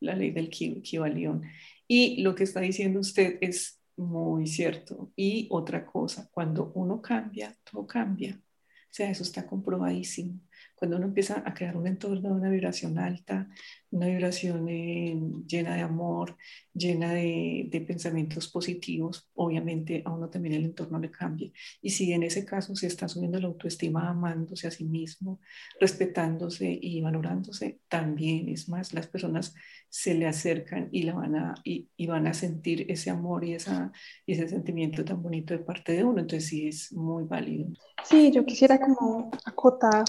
la 0.00 0.16
ley 0.16 0.32
del 0.32 0.46
equivalión. 0.48 1.44
Y 1.86 2.20
lo 2.22 2.34
que 2.34 2.42
está 2.42 2.58
diciendo 2.58 2.98
usted 2.98 3.38
es 3.40 3.80
muy 3.96 4.48
cierto. 4.48 5.12
Y 5.14 5.46
otra 5.52 5.86
cosa, 5.86 6.28
cuando 6.32 6.72
uno 6.74 7.00
cambia, 7.00 7.56
todo 7.70 7.86
cambia. 7.86 8.36
O 8.36 8.90
sea, 8.90 9.10
eso 9.10 9.22
está 9.22 9.46
comprobadísimo. 9.46 10.40
Cuando 10.84 10.98
uno 10.98 11.06
empieza 11.06 11.42
a 11.46 11.54
crear 11.54 11.78
un 11.78 11.86
entorno 11.86 12.28
de 12.28 12.34
una 12.34 12.50
vibración 12.50 12.98
alta, 12.98 13.48
una 13.90 14.06
vibración 14.06 14.68
eh, 14.68 15.18
llena 15.46 15.76
de 15.76 15.80
amor, 15.80 16.36
llena 16.74 17.14
de, 17.14 17.68
de, 17.70 17.80
pensamientos 17.80 18.48
positivos, 18.48 19.30
obviamente 19.32 20.02
a 20.04 20.10
uno 20.10 20.28
también 20.28 20.56
el 20.56 20.64
entorno 20.66 20.98
le 20.98 21.10
cambia. 21.10 21.50
Y 21.80 21.88
si 21.88 22.12
en 22.12 22.22
ese 22.22 22.44
caso 22.44 22.76
se 22.76 22.88
está 22.88 23.08
subiendo 23.08 23.40
la 23.40 23.46
autoestima, 23.46 24.10
amándose 24.10 24.66
a 24.66 24.70
sí 24.70 24.84
mismo, 24.84 25.40
respetándose 25.80 26.78
y 26.82 27.00
valorándose, 27.00 27.80
también 27.88 28.50
es 28.50 28.68
más, 28.68 28.92
las 28.92 29.06
personas 29.06 29.54
se 29.88 30.12
le 30.12 30.26
acercan 30.26 30.88
y, 30.90 31.04
la 31.04 31.14
van, 31.14 31.36
a, 31.36 31.54
y, 31.62 31.88
y 31.96 32.08
van 32.08 32.26
a 32.26 32.34
sentir 32.34 32.84
ese 32.90 33.10
amor 33.10 33.44
y, 33.44 33.54
esa, 33.54 33.92
y 34.26 34.32
ese 34.32 34.48
sentimiento 34.48 35.04
tan 35.04 35.22
bonito 35.22 35.54
de 35.54 35.60
parte 35.60 35.92
de 35.92 36.04
uno. 36.04 36.20
Entonces 36.20 36.48
sí 36.48 36.66
es 36.66 36.92
muy 36.92 37.24
válido. 37.24 37.68
Sí, 38.02 38.32
yo 38.32 38.44
quisiera 38.44 38.78
como 38.78 39.30
acotar 39.46 40.04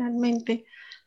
adicionalmente 0.00 0.64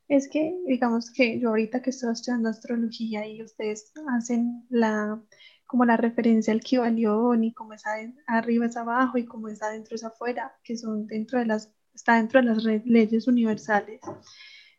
es 0.08 0.30
que, 0.30 0.56
digamos 0.68 1.12
que 1.12 1.39
yo 1.39 1.50
ahorita 1.50 1.82
que 1.82 1.89
estoy 1.89 2.12
estudiando 2.12 2.50
astrología 2.50 3.26
y 3.28 3.41
ustedes 3.41 3.91
hacen 4.10 4.66
la, 4.70 5.22
como 5.66 5.86
la 5.86 5.98
referencia 5.98 6.54
al 6.54 6.62
Kibalión 6.62 7.44
y 7.44 7.54
cómo 7.54 7.74
es 7.74 7.84
arriba 8.28 8.66
es 8.66 8.78
abajo 8.78 9.18
y 9.18 9.26
cómo 9.26 9.48
es 9.48 9.62
adentro 9.62 9.96
es 9.96 10.04
afuera, 10.04 10.56
que 10.64 10.78
son 10.78 11.08
dentro 11.08 11.39
de 11.39 11.46
las, 11.46 11.72
está 11.94 12.16
dentro 12.16 12.41
de 12.41 12.48
las 12.48 12.64
leyes 12.86 13.28
universales. 13.28 14.02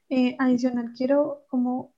Eh, 0.09 0.37
adicional, 0.39 0.93
quiero 0.97 1.47
como 1.49 1.95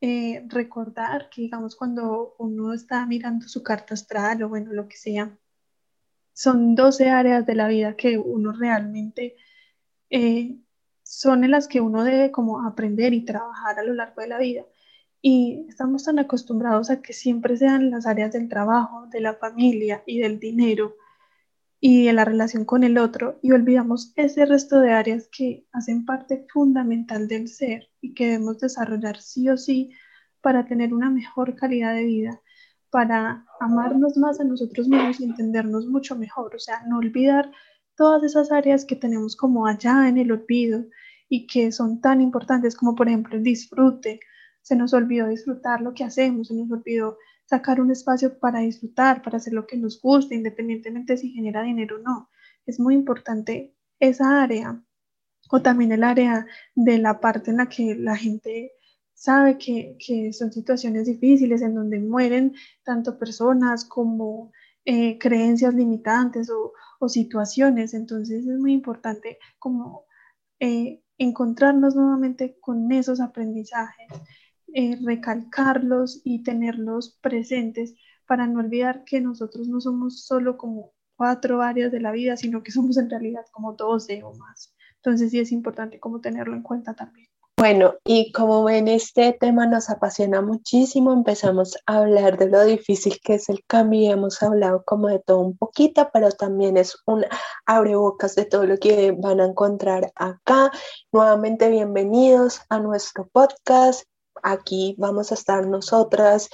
eh, 0.00 0.44
recordar 0.48 1.28
que, 1.30 1.42
digamos, 1.42 1.76
cuando 1.76 2.34
uno 2.38 2.72
está 2.72 3.04
mirando 3.06 3.48
su 3.48 3.62
carta 3.62 3.94
astral 3.94 4.42
o 4.42 4.48
bueno, 4.48 4.72
lo 4.72 4.88
que 4.88 4.96
sea, 4.96 5.36
son 6.32 6.74
12 6.74 7.10
áreas 7.10 7.44
de 7.44 7.54
la 7.54 7.68
vida 7.68 7.96
que 7.96 8.16
uno 8.16 8.52
realmente 8.52 9.36
eh, 10.08 10.58
son 11.12 11.44
en 11.44 11.50
las 11.50 11.68
que 11.68 11.82
uno 11.82 12.04
debe 12.04 12.30
como 12.30 12.66
aprender 12.66 13.12
y 13.12 13.26
trabajar 13.26 13.78
a 13.78 13.82
lo 13.82 13.92
largo 13.92 14.22
de 14.22 14.28
la 14.28 14.38
vida. 14.38 14.64
Y 15.20 15.66
estamos 15.68 16.04
tan 16.04 16.18
acostumbrados 16.18 16.88
a 16.88 17.02
que 17.02 17.12
siempre 17.12 17.58
sean 17.58 17.90
las 17.90 18.06
áreas 18.06 18.32
del 18.32 18.48
trabajo, 18.48 19.06
de 19.08 19.20
la 19.20 19.34
familia 19.34 20.02
y 20.06 20.20
del 20.20 20.40
dinero 20.40 20.96
y 21.80 22.06
de 22.06 22.14
la 22.14 22.24
relación 22.24 22.64
con 22.64 22.82
el 22.82 22.96
otro 22.96 23.38
y 23.42 23.52
olvidamos 23.52 24.14
ese 24.16 24.46
resto 24.46 24.80
de 24.80 24.92
áreas 24.92 25.28
que 25.30 25.66
hacen 25.72 26.06
parte 26.06 26.46
fundamental 26.50 27.28
del 27.28 27.48
ser 27.48 27.90
y 28.00 28.14
que 28.14 28.28
debemos 28.28 28.58
desarrollar 28.58 29.20
sí 29.20 29.50
o 29.50 29.58
sí 29.58 29.92
para 30.40 30.64
tener 30.64 30.94
una 30.94 31.10
mejor 31.10 31.54
calidad 31.56 31.94
de 31.94 32.04
vida, 32.04 32.40
para 32.88 33.44
amarnos 33.60 34.16
más 34.16 34.40
a 34.40 34.44
nosotros 34.44 34.88
mismos 34.88 35.20
y 35.20 35.24
entendernos 35.24 35.86
mucho 35.86 36.16
mejor, 36.16 36.56
o 36.56 36.58
sea, 36.58 36.84
no 36.86 36.96
olvidar 36.96 37.52
todas 37.96 38.22
esas 38.22 38.52
áreas 38.52 38.84
que 38.84 38.96
tenemos 38.96 39.36
como 39.36 39.66
allá 39.66 40.08
en 40.08 40.18
el 40.18 40.32
olvido 40.32 40.84
y 41.28 41.46
que 41.46 41.72
son 41.72 42.00
tan 42.00 42.20
importantes 42.20 42.76
como 42.76 42.94
por 42.94 43.08
ejemplo 43.08 43.36
el 43.36 43.42
disfrute. 43.42 44.20
Se 44.62 44.76
nos 44.76 44.92
olvidó 44.92 45.28
disfrutar 45.28 45.80
lo 45.80 45.94
que 45.94 46.04
hacemos, 46.04 46.48
se 46.48 46.54
nos 46.54 46.70
olvidó 46.70 47.18
sacar 47.46 47.80
un 47.80 47.90
espacio 47.90 48.38
para 48.38 48.60
disfrutar, 48.60 49.22
para 49.22 49.38
hacer 49.38 49.52
lo 49.52 49.66
que 49.66 49.76
nos 49.76 50.00
guste, 50.00 50.34
independientemente 50.34 51.16
si 51.16 51.30
genera 51.30 51.62
dinero 51.62 51.96
o 51.96 51.98
no. 52.00 52.30
Es 52.66 52.78
muy 52.78 52.94
importante 52.94 53.74
esa 53.98 54.42
área 54.42 54.82
o 55.50 55.60
también 55.60 55.92
el 55.92 56.04
área 56.04 56.46
de 56.74 56.98
la 56.98 57.20
parte 57.20 57.50
en 57.50 57.58
la 57.58 57.68
que 57.68 57.94
la 57.94 58.16
gente 58.16 58.72
sabe 59.14 59.58
que, 59.58 59.96
que 60.04 60.32
son 60.32 60.52
situaciones 60.52 61.06
difíciles 61.06 61.62
en 61.62 61.74
donde 61.74 62.00
mueren 62.00 62.54
tanto 62.84 63.18
personas 63.18 63.84
como 63.84 64.52
eh, 64.84 65.18
creencias 65.18 65.74
limitantes 65.74 66.50
o, 66.50 66.72
situaciones. 67.08 67.94
Entonces 67.94 68.46
es 68.46 68.58
muy 68.58 68.72
importante 68.72 69.38
como 69.58 70.06
eh, 70.60 71.02
encontrarnos 71.18 71.96
nuevamente 71.96 72.56
con 72.60 72.92
esos 72.92 73.20
aprendizajes 73.20 74.08
eh, 74.74 74.98
recalcarlos 75.04 76.22
y 76.24 76.42
tenerlos 76.42 77.18
presentes 77.20 77.94
para 78.26 78.46
no 78.46 78.60
olvidar 78.60 79.04
que 79.04 79.20
nosotros 79.20 79.68
no 79.68 79.82
somos 79.82 80.24
solo 80.24 80.56
como 80.56 80.94
cuatro 81.14 81.60
áreas 81.60 81.92
de 81.92 82.00
la 82.00 82.10
vida, 82.10 82.38
sino 82.38 82.62
que 82.62 82.72
somos 82.72 82.96
en 82.96 83.10
realidad 83.10 83.44
como 83.52 83.74
doce 83.74 84.22
o 84.22 84.34
más. 84.34 84.74
Entonces 84.96 85.30
sí 85.30 85.40
es 85.40 85.52
importante 85.52 86.00
como 86.00 86.22
tenerlo 86.22 86.54
en 86.54 86.62
cuenta 86.62 86.94
también. 86.94 87.28
Bueno, 87.62 87.94
y 88.04 88.32
como 88.32 88.64
ven, 88.64 88.88
este 88.88 89.34
tema 89.38 89.66
nos 89.66 89.88
apasiona 89.88 90.40
muchísimo. 90.40 91.12
Empezamos 91.12 91.78
a 91.86 91.98
hablar 91.98 92.36
de 92.36 92.48
lo 92.48 92.64
difícil 92.64 93.20
que 93.22 93.34
es 93.34 93.48
el 93.48 93.64
cambio 93.68 94.00
y 94.00 94.06
hemos 94.08 94.42
hablado 94.42 94.82
como 94.84 95.06
de 95.06 95.20
todo 95.20 95.38
un 95.38 95.56
poquito, 95.56 96.10
pero 96.12 96.32
también 96.32 96.76
es 96.76 97.00
un 97.06 97.24
abrebocas 97.64 98.34
de 98.34 98.46
todo 98.46 98.66
lo 98.66 98.78
que 98.78 99.12
van 99.12 99.38
a 99.38 99.46
encontrar 99.46 100.10
acá. 100.16 100.72
Nuevamente, 101.12 101.68
bienvenidos 101.68 102.62
a 102.68 102.80
nuestro 102.80 103.28
podcast 103.28 104.08
aquí 104.42 104.96
vamos 104.98 105.30
a 105.30 105.34
estar 105.34 105.64
nosotras 105.64 106.48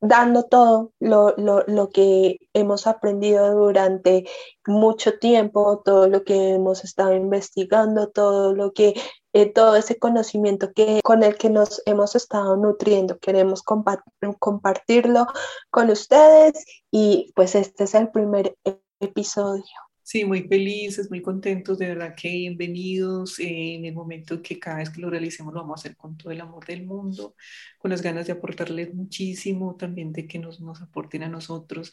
dando 0.00 0.44
todo 0.44 0.92
lo, 1.00 1.34
lo, 1.38 1.64
lo, 1.66 1.88
que 1.90 2.38
hemos 2.54 2.86
aprendido 2.86 3.52
durante 3.54 4.26
mucho 4.66 5.18
tiempo, 5.18 5.80
todo 5.84 6.08
lo 6.08 6.24
que 6.24 6.54
hemos 6.54 6.84
estado 6.84 7.14
investigando, 7.14 8.10
todo 8.10 8.52
lo 8.52 8.72
que, 8.72 8.94
eh, 9.32 9.46
todo 9.52 9.76
ese 9.76 9.98
conocimiento 9.98 10.72
que, 10.72 11.00
con 11.02 11.22
el 11.22 11.36
que 11.36 11.50
nos 11.50 11.82
hemos 11.86 12.14
estado 12.14 12.56
nutriendo. 12.56 13.18
Queremos 13.18 13.62
compartirlo 13.62 15.26
con 15.70 15.90
ustedes 15.90 16.64
y 16.90 17.32
pues 17.34 17.54
este 17.54 17.84
es 17.84 17.94
el 17.94 18.10
primer 18.10 18.56
episodio. 19.00 19.64
Sí, 20.04 20.24
muy 20.24 20.42
felices, 20.42 21.08
muy 21.10 21.22
contentos, 21.22 21.78
de 21.78 21.86
verdad 21.86 22.14
que 22.16 22.28
bienvenidos 22.28 23.38
en 23.38 23.84
el 23.84 23.94
momento 23.94 24.42
que 24.42 24.58
cada 24.58 24.78
vez 24.78 24.90
que 24.90 25.00
lo 25.00 25.08
realicemos 25.08 25.54
lo 25.54 25.60
vamos 25.60 25.78
a 25.78 25.80
hacer 25.80 25.96
con 25.96 26.16
todo 26.16 26.32
el 26.32 26.40
amor 26.40 26.66
del 26.66 26.84
mundo, 26.84 27.36
con 27.78 27.90
las 27.92 28.02
ganas 28.02 28.26
de 28.26 28.32
aportarles 28.32 28.92
muchísimo, 28.92 29.76
también 29.76 30.12
de 30.12 30.26
que 30.26 30.40
nos, 30.40 30.60
nos 30.60 30.82
aporten 30.82 31.22
a 31.22 31.28
nosotros 31.28 31.92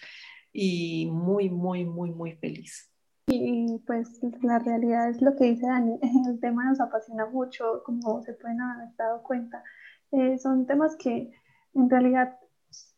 y 0.51 1.05
muy, 1.11 1.49
muy, 1.49 1.85
muy, 1.85 2.11
muy 2.11 2.33
feliz. 2.33 2.88
Y 3.31 3.77
pues 3.85 4.19
la 4.41 4.57
realidad 4.57 5.09
es 5.09 5.21
lo 5.21 5.35
que 5.35 5.45
dice 5.45 5.67
Dani, 5.67 5.99
el 6.27 6.39
tema 6.39 6.65
nos 6.65 6.81
apasiona 6.81 7.27
mucho, 7.27 7.83
como 7.85 8.23
se 8.23 8.33
pueden 8.33 8.59
haber 8.59 8.89
dado 8.97 9.21
cuenta. 9.21 9.63
Eh, 10.11 10.39
son 10.39 10.65
temas 10.65 10.95
que 10.95 11.31
en 11.75 11.89
realidad 11.89 12.37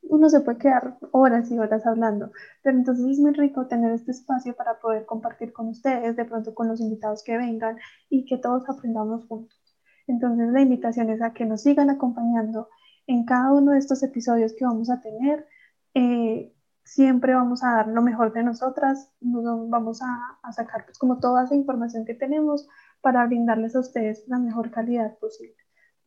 uno 0.04 0.30
se 0.30 0.40
puede 0.40 0.58
quedar 0.58 0.98
horas 1.12 1.52
y 1.52 1.60
horas 1.60 1.86
hablando, 1.86 2.32
pero 2.64 2.78
entonces 2.78 3.06
es 3.06 3.20
muy 3.20 3.34
rico 3.34 3.68
tener 3.68 3.92
este 3.92 4.12
espacio 4.12 4.56
para 4.56 4.80
poder 4.80 5.06
compartir 5.06 5.52
con 5.52 5.68
ustedes, 5.68 6.16
de 6.16 6.26
pronto 6.26 6.54
con 6.54 6.70
los 6.70 6.80
invitados 6.80 7.24
que 7.24 7.38
vengan 7.38 7.78
y 8.10 8.26
que 8.26 8.38
todos 8.38 8.70
aprendamos 8.70 9.26
juntos. 9.28 9.60
Entonces 10.08 10.50
la 10.52 10.62
invitación 10.62 11.10
es 11.10 11.22
a 11.22 11.34
que 11.34 11.46
nos 11.46 11.62
sigan 11.62 11.90
acompañando 11.90 12.70
en 13.06 13.26
cada 13.26 13.52
uno 13.52 13.72
de 13.72 13.80
estos 13.80 14.02
episodios 14.04 14.54
que 14.54 14.66
vamos 14.66 14.90
a 14.90 15.02
tener. 15.02 15.46
Eh, 15.94 16.54
siempre 16.84 17.34
vamos 17.34 17.64
a 17.64 17.76
dar 17.76 17.88
lo 17.88 18.02
mejor 18.02 18.34
de 18.34 18.44
nosotras, 18.44 19.10
nos 19.22 19.70
vamos 19.70 20.02
a, 20.02 20.38
a 20.44 20.52
sacar 20.52 20.86
pues, 20.86 20.98
como 20.98 21.20
toda 21.20 21.46
esa 21.46 21.56
información 21.56 22.06
que 22.06 22.14
tenemos 22.14 22.68
para 23.02 23.26
brindarles 23.26 23.76
a 23.76 23.80
ustedes 23.80 24.24
la 24.28 24.38
mejor 24.38 24.72
calidad 24.72 25.18
posible. 25.20 25.56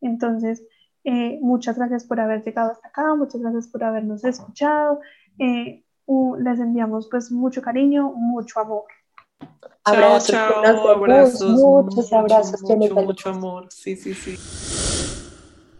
Entonces, 0.01 0.63
eh, 1.03 1.37
muchas 1.41 1.77
gracias 1.77 2.03
por 2.03 2.19
haber 2.19 2.43
llegado 2.43 2.71
hasta 2.71 2.87
acá, 2.87 3.13
muchas 3.15 3.39
gracias 3.39 3.67
por 3.67 3.83
habernos 3.83 4.23
escuchado. 4.23 5.01
Eh, 5.37 5.83
les 6.39 6.59
enviamos 6.59 7.07
pues 7.09 7.31
mucho 7.31 7.61
cariño, 7.61 8.11
mucho 8.15 8.59
amor. 8.59 8.85
Abrazos, 9.83 10.29
chao, 10.29 10.89
abrazos, 10.89 11.61
muchos 11.61 12.11
abrazos, 12.11 12.61
mucho, 12.63 12.95
mucho 12.95 13.29
amor. 13.29 13.67
Sí, 13.69 13.95
sí, 13.95 14.13
sí. 14.15 14.35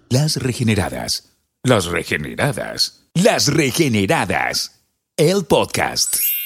Las 0.09 0.37
regeneradas, 0.37 1.35
las 1.63 1.87
regeneradas, 1.87 3.09
las 3.15 3.51
regeneradas. 3.51 4.84
El 5.17 5.45
podcast. 5.45 6.44